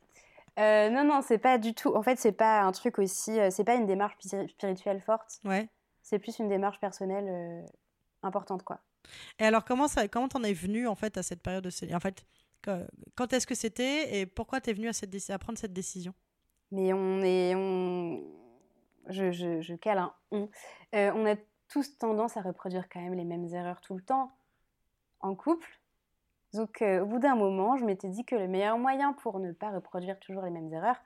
Euh, 0.58 0.90
non, 0.90 1.04
non, 1.04 1.20
c'est 1.22 1.38
pas 1.38 1.58
du 1.58 1.74
tout. 1.74 1.94
En 1.94 2.02
fait, 2.02 2.18
c'est 2.18 2.32
pas 2.32 2.62
un 2.62 2.72
truc 2.72 2.98
aussi. 2.98 3.38
euh, 3.38 3.50
c'est 3.50 3.64
pas 3.64 3.74
une 3.76 3.86
démarche 3.86 4.16
pi- 4.18 4.48
spirituelle 4.48 5.00
forte. 5.00 5.38
Ouais. 5.44 5.68
C'est 6.02 6.18
plus 6.18 6.38
une 6.38 6.48
démarche 6.48 6.80
personnelle 6.80 7.26
euh, 7.28 7.62
importante, 8.22 8.64
quoi. 8.64 8.80
Et 9.38 9.44
alors, 9.44 9.64
comment 9.64 9.86
ça, 9.88 10.08
comment 10.08 10.28
t'en 10.28 10.42
es 10.42 10.52
venu 10.52 10.86
en 10.88 10.94
fait 10.94 11.16
à 11.16 11.22
cette 11.22 11.42
période 11.42 11.64
de 11.64 11.94
En 11.94 12.00
fait, 12.00 12.24
quand 13.14 13.32
est-ce 13.32 13.46
que 13.46 13.54
c'était 13.54 14.18
et 14.20 14.26
pourquoi 14.26 14.60
t'es 14.60 14.72
venu 14.72 14.88
à, 14.88 14.92
cette 14.92 15.14
à 15.30 15.38
prendre 15.38 15.58
cette 15.58 15.72
décision? 15.72 16.12
Mais 16.72 16.92
on 16.92 17.22
est. 17.22 17.54
On... 17.54 18.22
Je, 19.08 19.30
je, 19.32 19.60
je 19.60 19.74
cale 19.74 19.98
un 19.98 20.12
on. 20.30 20.48
Euh, 20.94 21.10
on 21.14 21.26
a 21.26 21.36
tous 21.70 21.96
tendance 21.98 22.36
à 22.36 22.42
reproduire 22.42 22.88
quand 22.88 23.00
même 23.00 23.14
les 23.14 23.24
mêmes 23.24 23.46
erreurs 23.46 23.80
tout 23.80 23.94
le 23.94 24.02
temps 24.02 24.30
en 25.20 25.34
couple. 25.34 25.80
Donc, 26.52 26.82
euh, 26.82 27.02
au 27.02 27.06
bout 27.06 27.18
d'un 27.20 27.36
moment, 27.36 27.76
je 27.76 27.84
m'étais 27.84 28.08
dit 28.08 28.24
que 28.24 28.34
le 28.34 28.48
meilleur 28.48 28.76
moyen 28.76 29.12
pour 29.12 29.38
ne 29.38 29.52
pas 29.52 29.70
reproduire 29.70 30.18
toujours 30.18 30.42
les 30.42 30.50
mêmes 30.50 30.72
erreurs, 30.72 31.00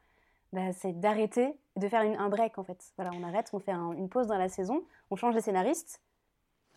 bah, 0.52 0.72
c'est 0.72 0.98
d'arrêter 0.98 1.58
de 1.76 1.88
faire 1.88 2.00
un 2.00 2.28
break 2.28 2.58
en 2.58 2.64
fait. 2.64 2.92
Voilà, 2.96 3.10
on 3.14 3.22
arrête, 3.22 3.50
on 3.52 3.58
fait 3.60 3.72
un- 3.72 3.92
une 3.92 4.08
pause 4.08 4.26
dans 4.26 4.38
la 4.38 4.48
saison, 4.48 4.84
on 5.10 5.16
change 5.16 5.34
les 5.34 5.42
scénaristes. 5.42 6.00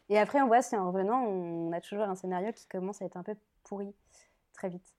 Et 0.10 0.19
après, 0.19 0.41
on 0.41 0.47
voit 0.47 0.62
si 0.62 0.76
en 0.76 0.88
revenant, 0.91 1.21
on 1.23 1.71
a 1.71 1.82
toujours 1.82 2.06
un 2.06 2.15
scénario 2.15 2.52
qui 2.54 2.67
commence 2.67 3.02
à 3.02 3.06
être 3.06 3.17
un 3.17 3.23
peu 3.23 3.36
pourri 3.63 3.93
très 4.54 4.69
vite. 4.69 4.97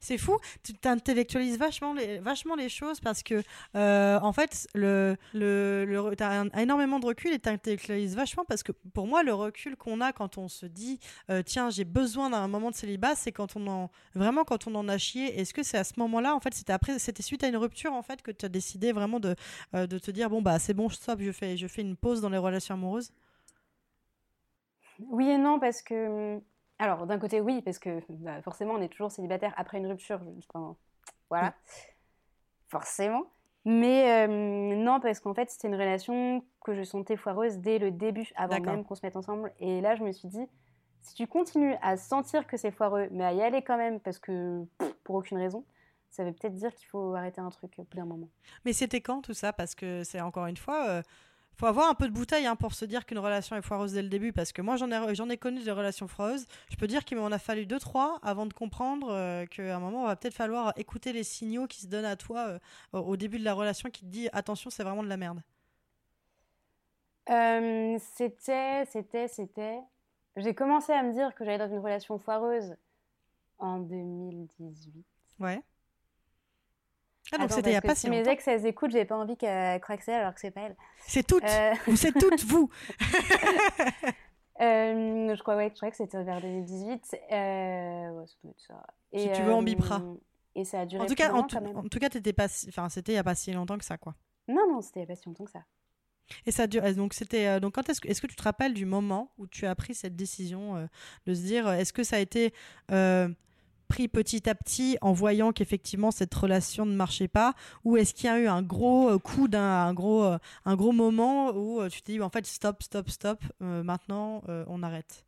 C'est 0.00 0.18
fou, 0.18 0.38
tu 0.62 0.74
t'intellectualises 0.74 1.58
vachement 1.58 1.94
les, 1.94 2.68
choses 2.68 3.00
parce 3.00 3.22
que, 3.22 3.42
euh, 3.76 4.18
en 4.20 4.32
fait, 4.32 4.66
le, 4.74 5.16
tu 5.32 6.22
as 6.22 6.44
énormément 6.60 6.98
de 6.98 7.06
recul 7.06 7.32
et 7.32 7.38
t'intellectualises 7.38 8.16
vachement 8.16 8.44
parce 8.46 8.62
que 8.62 8.72
pour 8.72 9.06
moi, 9.06 9.22
le 9.22 9.34
recul 9.34 9.76
qu'on 9.76 10.00
a 10.00 10.12
quand 10.12 10.38
on 10.38 10.48
se 10.48 10.66
dit, 10.66 10.98
euh, 11.30 11.42
tiens, 11.42 11.70
j'ai 11.70 11.84
besoin 11.84 12.30
d'un 12.30 12.48
moment 12.48 12.70
de 12.70 12.76
célibat, 12.76 13.14
c'est 13.14 13.32
quand 13.32 13.56
on 13.56 13.66
en, 13.66 13.90
vraiment 14.14 14.44
quand 14.44 14.66
on 14.66 14.74
en 14.74 14.88
a 14.88 14.98
chié. 14.98 15.40
Est-ce 15.40 15.54
que 15.54 15.62
c'est 15.62 15.78
à 15.78 15.84
ce 15.84 15.94
moment-là, 15.98 16.34
en 16.34 16.40
fait, 16.40 16.54
c'était 16.54 16.72
après, 16.72 16.98
c'était 16.98 17.22
suite 17.22 17.44
à 17.44 17.48
une 17.48 17.56
rupture, 17.56 17.92
en 17.92 18.02
fait, 18.02 18.22
que 18.22 18.30
tu 18.30 18.46
as 18.46 18.48
décidé 18.48 18.92
vraiment 18.92 19.20
de, 19.20 19.34
euh, 19.74 19.86
de 19.86 19.98
te 19.98 20.10
dire, 20.10 20.30
bon, 20.30 20.42
bah, 20.42 20.58
c'est 20.58 20.74
bon, 20.74 20.88
je 20.88 21.32
fais, 21.32 21.56
je 21.56 21.66
fais 21.66 21.82
une 21.82 21.96
pause 21.96 22.20
dans 22.20 22.30
les 22.30 22.38
relations 22.38 22.74
amoureuses? 22.74 23.12
Oui 24.98 25.28
et 25.28 25.38
non, 25.38 25.58
parce 25.58 25.82
que. 25.82 26.40
Alors, 26.78 27.06
d'un 27.06 27.18
côté, 27.18 27.40
oui, 27.40 27.62
parce 27.62 27.78
que 27.78 28.00
bah, 28.08 28.42
forcément, 28.42 28.74
on 28.74 28.80
est 28.80 28.88
toujours 28.88 29.10
célibataire 29.10 29.54
après 29.56 29.78
une 29.78 29.86
rupture. 29.86 30.20
enfin, 30.52 30.76
voilà. 31.30 31.54
Forcément. 32.68 33.24
Mais 33.64 34.26
euh, 34.26 34.74
non, 34.76 35.00
parce 35.00 35.20
qu'en 35.20 35.34
fait, 35.34 35.50
c'était 35.50 35.68
une 35.68 35.74
relation 35.74 36.44
que 36.64 36.74
je 36.74 36.82
sentais 36.82 37.16
foireuse 37.16 37.58
dès 37.58 37.78
le 37.78 37.90
début, 37.90 38.30
avant 38.36 38.60
même 38.60 38.84
qu'on 38.84 38.94
se 38.94 39.04
mette 39.04 39.16
ensemble. 39.16 39.52
Et 39.58 39.80
là, 39.80 39.94
je 39.94 40.02
me 40.02 40.12
suis 40.12 40.28
dit, 40.28 40.46
si 41.02 41.14
tu 41.14 41.26
continues 41.26 41.76
à 41.80 41.96
sentir 41.96 42.46
que 42.46 42.56
c'est 42.56 42.70
foireux, 42.70 43.08
mais 43.10 43.24
à 43.24 43.32
y 43.32 43.42
aller 43.42 43.62
quand 43.62 43.76
même, 43.76 44.00
parce 44.00 44.18
que 44.18 44.64
pff, 44.78 44.92
pour 45.04 45.16
aucune 45.16 45.38
raison, 45.38 45.64
ça 46.10 46.24
veut 46.24 46.32
peut-être 46.32 46.54
dire 46.54 46.74
qu'il 46.74 46.86
faut 46.88 47.14
arrêter 47.14 47.40
un 47.40 47.50
truc 47.50 47.72
au 47.78 47.82
bout 47.84 47.96
d'un 47.96 48.04
moment. 48.04 48.28
Mais 48.64 48.72
c'était 48.72 49.00
quand 49.00 49.22
tout 49.22 49.34
ça? 49.34 49.52
Parce 49.52 49.74
que 49.74 50.02
c'est 50.04 50.20
encore 50.20 50.46
une 50.46 50.56
fois, 50.56 50.86
euh, 50.88 51.02
faut 51.56 51.66
avoir 51.66 51.88
un 51.88 51.94
peu 51.94 52.08
de 52.08 52.12
bouteille 52.12 52.46
hein, 52.46 52.56
pour 52.56 52.74
se 52.74 52.84
dire 52.84 53.06
qu'une 53.06 53.18
relation 53.18 53.56
est 53.56 53.62
foireuse 53.62 53.92
dès 53.92 54.02
le 54.02 54.08
début. 54.08 54.32
Parce 54.32 54.52
que 54.52 54.62
moi, 54.62 54.76
j'en 54.76 54.90
ai, 54.90 55.14
j'en 55.14 55.28
ai 55.28 55.36
connu 55.36 55.62
des 55.62 55.70
relations 55.70 56.08
foireuses. 56.08 56.46
Je 56.70 56.76
peux 56.76 56.86
dire 56.86 57.04
qu'il 57.04 57.16
m'en 57.18 57.26
a 57.26 57.38
fallu 57.38 57.66
deux, 57.66 57.78
trois 57.78 58.18
avant 58.22 58.46
de 58.46 58.52
comprendre 58.52 59.08
euh, 59.10 59.46
qu'à 59.46 59.76
un 59.76 59.80
moment, 59.80 60.02
on 60.02 60.06
va 60.06 60.16
peut-être 60.16 60.34
falloir 60.34 60.72
écouter 60.76 61.12
les 61.12 61.24
signaux 61.24 61.66
qui 61.66 61.80
se 61.82 61.86
donnent 61.86 62.04
à 62.04 62.16
toi 62.16 62.46
euh, 62.48 62.58
au- 62.98 63.16
début 63.16 63.38
de 63.38 63.44
la 63.44 63.54
relation 63.54 63.90
qui 63.90 64.00
te 64.02 64.06
dit 64.06 64.28
attention, 64.32 64.70
c'est 64.70 64.82
vraiment 64.84 65.02
de 65.02 65.08
la 65.08 65.16
merde. 65.16 65.40
Euh, 67.30 67.98
c'était, 68.16 68.84
c'était, 68.86 69.28
c'était. 69.28 69.78
J'ai 70.36 70.54
commencé 70.54 70.92
à 70.92 71.02
me 71.02 71.12
dire 71.12 71.34
que 71.34 71.44
j'allais 71.44 71.58
dans 71.58 71.72
une 71.72 71.78
relation 71.78 72.18
foireuse 72.18 72.74
en 73.58 73.78
2018. 73.78 75.04
Ouais. 75.38 75.62
Ah, 77.32 77.38
donc 77.38 77.52
c'était 77.52 77.70
il 77.70 77.72
y 77.72 77.76
a 77.76 77.80
pas 77.82 77.94
si 77.94 78.02
si 78.02 78.10
mes 78.10 78.18
longtemps. 78.18 78.30
ex 78.32 78.46
elles 78.48 78.66
écoutent, 78.66 78.90
j'ai 78.90 79.04
pas 79.04 79.16
envie 79.16 79.36
qu'elles 79.36 79.80
croient 79.80 79.96
que 79.96 80.04
c'est 80.04 80.14
alors 80.14 80.34
que 80.34 80.40
c'est 80.40 80.50
pas 80.50 80.60
elle. 80.62 80.76
C'est 81.06 81.26
toutes. 81.26 81.42
Euh, 81.44 81.72
Vous, 81.86 81.96
c'est 81.96 82.12
toutes 82.12 82.44
vous. 82.44 82.68
euh, 84.60 85.34
je 85.34 85.40
crois, 85.42 85.56
ouais, 85.56 85.70
je 85.70 85.74
crois 85.76 85.90
que 85.90 85.96
c'était 85.96 86.22
vers 86.22 86.40
2018. 86.40 87.16
Euh, 87.32 88.10
ouais, 88.10 88.26
ça 88.26 88.34
doit 88.42 88.50
être 88.50 88.60
ça. 88.66 88.86
Si 89.16 89.32
tu 89.32 89.42
veux, 89.42 89.52
on 89.52 89.62
bipera. 89.62 90.02
Et 90.56 90.64
ça 90.64 90.80
a 90.80 90.86
duré 90.86 91.02
En 91.02 91.06
tout 91.06 91.14
plus 91.14 91.16
cas, 91.16 91.32
en 91.32 91.36
longtemps, 91.38 91.60
tout, 91.60 91.76
en 91.78 91.82
tout 91.88 91.98
cas, 91.98 92.08
t'étais 92.08 92.32
pas, 92.32 92.46
si- 92.46 92.68
enfin, 92.68 92.88
c'était 92.88 93.12
il 93.12 93.16
y 93.16 93.18
a 93.18 93.24
pas 93.24 93.34
si 93.34 93.52
longtemps 93.52 93.76
que 93.78 93.84
ça, 93.84 93.98
quoi. 93.98 94.14
Non, 94.46 94.70
non, 94.70 94.80
c'était 94.82 95.00
il 95.00 95.02
y 95.02 95.04
a 95.04 95.08
pas 95.08 95.16
si 95.16 95.26
longtemps 95.28 95.44
que 95.44 95.50
ça. 95.50 95.64
Et 96.46 96.52
ça 96.52 96.66
dure. 96.66 96.82
Donc 96.94 97.12
c'était. 97.12 97.46
euh, 97.48 97.60
donc 97.60 97.74
quand 97.74 97.88
est-ce 97.88 98.00
que 98.00 98.08
est-ce 98.08 98.22
que 98.22 98.26
tu 98.26 98.36
te 98.36 98.42
rappelles 98.42 98.72
du 98.72 98.86
moment 98.86 99.32
où 99.36 99.46
tu 99.46 99.66
as 99.66 99.74
pris 99.74 99.94
cette 99.94 100.16
décision 100.16 100.76
euh, 100.76 100.86
de 101.26 101.34
se 101.34 101.40
dire 101.42 101.66
euh, 101.66 101.72
est-ce 101.74 101.92
que 101.92 102.02
ça 102.04 102.16
a 102.16 102.18
été 102.20 102.54
euh, 102.92 103.28
petit 104.08 104.48
à 104.48 104.54
petit 104.54 104.98
en 105.00 105.12
voyant 105.12 105.52
qu'effectivement 105.52 106.10
cette 106.10 106.34
relation 106.34 106.86
ne 106.86 106.94
marchait 106.94 107.28
pas 107.28 107.54
ou 107.84 107.96
est-ce 107.96 108.14
qu'il 108.14 108.26
y 108.26 108.28
a 108.28 108.38
eu 108.38 108.46
un 108.46 108.62
gros 108.62 109.10
euh, 109.10 109.18
coup 109.18 109.48
d'un 109.48 109.86
un 109.86 109.94
gros 109.94 110.24
euh, 110.24 110.38
un 110.64 110.76
gros 110.76 110.92
moment 110.92 111.50
où 111.50 111.80
euh, 111.80 111.88
tu 111.88 112.02
te 112.02 112.12
dis 112.12 112.20
en 112.20 112.28
fait 112.28 112.44
stop 112.46 112.82
stop 112.82 113.08
stop 113.08 113.38
euh, 113.62 113.82
maintenant 113.82 114.42
euh, 114.48 114.64
on 114.68 114.82
arrête? 114.82 115.24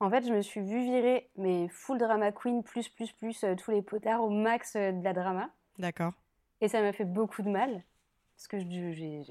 En 0.00 0.10
fait, 0.10 0.26
je 0.26 0.32
me 0.32 0.42
suis 0.42 0.60
vue 0.60 0.82
virer, 0.82 1.30
mais 1.36 1.68
full 1.68 1.96
drama 1.96 2.32
queen, 2.32 2.64
plus, 2.64 2.88
plus, 2.88 3.12
plus, 3.12 3.44
euh, 3.44 3.54
tous 3.54 3.70
les 3.70 3.82
potards 3.82 4.24
au 4.24 4.30
max 4.30 4.74
de 4.74 5.00
la 5.04 5.12
drama. 5.12 5.48
D'accord. 5.78 6.12
Et 6.60 6.66
ça 6.66 6.82
m'a 6.82 6.92
fait 6.92 7.04
beaucoup 7.04 7.42
de 7.42 7.48
mal. 7.48 7.84
Parce 8.34 8.48
que 8.48 8.58
j'ai 8.58 9.22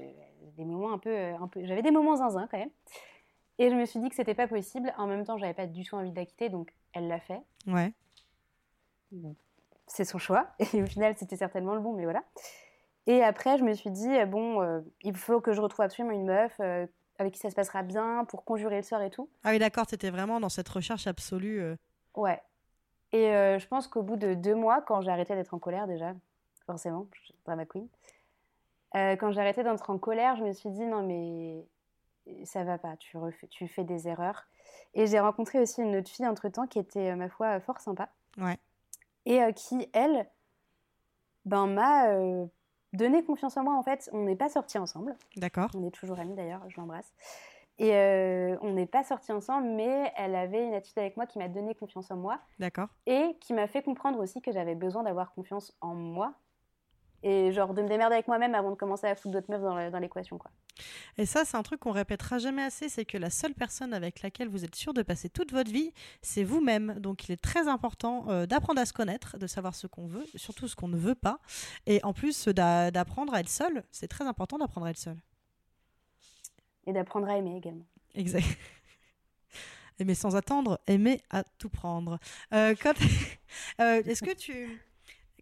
des 0.56 0.64
moments 0.64 0.94
un 0.94 0.98
peu, 0.98 1.14
un 1.14 1.46
peu. 1.46 1.60
J'avais 1.66 1.82
des 1.82 1.90
moments 1.90 2.16
zinzin 2.16 2.48
quand 2.50 2.56
même. 2.56 2.70
Et 3.58 3.68
je 3.68 3.74
me 3.74 3.84
suis 3.84 4.00
dit 4.00 4.08
que 4.08 4.14
c'était 4.14 4.34
pas 4.34 4.48
possible. 4.48 4.94
En 4.96 5.06
même 5.06 5.26
temps, 5.26 5.36
j'avais 5.36 5.52
pas 5.52 5.66
du 5.66 5.84
tout 5.84 5.94
envie 5.96 6.10
de 6.10 6.16
la 6.16 6.24
quitter, 6.24 6.48
donc 6.48 6.72
elle 6.94 7.06
l'a 7.06 7.20
fait. 7.20 7.42
Ouais. 7.66 7.92
C'est 9.86 10.04
son 10.04 10.18
choix. 10.18 10.46
Et 10.74 10.82
au 10.82 10.86
final, 10.86 11.14
c'était 11.16 11.36
certainement 11.36 11.74
le 11.74 11.80
bon, 11.80 11.92
mais 11.92 12.04
voilà. 12.04 12.22
Et 13.06 13.22
après, 13.22 13.58
je 13.58 13.64
me 13.64 13.72
suis 13.74 13.90
dit, 13.90 14.08
euh, 14.08 14.26
bon, 14.26 14.62
euh, 14.62 14.80
il 15.02 15.16
faut 15.16 15.40
que 15.40 15.52
je 15.52 15.60
retrouve 15.60 15.84
absolument 15.84 16.14
une 16.14 16.24
meuf 16.26 16.54
euh, 16.60 16.86
avec 17.18 17.34
qui 17.34 17.40
ça 17.40 17.50
se 17.50 17.54
passera 17.56 17.82
bien 17.82 18.24
pour 18.26 18.44
conjurer 18.44 18.76
le 18.76 18.82
sort 18.82 19.02
et 19.02 19.10
tout. 19.10 19.28
Ah 19.44 19.50
oui 19.50 19.58
d'accord. 19.58 19.86
T'étais 19.86 20.10
vraiment 20.10 20.40
dans 20.40 20.48
cette 20.48 20.68
recherche 20.68 21.06
absolue. 21.06 21.60
euh. 21.60 21.76
Ouais. 22.14 22.40
Et 23.12 23.26
je 23.26 23.66
pense 23.66 23.88
qu'au 23.88 24.02
bout 24.02 24.16
de 24.16 24.32
deux 24.32 24.54
mois, 24.54 24.80
quand 24.80 25.02
j'ai 25.02 25.10
arrêté 25.10 25.34
d'être 25.34 25.52
en 25.52 25.58
colère 25.58 25.86
déjà, 25.86 26.14
forcément, 26.64 27.06
je 27.12 27.20
suis 27.20 27.34
drama 27.44 27.66
queen, 27.66 27.86
quand 28.94 29.32
j'ai 29.32 29.40
arrêté 29.40 29.62
d'être 29.62 29.90
en 29.90 29.98
colère, 29.98 30.34
je 30.36 30.42
me 30.44 30.52
suis 30.54 30.70
dit 30.70 30.86
non 30.86 31.02
mais 31.02 31.62
ça 32.44 32.64
va 32.64 32.78
pas, 32.78 32.96
tu, 32.96 33.18
refais, 33.18 33.48
tu 33.48 33.68
fais 33.68 33.84
des 33.84 34.08
erreurs. 34.08 34.46
Et 34.94 35.06
j'ai 35.06 35.20
rencontré 35.20 35.58
aussi 35.58 35.82
une 35.82 35.94
autre 35.96 36.08
fille 36.08 36.26
entre-temps 36.26 36.66
qui 36.66 36.78
était, 36.78 37.14
ma 37.14 37.28
foi, 37.28 37.60
fort 37.60 37.80
sympa. 37.80 38.08
Ouais. 38.38 38.56
Et 39.26 39.42
euh, 39.42 39.52
qui, 39.52 39.88
elle, 39.92 40.28
ben, 41.44 41.66
m'a 41.66 42.08
euh, 42.08 42.46
donné 42.92 43.24
confiance 43.24 43.56
en 43.56 43.64
moi 43.64 43.74
en 43.74 43.82
fait. 43.82 44.08
On 44.12 44.24
n'est 44.24 44.36
pas 44.36 44.48
sortis 44.48 44.78
ensemble. 44.78 45.16
D'accord. 45.36 45.70
On 45.74 45.86
est 45.86 45.90
toujours 45.90 46.18
amis 46.18 46.34
d'ailleurs, 46.34 46.62
je 46.68 46.80
l'embrasse. 46.80 47.12
Et 47.78 47.94
euh, 47.94 48.56
on 48.60 48.72
n'est 48.72 48.86
pas 48.86 49.02
sortis 49.02 49.32
ensemble, 49.32 49.66
mais 49.66 50.12
elle 50.16 50.34
avait 50.34 50.66
une 50.66 50.74
attitude 50.74 50.98
avec 50.98 51.16
moi 51.16 51.26
qui 51.26 51.38
m'a 51.38 51.48
donné 51.48 51.74
confiance 51.74 52.10
en 52.10 52.16
moi 52.16 52.38
D'accord. 52.58 52.88
et 53.06 53.36
qui 53.40 53.54
m'a 53.54 53.66
fait 53.66 53.82
comprendre 53.82 54.20
aussi 54.20 54.42
que 54.42 54.52
j'avais 54.52 54.74
besoin 54.74 55.02
d'avoir 55.02 55.32
confiance 55.32 55.76
en 55.80 55.94
moi 55.94 56.34
et 57.22 57.52
genre 57.52 57.74
de 57.74 57.82
me 57.82 57.88
démerder 57.88 58.14
avec 58.14 58.26
moi-même 58.28 58.54
avant 58.54 58.70
de 58.70 58.76
commencer 58.76 59.06
à 59.06 59.14
foutre 59.14 59.32
d'autres 59.32 59.50
meufs 59.50 59.92
dans 59.92 59.98
l'équation 59.98 60.38
quoi. 60.38 60.50
Et 61.18 61.26
ça, 61.26 61.44
c'est 61.44 61.56
un 61.56 61.62
truc 61.62 61.80
qu'on 61.80 61.92
répétera 61.92 62.38
jamais 62.38 62.62
assez, 62.62 62.88
c'est 62.88 63.04
que 63.04 63.18
la 63.18 63.28
seule 63.30 63.54
personne 63.54 63.92
avec 63.92 64.22
laquelle 64.22 64.48
vous 64.48 64.64
êtes 64.64 64.74
sûr 64.74 64.94
de 64.94 65.02
passer 65.02 65.28
toute 65.28 65.52
votre 65.52 65.70
vie, 65.70 65.92
c'est 66.22 66.44
vous-même. 66.44 66.94
Donc, 66.98 67.28
il 67.28 67.32
est 67.32 67.42
très 67.42 67.68
important 67.68 68.24
euh, 68.30 68.46
d'apprendre 68.46 68.80
à 68.80 68.86
se 68.86 68.92
connaître, 68.94 69.36
de 69.38 69.46
savoir 69.46 69.74
ce 69.74 69.86
qu'on 69.86 70.06
veut, 70.06 70.24
surtout 70.34 70.68
ce 70.68 70.74
qu'on 70.74 70.88
ne 70.88 70.96
veut 70.96 71.14
pas, 71.14 71.38
et 71.86 72.00
en 72.04 72.12
plus 72.14 72.48
d'a- 72.48 72.90
d'apprendre 72.90 73.34
à 73.34 73.40
être 73.40 73.50
seul. 73.50 73.84
C'est 73.90 74.08
très 74.08 74.24
important 74.26 74.56
d'apprendre 74.58 74.86
à 74.86 74.90
être 74.90 74.98
seul. 74.98 75.16
Et 76.86 76.92
d'apprendre 76.92 77.28
à 77.28 77.36
aimer 77.36 77.56
également. 77.56 77.84
Exact. 78.14 78.44
Aimer 79.98 80.14
sans 80.14 80.34
attendre, 80.36 80.80
aimer 80.86 81.20
à 81.30 81.44
tout 81.58 81.68
prendre. 81.68 82.18
Euh, 82.54 82.74
quand- 82.82 82.94
euh, 83.80 84.02
Est-ce 84.04 84.22
que 84.22 84.34
tu 84.34 84.80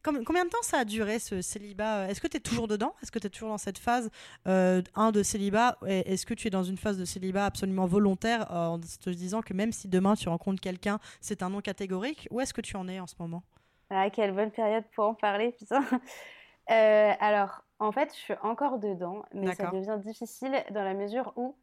combien 0.02 0.44
de 0.44 0.50
temps 0.50 0.62
ça 0.62 0.78
a 0.78 0.84
duré 0.84 1.18
ce 1.18 1.42
célibat? 1.42 2.08
Est-ce 2.08 2.20
que 2.20 2.28
tu 2.28 2.36
es 2.36 2.40
toujours 2.40 2.68
dedans? 2.68 2.94
Est-ce 3.02 3.12
que 3.12 3.18
tu 3.18 3.26
es 3.26 3.30
toujours 3.30 3.50
dans 3.50 3.58
cette 3.58 3.78
phase 3.78 4.10
euh, 4.46 4.82
un 4.94 5.12
de 5.12 5.22
célibat? 5.22 5.78
Est-ce 5.86 6.26
que 6.26 6.34
tu 6.34 6.48
es 6.48 6.50
dans 6.50 6.62
une 6.62 6.76
phase 6.76 6.98
de 6.98 7.04
célibat 7.04 7.46
absolument 7.46 7.86
volontaire 7.86 8.50
en 8.50 8.78
te 8.78 9.10
disant 9.10 9.42
que 9.42 9.54
même 9.54 9.72
si 9.72 9.88
demain 9.88 10.14
tu 10.14 10.28
rencontres 10.28 10.60
quelqu'un, 10.60 10.98
c'est 11.20 11.42
un 11.42 11.50
non 11.50 11.60
catégorique? 11.60 12.28
Où 12.30 12.40
est-ce 12.40 12.54
que 12.54 12.60
tu 12.60 12.76
en 12.76 12.88
es 12.88 13.00
en 13.00 13.06
ce 13.06 13.14
moment? 13.18 13.42
Ah, 13.90 14.08
Quelle 14.10 14.32
bonne 14.32 14.50
période 14.50 14.84
pour 14.94 15.04
en 15.04 15.14
parler, 15.14 15.52
putain 15.52 15.84
euh, 16.70 17.12
Alors, 17.20 17.62
en 17.78 17.92
fait, 17.92 18.12
je 18.14 18.18
suis 18.18 18.34
encore 18.42 18.78
dedans, 18.78 19.24
mais 19.34 19.54
ça 19.54 19.70
devient 19.70 19.98
difficile 20.04 20.64
dans 20.70 20.84
la 20.84 20.94
mesure 20.94 21.32
où. 21.36 21.56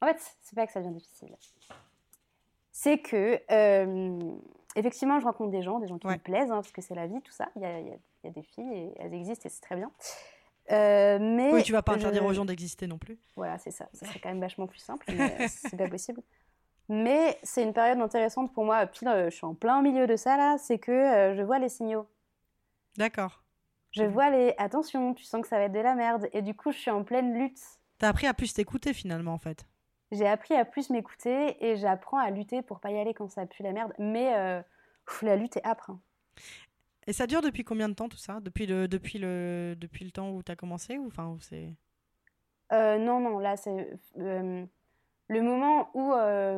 En 0.00 0.06
fait, 0.06 0.18
c'est 0.42 0.54
pas 0.54 0.66
que 0.66 0.72
ça 0.72 0.80
devient 0.80 0.94
difficile. 0.94 1.34
C'est 2.70 2.98
que. 2.98 3.40
Euh, 4.76 4.80
effectivement, 4.80 5.20
je 5.20 5.24
rencontre 5.24 5.50
des 5.50 5.62
gens, 5.62 5.78
des 5.78 5.86
gens 5.86 5.98
qui 5.98 6.06
me 6.06 6.16
plaisent, 6.16 6.50
hein, 6.50 6.56
parce 6.56 6.72
que 6.72 6.82
c'est 6.82 6.94
la 6.94 7.06
vie, 7.06 7.20
tout 7.22 7.32
ça. 7.32 7.48
Il 7.56 7.62
y 7.62 7.64
a, 7.64 7.80
y 7.80 7.90
a, 8.26 8.30
des 8.30 8.42
filles 8.42 8.72
et 8.72 8.92
elles 8.98 9.14
existent 9.14 9.46
et 9.46 9.50
c'est 9.50 9.60
très 9.60 9.76
bien. 9.76 9.90
Euh, 10.70 11.18
mais 11.20 11.52
oui, 11.52 11.62
tu 11.62 11.72
vas 11.72 11.82
pas 11.82 11.92
interdire 11.92 12.24
aux 12.24 12.32
gens 12.32 12.44
d'exister 12.44 12.86
non 12.86 12.98
plus. 12.98 13.18
Voilà, 13.36 13.58
c'est 13.58 13.70
ça. 13.70 13.86
Ça 13.92 14.06
serait 14.06 14.18
quand 14.18 14.30
même 14.30 14.40
vachement 14.40 14.66
plus 14.66 14.78
simple, 14.78 15.04
mais 15.14 15.48
c'est 15.48 15.76
pas 15.76 15.88
possible. 15.88 16.22
Mais 16.88 17.38
c'est 17.42 17.62
une 17.62 17.72
période 17.72 17.98
intéressante 17.98 18.52
pour 18.52 18.64
moi. 18.64 18.86
Puis 18.86 19.00
je 19.06 19.30
suis 19.30 19.44
en 19.44 19.54
plein 19.54 19.82
milieu 19.82 20.06
de 20.06 20.16
ça 20.16 20.36
là. 20.36 20.56
C'est 20.58 20.78
que 20.78 20.92
euh, 20.92 21.36
je 21.36 21.42
vois 21.42 21.58
les 21.58 21.68
signaux. 21.68 22.06
D'accord. 22.96 23.42
Je 23.90 24.04
vois 24.04 24.30
les. 24.30 24.54
Attention, 24.58 25.14
tu 25.14 25.24
sens 25.24 25.42
que 25.42 25.48
ça 25.48 25.58
va 25.58 25.64
être 25.64 25.72
de 25.72 25.80
la 25.80 25.94
merde. 25.94 26.28
Et 26.32 26.42
du 26.42 26.54
coup, 26.54 26.72
je 26.72 26.78
suis 26.78 26.90
en 26.90 27.04
pleine 27.04 27.34
lutte. 27.34 27.60
T'as 27.98 28.08
appris 28.08 28.26
à 28.26 28.34
plus 28.34 28.52
t'écouter 28.52 28.92
finalement 28.92 29.32
en 29.32 29.38
fait 29.38 29.66
j'ai 30.14 30.26
appris 30.26 30.54
à 30.54 30.64
plus 30.64 30.90
m'écouter 30.90 31.56
et 31.64 31.76
j'apprends 31.76 32.18
à 32.18 32.30
lutter 32.30 32.62
pour 32.62 32.80
pas 32.80 32.90
y 32.90 32.98
aller 32.98 33.14
quand 33.14 33.28
ça 33.28 33.46
pue 33.46 33.62
la 33.62 33.72
merde. 33.72 33.92
Mais 33.98 34.34
euh, 34.34 34.62
la 35.22 35.36
lutte 35.36 35.56
est 35.56 35.66
âpre. 35.66 35.90
Hein. 35.90 36.00
Et 37.06 37.12
ça 37.12 37.26
dure 37.26 37.42
depuis 37.42 37.64
combien 37.64 37.88
de 37.88 37.94
temps 37.94 38.08
tout 38.08 38.16
ça? 38.16 38.40
Depuis 38.40 38.66
le, 38.66 38.88
depuis, 38.88 39.18
le, 39.18 39.74
depuis 39.76 40.04
le 40.04 40.10
temps 40.10 40.30
où 40.30 40.42
tu 40.42 40.50
as 40.50 40.56
commencé 40.56 40.98
ou, 40.98 41.06
enfin, 41.06 41.36
c'est... 41.40 41.72
Euh, 42.72 42.96
non, 42.98 43.20
non, 43.20 43.38
là 43.38 43.56
c'est 43.56 43.90
euh, 44.18 44.64
le 45.28 45.42
moment 45.42 45.90
où 45.92 46.08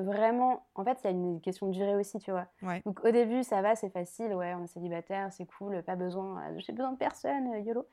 vraiment. 0.05 0.65
En 0.77 0.85
fait, 0.85 0.99
il 1.03 1.05
y 1.05 1.09
a 1.09 1.11
une 1.11 1.41
question 1.41 1.67
de 1.67 1.73
durée 1.73 1.97
aussi, 1.97 2.19
tu 2.21 2.31
vois. 2.31 2.47
Donc 2.85 3.05
au 3.05 3.11
début, 3.11 3.43
ça 3.43 3.61
va, 3.61 3.75
c'est 3.75 3.91
facile, 3.91 4.33
ouais, 4.35 4.55
on 4.55 4.63
est 4.63 4.69
célibataire, 4.69 5.33
c'est 5.33 5.47
cool, 5.47 5.83
pas 5.83 5.97
besoin, 5.97 6.43
j'ai 6.59 6.73
besoin 6.73 6.93
de 6.93 6.97
personne, 6.97 7.51
YOLO. 7.65 7.87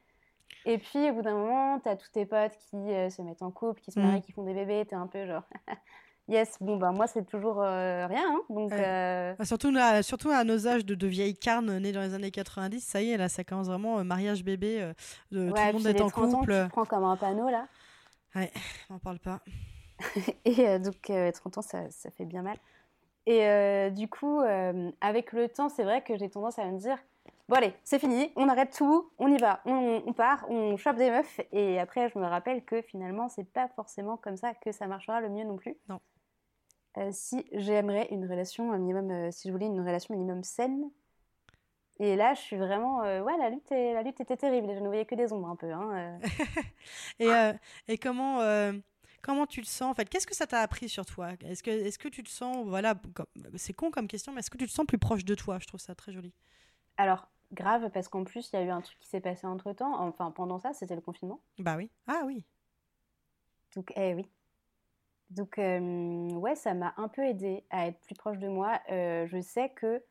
Et 0.65 0.77
puis, 0.77 1.09
au 1.09 1.13
bout 1.13 1.21
d'un 1.21 1.35
moment, 1.35 1.79
tu 1.79 1.89
as 1.89 1.95
tous 1.95 2.09
tes 2.11 2.25
potes 2.25 2.57
qui 2.69 2.77
euh, 2.77 3.09
se 3.09 3.21
mettent 3.21 3.41
en 3.41 3.51
couple, 3.51 3.81
qui 3.81 3.91
se 3.91 3.99
marient, 3.99 4.19
mm. 4.19 4.21
qui 4.21 4.31
font 4.31 4.43
des 4.43 4.53
bébés. 4.53 4.85
Tu 4.87 4.95
es 4.95 4.97
un 4.97 5.07
peu 5.07 5.25
genre, 5.25 5.43
yes, 6.29 6.57
bon, 6.61 6.77
ben 6.77 6.91
moi, 6.93 7.07
c'est 7.07 7.25
toujours 7.25 7.61
euh, 7.61 8.07
rien. 8.07 8.23
Hein, 8.29 8.41
donc, 8.49 8.71
euh, 8.71 9.35
bah, 9.37 9.45
surtout, 9.45 9.73
à, 9.77 10.01
surtout 10.03 10.29
à 10.29 10.43
nos 10.43 10.67
âges 10.67 10.85
de, 10.85 10.95
de 10.95 11.07
vieilles 11.07 11.35
carnes 11.35 11.77
nées 11.79 11.91
dans 11.91 12.01
les 12.01 12.13
années 12.13 12.31
90, 12.31 12.79
ça 12.79 13.01
y 13.01 13.11
est, 13.11 13.17
là, 13.17 13.27
ça 13.27 13.43
commence 13.43 13.67
vraiment 13.67 14.03
mariage 14.05 14.43
bébé. 14.43 14.93
de, 15.31 15.49
tout 15.49 15.55
le 15.55 15.73
monde 15.73 15.87
est 15.87 16.01
en 16.01 16.09
couple. 16.09 16.53
Ans, 16.53 16.63
tu 16.63 16.69
prends 16.69 16.85
comme 16.85 17.03
un 17.03 17.17
panneau, 17.17 17.49
là. 17.49 17.67
Ouais, 18.35 18.51
on 18.89 18.99
parle 18.99 19.19
pas. 19.19 19.41
Et 20.45 20.79
donc, 20.79 21.11
30 21.33 21.57
ans, 21.57 21.61
ça, 21.61 21.89
ça, 21.91 22.09
fait 22.09 22.25
bien 22.25 22.41
mal. 22.41 22.57
Et 23.25 23.91
du 23.91 24.07
coup, 24.07 24.41
avec 25.01 25.33
le 25.33 25.49
temps, 25.49 25.67
c'est 25.67 25.83
vrai 25.83 26.01
que 26.03 26.17
j'ai 26.17 26.29
tendance 26.29 26.57
à 26.57 26.65
me 26.65 26.79
dire 26.79 26.97
bon 27.47 27.55
allez, 27.55 27.73
c'est 27.83 27.99
fini, 27.99 28.31
on 28.35 28.47
arrête 28.49 28.75
tout, 28.75 29.11
on 29.17 29.27
y 29.27 29.37
va, 29.37 29.61
on, 29.65 30.13
part, 30.13 30.45
on 30.49 30.77
chope 30.77 30.97
des 30.97 31.09
meufs. 31.09 31.39
Et 31.51 31.79
après, 31.79 32.09
je 32.09 32.17
me 32.17 32.25
rappelle 32.25 32.63
que 32.63 32.81
finalement, 32.81 33.29
c'est 33.29 33.43
pas 33.43 33.67
forcément 33.69 34.17
comme 34.17 34.37
ça 34.37 34.53
que 34.53 34.71
ça 34.71 34.87
marchera 34.87 35.21
le 35.21 35.29
mieux 35.29 35.43
non 35.43 35.57
plus. 35.57 35.75
Non. 35.89 35.99
Euh, 36.97 37.09
si 37.11 37.45
j'aimerais 37.53 38.07
une 38.11 38.29
relation 38.29 38.71
un 38.71 38.77
minimum, 38.77 39.09
euh, 39.09 39.31
si 39.31 39.47
je 39.47 39.53
voulais 39.53 39.65
une 39.65 39.79
relation 39.79 40.13
minimum 40.13 40.43
saine. 40.43 40.89
Et 41.99 42.15
là, 42.15 42.33
je 42.33 42.41
suis 42.41 42.57
vraiment, 42.57 43.03
euh, 43.03 43.21
ouais, 43.21 43.37
la 43.37 43.49
lutte, 43.49 43.69
la 43.69 44.01
lutte 44.03 44.19
était 44.19 44.37
terrible. 44.37 44.73
Je 44.73 44.79
ne 44.79 44.87
voyais 44.87 45.05
que 45.05 45.15
des 45.15 45.31
ombres 45.31 45.47
un 45.47 45.55
peu. 45.55 45.71
Hein, 45.71 46.19
et, 47.19 47.29
et 47.87 47.97
comment 47.97 48.39
comment 49.23 49.47
tu 49.47 49.61
le 49.61 49.65
sens 49.65 49.91
en 49.91 49.93
fait? 49.95 50.07
Qu'est-ce 50.07 50.27
que 50.27 50.35
ça 50.35 50.45
t'a 50.45 50.59
appris 50.59 50.89
sur 50.89 51.05
toi? 51.05 51.31
Est-ce 51.45 51.63
que, 51.63 51.71
est 51.71 51.97
que 51.97 52.09
tu 52.09 52.21
te 52.23 52.29
sens, 52.29 52.67
voilà, 52.67 52.95
c'est 53.55 53.73
con 53.73 53.89
comme 53.89 54.07
question, 54.07 54.31
mais 54.33 54.39
est-ce 54.39 54.51
que 54.51 54.57
tu 54.57 54.67
te 54.67 54.71
sens 54.71 54.85
plus 54.85 54.99
proche 54.99 55.25
de 55.25 55.33
toi? 55.33 55.57
Je 55.59 55.65
trouve 55.65 55.79
ça 55.79 55.95
très 55.95 56.11
joli. 56.11 56.33
Alors, 56.97 57.27
grave, 57.51 57.89
parce 57.91 58.07
qu'en 58.07 58.23
plus, 58.23 58.49
il 58.51 58.55
y 58.55 58.59
a 58.59 58.63
eu 58.63 58.69
un 58.69 58.81
truc 58.81 58.97
qui 58.99 59.07
s'est 59.07 59.21
passé 59.21 59.47
entre 59.47 59.73
temps. 59.73 59.99
Enfin, 59.99 60.31
pendant 60.31 60.59
ça, 60.59 60.73
c'était 60.73 60.95
le 60.95 61.01
confinement. 61.01 61.39
Bah 61.59 61.75
oui. 61.77 61.89
Ah 62.07 62.23
oui. 62.25 62.45
Donc, 63.75 63.91
eh 63.95 64.13
oui. 64.13 64.29
Donc, 65.29 65.57
euh, 65.57 66.29
ouais, 66.31 66.55
ça 66.55 66.73
m'a 66.73 66.93
un 66.97 67.07
peu 67.07 67.23
aidé 67.23 67.63
à 67.69 67.87
être 67.87 67.99
plus 68.01 68.15
proche 68.15 68.37
de 68.37 68.47
moi. 68.47 68.79
Euh, 68.91 69.25
je 69.27 69.41
sais 69.41 69.69
que 69.69 70.03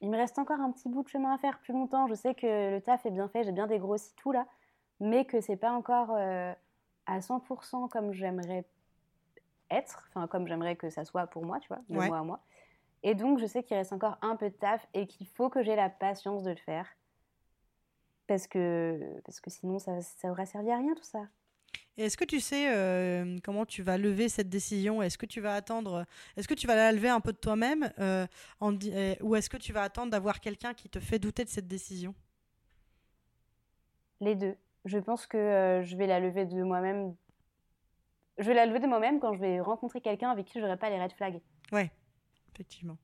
il 0.00 0.10
me 0.10 0.16
reste 0.16 0.38
encore 0.38 0.60
un 0.60 0.70
petit 0.70 0.88
bout 0.88 1.02
de 1.02 1.08
chemin 1.08 1.34
à 1.34 1.38
faire 1.38 1.58
plus 1.58 1.72
longtemps. 1.72 2.06
Je 2.06 2.14
sais 2.14 2.34
que 2.34 2.70
le 2.70 2.80
taf 2.80 3.04
est 3.06 3.10
bien 3.10 3.28
fait, 3.28 3.44
j'ai 3.44 3.52
bien 3.52 3.66
dégrossi 3.66 4.14
tout 4.16 4.30
là, 4.30 4.46
mais 5.00 5.24
que 5.24 5.40
c'est 5.40 5.56
pas 5.56 5.72
encore 5.72 6.10
euh, 6.16 6.52
à 7.06 7.20
100% 7.20 7.88
comme 7.88 8.12
j'aimerais 8.12 8.64
être, 9.70 10.08
enfin 10.10 10.26
comme 10.28 10.46
j'aimerais 10.46 10.76
que 10.76 10.90
ça 10.90 11.04
soit 11.04 11.26
pour 11.26 11.44
moi, 11.44 11.58
tu 11.60 11.68
vois, 11.68 11.80
de 11.88 11.94
moi 11.94 12.18
à 12.18 12.22
moi. 12.22 12.40
Et 13.02 13.14
donc, 13.14 13.38
je 13.38 13.46
sais 13.46 13.62
qu'il 13.62 13.76
reste 13.76 13.92
encore 13.92 14.18
un 14.22 14.36
peu 14.36 14.50
de 14.50 14.54
taf 14.54 14.86
et 14.94 15.06
qu'il 15.06 15.26
faut 15.26 15.48
que 15.48 15.62
j'ai 15.62 15.76
la 15.76 15.88
patience 15.88 16.42
de 16.42 16.50
le 16.50 16.56
faire. 16.56 16.86
Parce 18.26 18.46
que, 18.46 19.20
parce 19.24 19.40
que 19.40 19.50
sinon, 19.50 19.78
ça, 19.78 20.00
ça 20.02 20.30
aurait 20.30 20.46
servi 20.46 20.70
à 20.70 20.76
rien 20.76 20.94
tout 20.94 21.04
ça. 21.04 21.20
Est-ce 21.96 22.16
que 22.16 22.24
tu 22.24 22.38
sais 22.38 22.72
euh, 22.72 23.38
comment 23.42 23.66
tu 23.66 23.82
vas 23.82 23.98
lever 23.98 24.28
cette 24.28 24.48
décision? 24.48 25.02
Est-ce 25.02 25.18
que 25.18 25.26
tu 25.26 25.40
vas 25.40 25.54
attendre 25.54 26.06
Est-ce 26.36 26.46
que 26.46 26.54
tu 26.54 26.66
vas 26.68 26.76
la 26.76 26.92
lever 26.92 27.08
un 27.08 27.20
peu 27.20 27.32
de 27.32 27.38
toi-même 27.38 27.92
euh, 27.98 28.26
euh, 28.62 29.14
Ou 29.20 29.34
est-ce 29.34 29.50
que 29.50 29.56
tu 29.56 29.72
vas 29.72 29.82
attendre 29.82 30.12
d'avoir 30.12 30.40
quelqu'un 30.40 30.74
qui 30.74 30.88
te 30.88 31.00
fait 31.00 31.18
douter 31.18 31.44
de 31.44 31.48
cette 31.48 31.66
décision? 31.66 32.14
Les 34.20 34.36
deux. 34.36 34.56
Je 34.84 34.98
pense 34.98 35.26
que 35.26 35.82
je 35.84 35.96
vais 35.96 36.06
la 36.06 36.20
lever 36.20 36.44
de 36.46 36.62
moi-même. 36.62 37.16
Je 38.38 38.44
vais 38.44 38.54
la 38.54 38.66
lever 38.66 38.78
de 38.78 38.86
moi-même 38.86 39.18
quand 39.18 39.32
je 39.32 39.40
vais 39.40 39.60
rencontrer 39.60 40.00
quelqu'un 40.00 40.30
avec 40.30 40.46
qui 40.46 40.60
je 40.60 40.64
n'aurai 40.64 40.76
pas 40.76 40.90
les 40.90 41.02
red 41.02 41.12
flags. 41.12 41.40
Ouais 41.72 41.90
effectivement. 42.58 42.98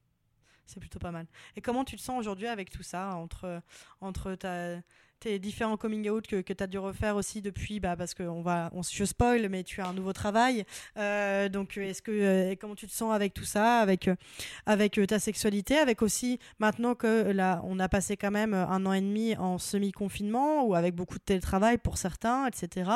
C'est 0.67 0.81
plutôt 0.81 0.99
pas 0.99 1.13
mal. 1.13 1.27
Et 1.57 1.61
comment 1.61 1.85
tu 1.85 1.97
te 1.97 2.01
sens 2.01 2.19
aujourd'hui 2.19 2.47
avec 2.47 2.71
tout 2.71 2.83
ça, 2.83 3.15
entre, 3.17 3.63
entre 4.01 4.35
ta, 4.35 4.81
tes 5.21 5.39
différents 5.39 5.77
coming 5.77 6.09
out 6.09 6.27
que, 6.27 6.41
que 6.41 6.53
tu 6.53 6.63
as 6.63 6.67
dû 6.67 6.79
refaire 6.79 7.17
aussi 7.17 7.43
depuis, 7.43 7.81
bah, 7.81 7.97
parce 7.97 8.15
que 8.15 8.23
on 8.23 8.43
va, 8.43 8.71
on, 8.73 8.83
je 8.83 9.05
spoil, 9.05 9.49
mais 9.49 9.65
tu 9.65 9.81
as 9.81 9.87
un 9.87 9.95
nouveau 9.95 10.13
travail. 10.13 10.65
Euh, 10.97 11.49
donc, 11.49 11.77
est-ce 11.77 12.03
que, 12.03 12.11
euh, 12.13 12.55
comment 12.61 12.75
tu 12.75 12.87
te 12.87 12.93
sens 12.93 13.13
avec 13.13 13.35
tout 13.35 13.45
ça, 13.45 13.79
avec, 13.79 14.09
euh, 14.09 14.17
avec 14.67 15.01
ta 15.09 15.19
sexualité, 15.19 15.77
avec 15.77 16.03
aussi 16.03 16.39
maintenant 16.59 16.95
que 16.95 17.31
là, 17.31 17.61
on 17.65 17.79
a 17.79 17.89
passé 17.89 18.17
quand 18.17 18.31
même 18.31 18.55
un 18.55 18.87
an 18.87 18.93
et 18.93 19.01
demi 19.01 19.37
en 19.37 19.59
semi-confinement 19.59 20.65
ou 20.65 20.75
avec 20.75 20.95
beaucoup 20.95 21.19
de 21.19 21.25
télétravail 21.25 21.79
pour 21.79 21.99
certains, 21.99 22.47
etc. 22.47 22.91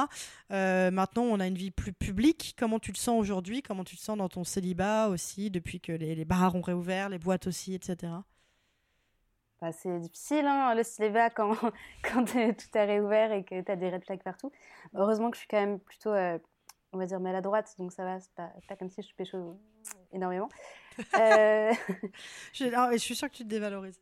maintenant, 0.51 1.23
on 1.23 1.41
a 1.41 1.47
une 1.47 1.57
vie 1.57 1.71
plus 1.71 1.93
publique. 1.93 2.55
Comment 2.59 2.79
tu 2.79 2.93
te 2.93 2.99
sens 2.99 3.21
aujourd'hui? 3.21 3.63
Comment 3.63 3.85
tu 3.85 3.97
te 3.97 4.03
sens 4.03 4.19
dans 4.19 4.29
ton 4.29 4.45
célibat 4.45 5.09
aussi, 5.09 5.51
depuis 5.51 5.81
que 5.81 5.93
les 5.93 6.25
bars 6.25 6.55
ont 6.55 6.63
réouvert, 6.63 7.09
les 7.09 7.19
boîtes 7.19 7.47
aussi, 7.47 7.75
etc. 7.75 8.13
C'est 9.73 9.99
difficile, 9.99 10.47
hein, 10.47 10.75
le 10.75 10.83
cinéma, 10.83 11.31
quand, 11.35 11.55
quand 12.03 12.25
tout 12.25 12.79
a 12.79 12.85
réouvert 12.85 13.33
et 13.33 13.45
que 13.45 13.61
tu 13.61 13.71
as 13.71 13.77
des 13.77 13.91
red 13.91 14.05
flags 14.05 14.23
partout. 14.23 14.53
Heureusement 14.95 15.31
que 15.31 15.37
je 15.37 15.41
suis 15.41 15.49
quand 15.49 15.61
même 15.61 15.81
plutôt, 15.81 16.13
euh, 16.13 16.39
on 16.93 16.99
va 16.99 17.07
dire, 17.07 17.21
maladroite, 17.21 17.75
donc 17.79 17.93
ça 17.93 18.05
va, 18.05 18.21
c'est 18.21 18.33
pas, 18.35 18.51
pas 18.69 18.77
comme 18.77 18.89
si 18.89 19.03
je 19.03 19.15
pécho 19.15 19.59
énormément. 20.13 20.49
euh... 21.19 21.73
je, 22.53 22.65
je, 22.93 22.97
suis 22.99 23.17
sûre 23.17 23.29
que 23.29 23.37
tu 23.37 23.45
te 23.45 23.49
dévalorises. 23.49 24.01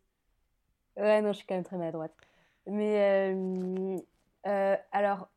Ouais, 0.97 1.21
non, 1.21 1.33
je 1.33 1.39
suis 1.39 1.47
quand 1.47 1.55
même 1.55 1.65
très 1.65 1.77
maladroite. 1.77 2.15
Mais 2.67 3.35
euh, 4.47 4.77
alors, 4.93 5.29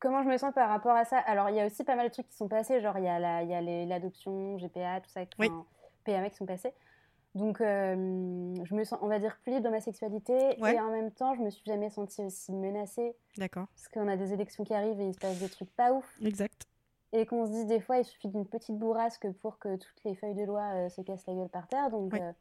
comment 0.00 0.22
je 0.22 0.28
me 0.28 0.36
sens 0.36 0.52
par 0.54 0.68
rapport 0.68 0.96
à 0.96 1.04
ça? 1.04 1.18
Alors, 1.18 1.50
il 1.50 1.56
y 1.56 1.60
a 1.60 1.66
aussi 1.66 1.84
pas 1.84 1.94
mal 1.94 2.08
de 2.08 2.12
trucs 2.12 2.28
qui 2.28 2.36
sont 2.36 2.48
passés, 2.48 2.80
genre 2.80 2.98
il 2.98 3.04
y 3.04 3.08
a 3.08 3.86
l'adoption, 3.86 4.56
GPA, 4.56 5.00
tout 5.00 5.10
ça, 5.10 5.22
oui. 5.38 5.50
PMA 6.04 6.30
qui 6.30 6.36
sont 6.36 6.46
passés. 6.46 6.74
Donc, 7.34 7.62
euh, 7.62 7.94
je 8.62 8.74
me 8.74 8.84
sens, 8.84 8.98
on 9.00 9.08
va 9.08 9.18
dire, 9.18 9.38
plus 9.42 9.52
libre 9.52 9.64
dans 9.64 9.70
ma 9.70 9.80
sexualité. 9.80 10.56
Et 10.58 10.80
en 10.80 10.90
même 10.90 11.10
temps, 11.10 11.34
je 11.34 11.40
me 11.40 11.50
suis 11.50 11.64
jamais 11.64 11.88
sentie 11.88 12.22
aussi 12.22 12.52
menacée. 12.52 13.16
D'accord. 13.38 13.66
Parce 13.74 13.88
qu'on 13.88 14.08
a 14.08 14.16
des 14.16 14.32
élections 14.32 14.64
qui 14.64 14.74
arrivent 14.74 15.00
et 15.00 15.08
il 15.08 15.14
se 15.14 15.18
passe 15.18 15.38
des 15.38 15.48
trucs 15.48 15.74
pas 15.74 15.92
ouf. 15.92 16.18
Exact. 16.22 16.66
Et 17.12 17.24
qu'on 17.26 17.46
se 17.46 17.52
dit, 17.52 17.64
des 17.66 17.80
fois, 17.80 17.98
il 17.98 18.04
suffit 18.04 18.28
d'une 18.28 18.46
petite 18.46 18.78
bourrasque 18.78 19.30
pour 19.40 19.58
que 19.58 19.76
toutes 19.76 20.04
les 20.04 20.14
feuilles 20.14 20.34
de 20.34 20.44
loi 20.44 20.62
euh, 20.74 20.88
se 20.88 21.00
cassent 21.00 21.26
la 21.26 21.34
gueule 21.34 21.48
par 21.48 21.68
terre. 21.68 21.90
Donc, 21.90 22.14
euh, 22.14 22.32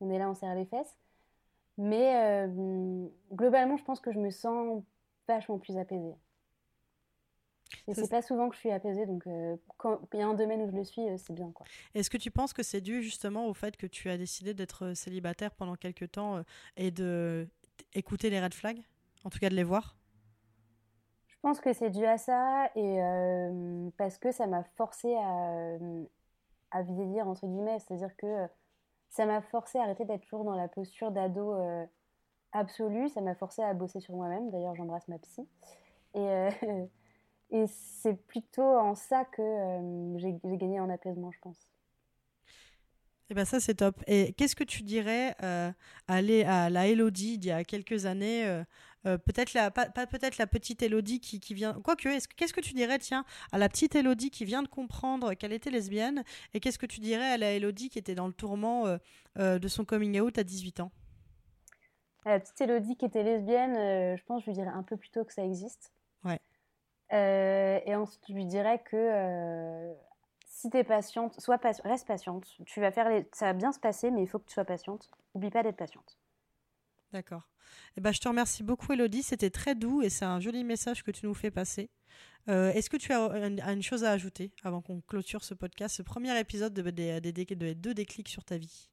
on 0.00 0.10
est 0.10 0.18
là, 0.18 0.28
on 0.28 0.34
serre 0.34 0.54
les 0.54 0.66
fesses. 0.66 0.96
Mais 1.78 2.48
globalement, 3.34 3.76
je 3.76 3.84
pense 3.84 4.00
que 4.00 4.10
je 4.10 4.18
me 4.18 4.30
sens 4.30 4.82
vachement 5.28 5.58
plus 5.58 5.76
apaisée. 5.76 6.14
Et 7.88 7.94
c'est 7.94 8.10
pas 8.10 8.22
souvent 8.22 8.48
que 8.48 8.54
je 8.54 8.60
suis 8.60 8.70
apaisée, 8.70 9.06
donc 9.06 9.26
euh, 9.26 9.56
quand 9.76 10.00
il 10.12 10.18
y 10.18 10.22
a 10.22 10.26
un 10.26 10.34
domaine 10.34 10.62
où 10.62 10.70
je 10.70 10.76
le 10.76 10.84
suis, 10.84 11.08
euh, 11.08 11.16
c'est 11.18 11.32
bien. 11.32 11.50
quoi. 11.52 11.64
Est-ce 11.94 12.10
que 12.10 12.16
tu 12.16 12.30
penses 12.32 12.52
que 12.52 12.64
c'est 12.64 12.80
dû 12.80 13.02
justement 13.02 13.46
au 13.46 13.54
fait 13.54 13.76
que 13.76 13.86
tu 13.86 14.10
as 14.10 14.18
décidé 14.18 14.54
d'être 14.54 14.86
euh, 14.86 14.94
célibataire 14.94 15.54
pendant 15.54 15.76
quelques 15.76 16.10
temps 16.10 16.42
et 16.76 16.90
de 16.90 17.48
écouter 17.94 18.28
les 18.30 18.40
red 18.40 18.54
flags? 18.54 18.82
En 19.24 19.30
tout 19.30 19.38
cas, 19.38 19.48
de 19.48 19.54
les 19.54 19.62
voir? 19.62 19.96
Je 21.28 21.36
pense 21.42 21.60
que 21.60 21.72
c'est 21.72 21.90
dû 21.90 22.04
à 22.04 22.18
ça 22.18 22.70
et 22.74 22.98
parce 23.96 24.18
que 24.18 24.32
ça 24.32 24.48
m'a 24.48 24.64
forcé 24.76 25.14
à, 25.14 25.76
à, 26.72 26.82
vieillir, 26.82 27.28
entre 27.28 27.46
guillemets. 27.46 27.78
C'est-à-dire 27.78 28.16
que 28.16 28.46
ça 29.10 29.26
m'a 29.26 29.40
forcé 29.42 29.78
à 29.78 29.82
arrêter 29.82 30.04
d'être 30.04 30.22
toujours 30.22 30.44
dans 30.44 30.56
la 30.56 30.66
posture 30.66 31.12
d'ado 31.12 31.54
absolue. 32.50 33.08
Ça 33.10 33.20
m'a 33.20 33.36
forcé 33.36 33.62
à 33.62 33.74
bosser 33.74 34.00
sur 34.00 34.16
moi-même. 34.16 34.50
D'ailleurs, 34.50 34.74
j'embrasse 34.74 35.06
ma 35.06 35.18
psy. 35.18 35.46
Et, 36.14 36.48
et 37.50 37.66
c'est 37.66 38.14
plutôt 38.26 38.78
en 38.78 38.94
ça 38.94 39.24
que 39.24 39.42
j'ai 40.16 40.38
gagné 40.56 40.80
en 40.80 40.90
apaisement, 40.90 41.30
je 41.30 41.38
pense. 41.40 41.68
Eh 43.28 43.34
ben 43.34 43.44
ça 43.44 43.58
c'est 43.58 43.74
top. 43.74 44.02
Et 44.06 44.32
qu'est-ce 44.34 44.54
que 44.54 44.64
tu 44.64 44.82
dirais 44.82 45.34
euh, 45.42 45.72
aller 46.06 46.44
à 46.44 46.70
la 46.70 46.86
Elodie 46.86 47.38
d'il 47.38 47.48
y 47.48 47.52
a 47.52 47.64
quelques 47.64 48.06
années 48.06 48.46
euh, 48.46 48.62
euh, 49.06 49.18
Peut-être 49.18 49.52
la 49.52 49.72
pas, 49.72 49.88
peut-être 49.88 50.38
la 50.38 50.46
petite 50.46 50.80
Elodie 50.82 51.18
qui, 51.18 51.40
qui 51.40 51.52
vient. 51.52 51.72
Quoique, 51.82 52.08
qu'est-ce 52.36 52.52
que 52.52 52.60
tu 52.60 52.72
dirais 52.72 53.00
tiens 53.00 53.24
à 53.50 53.58
la 53.58 53.68
petite 53.68 53.96
Elodie 53.96 54.30
qui 54.30 54.44
vient 54.44 54.62
de 54.62 54.68
comprendre 54.68 55.34
qu'elle 55.34 55.52
était 55.52 55.70
lesbienne 55.70 56.22
Et 56.54 56.60
qu'est-ce 56.60 56.78
que 56.78 56.86
tu 56.86 57.00
dirais 57.00 57.32
à 57.32 57.36
la 57.36 57.50
Elodie 57.50 57.88
qui 57.88 57.98
était 57.98 58.14
dans 58.14 58.28
le 58.28 58.32
tourment 58.32 58.96
de 59.36 59.68
son 59.68 59.84
coming 59.84 60.20
out 60.20 60.38
à 60.38 60.44
18 60.44 60.80
ans? 60.80 60.92
À 62.24 62.30
La 62.30 62.40
petite 62.40 62.60
Elodie 62.60 62.96
qui 62.96 63.06
était 63.06 63.24
lesbienne, 63.24 64.16
je 64.16 64.24
pense 64.24 64.42
je 64.42 64.50
lui 64.50 64.54
dirais 64.54 64.72
un 64.72 64.84
peu 64.84 64.96
plus 64.96 65.10
tôt 65.10 65.24
que 65.24 65.32
ça 65.32 65.44
existe. 65.44 65.95
Ouais. 67.10 67.82
et 67.86 67.94
ensuite 67.94 68.22
je 68.28 68.34
lui 68.34 68.46
dirais 68.46 68.82
que 68.84 69.94
si 70.56 70.70
tu 70.70 70.78
es 70.78 70.84
patiente, 70.84 71.38
sois 71.38 71.60
reste 71.84 72.06
patiente. 72.06 72.46
Tu 72.64 72.80
vas 72.80 72.90
faire 72.90 73.10
les... 73.10 73.28
Ça 73.32 73.46
va 73.46 73.52
bien 73.52 73.72
se 73.72 73.78
passer, 73.78 74.10
mais 74.10 74.22
il 74.22 74.26
faut 74.26 74.38
que 74.38 74.46
tu 74.46 74.54
sois 74.54 74.64
patiente. 74.64 75.10
N'oublie 75.34 75.50
pas 75.50 75.62
d'être 75.62 75.76
patiente. 75.76 76.18
D'accord. 77.12 77.42
Eh 77.96 78.00
ben, 78.00 78.10
je 78.10 78.20
te 78.20 78.28
remercie 78.28 78.62
beaucoup, 78.62 78.92
Elodie. 78.92 79.22
C'était 79.22 79.50
très 79.50 79.74
doux 79.74 80.00
et 80.00 80.08
c'est 80.08 80.24
un 80.24 80.40
joli 80.40 80.64
message 80.64 81.02
que 81.02 81.10
tu 81.10 81.26
nous 81.26 81.34
fais 81.34 81.50
passer. 81.50 81.90
Euh, 82.48 82.72
est-ce 82.72 82.88
que 82.88 82.96
tu 82.96 83.12
as 83.12 83.18
une, 83.70 83.82
chose 83.82 84.04
à 84.04 84.12
ajouter 84.12 84.52
avant 84.62 84.80
qu'on 84.80 85.02
clôture 85.02 85.44
ce 85.44 85.52
podcast, 85.52 85.96
ce 85.96 86.02
premier 86.02 86.38
épisode 86.38 86.72
de, 86.72 86.82
de, 86.82 87.72
deux 87.74 87.92
déclics 87.92 88.28
sur 88.28 88.44
ta 88.44 88.56
vie? 88.56 88.88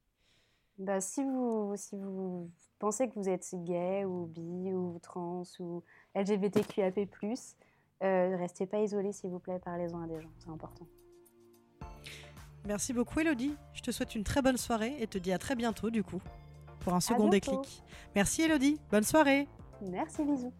Bah, 0.78 1.00
si, 1.00 1.22
vous, 1.22 1.74
si 1.76 1.96
vous 1.96 2.50
pensez 2.78 3.08
que 3.08 3.14
vous 3.14 3.28
êtes 3.28 3.48
gay 3.64 4.04
ou 4.04 4.26
bi 4.26 4.72
ou 4.72 4.98
trans 5.00 5.44
ou 5.60 5.82
LGBTQAP+, 6.14 7.08
euh, 8.02 8.36
restez 8.36 8.66
pas 8.66 8.80
isolés, 8.80 9.12
s'il 9.12 9.30
vous 9.30 9.38
plaît, 9.38 9.60
parlez-en 9.64 10.02
à 10.02 10.06
des 10.06 10.20
gens, 10.20 10.30
c'est 10.38 10.50
important. 10.50 10.86
Merci 12.66 12.92
beaucoup 12.94 13.20
Elodie. 13.20 13.54
Je 13.74 13.82
te 13.82 13.90
souhaite 13.90 14.14
une 14.14 14.24
très 14.24 14.40
bonne 14.40 14.56
soirée 14.56 14.96
et 14.98 15.06
te 15.06 15.18
dis 15.18 15.32
à 15.32 15.38
très 15.38 15.54
bientôt 15.54 15.90
du 15.90 16.02
coup 16.02 16.20
pour 16.80 16.94
un 16.94 17.00
second 17.00 17.28
déclic. 17.28 17.82
Merci 18.14 18.42
Elodie. 18.42 18.78
Bonne 18.90 19.02
soirée. 19.02 19.48
Merci, 19.82 20.22
bisous. 20.22 20.52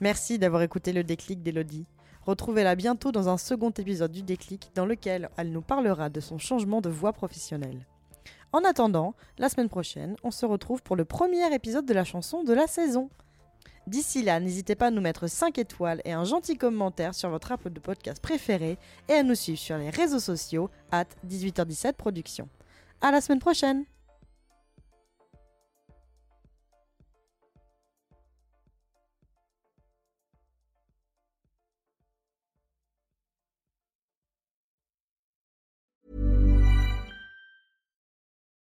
Merci 0.00 0.38
d'avoir 0.38 0.62
écouté 0.62 0.92
le 0.92 1.04
déclic 1.04 1.42
d'Elodie. 1.42 1.86
Retrouvez-la 2.22 2.74
bientôt 2.74 3.12
dans 3.12 3.28
un 3.28 3.38
second 3.38 3.70
épisode 3.70 4.12
du 4.12 4.22
déclic 4.22 4.70
dans 4.74 4.86
lequel 4.86 5.30
elle 5.36 5.52
nous 5.52 5.62
parlera 5.62 6.08
de 6.08 6.20
son 6.20 6.38
changement 6.38 6.80
de 6.80 6.90
voix 6.90 7.12
professionnelle. 7.12 7.86
En 8.52 8.64
attendant, 8.64 9.14
la 9.38 9.48
semaine 9.48 9.68
prochaine, 9.68 10.16
on 10.22 10.30
se 10.30 10.46
retrouve 10.46 10.82
pour 10.82 10.96
le 10.96 11.04
premier 11.04 11.52
épisode 11.54 11.86
de 11.86 11.94
la 11.94 12.04
chanson 12.04 12.42
de 12.42 12.52
la 12.52 12.66
saison. 12.66 13.10
D'ici 13.86 14.22
là, 14.22 14.40
n'hésitez 14.40 14.74
pas 14.74 14.88
à 14.88 14.90
nous 14.90 15.00
mettre 15.00 15.28
5 15.28 15.58
étoiles 15.58 16.02
et 16.04 16.12
un 16.12 16.24
gentil 16.24 16.56
commentaire 16.56 17.14
sur 17.14 17.30
votre 17.30 17.52
app 17.52 17.68
de 17.68 17.78
podcast 17.78 18.20
préféré 18.20 18.78
et 19.08 19.12
à 19.12 19.22
nous 19.22 19.36
suivre 19.36 19.58
sur 19.58 19.78
les 19.78 19.90
réseaux 19.90 20.18
sociaux 20.18 20.70
at 20.90 21.06
18h17 21.26 21.92
Productions. 21.92 22.48
À 23.00 23.12
la 23.12 23.20
semaine 23.20 23.38
prochaine! 23.38 23.84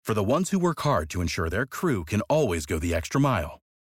For 0.03 0.15
the 0.15 0.23
ones 0.23 0.51
who 0.51 0.61
work 0.61 0.83
hard 0.83 1.11
to 1.11 1.21
ensure 1.21 1.51
their 1.51 1.67
crew 1.67 2.05
can 2.05 2.21
always 2.29 2.65
go 2.65 2.79
the 2.79 2.95
extra 2.95 3.21
mile, 3.21 3.59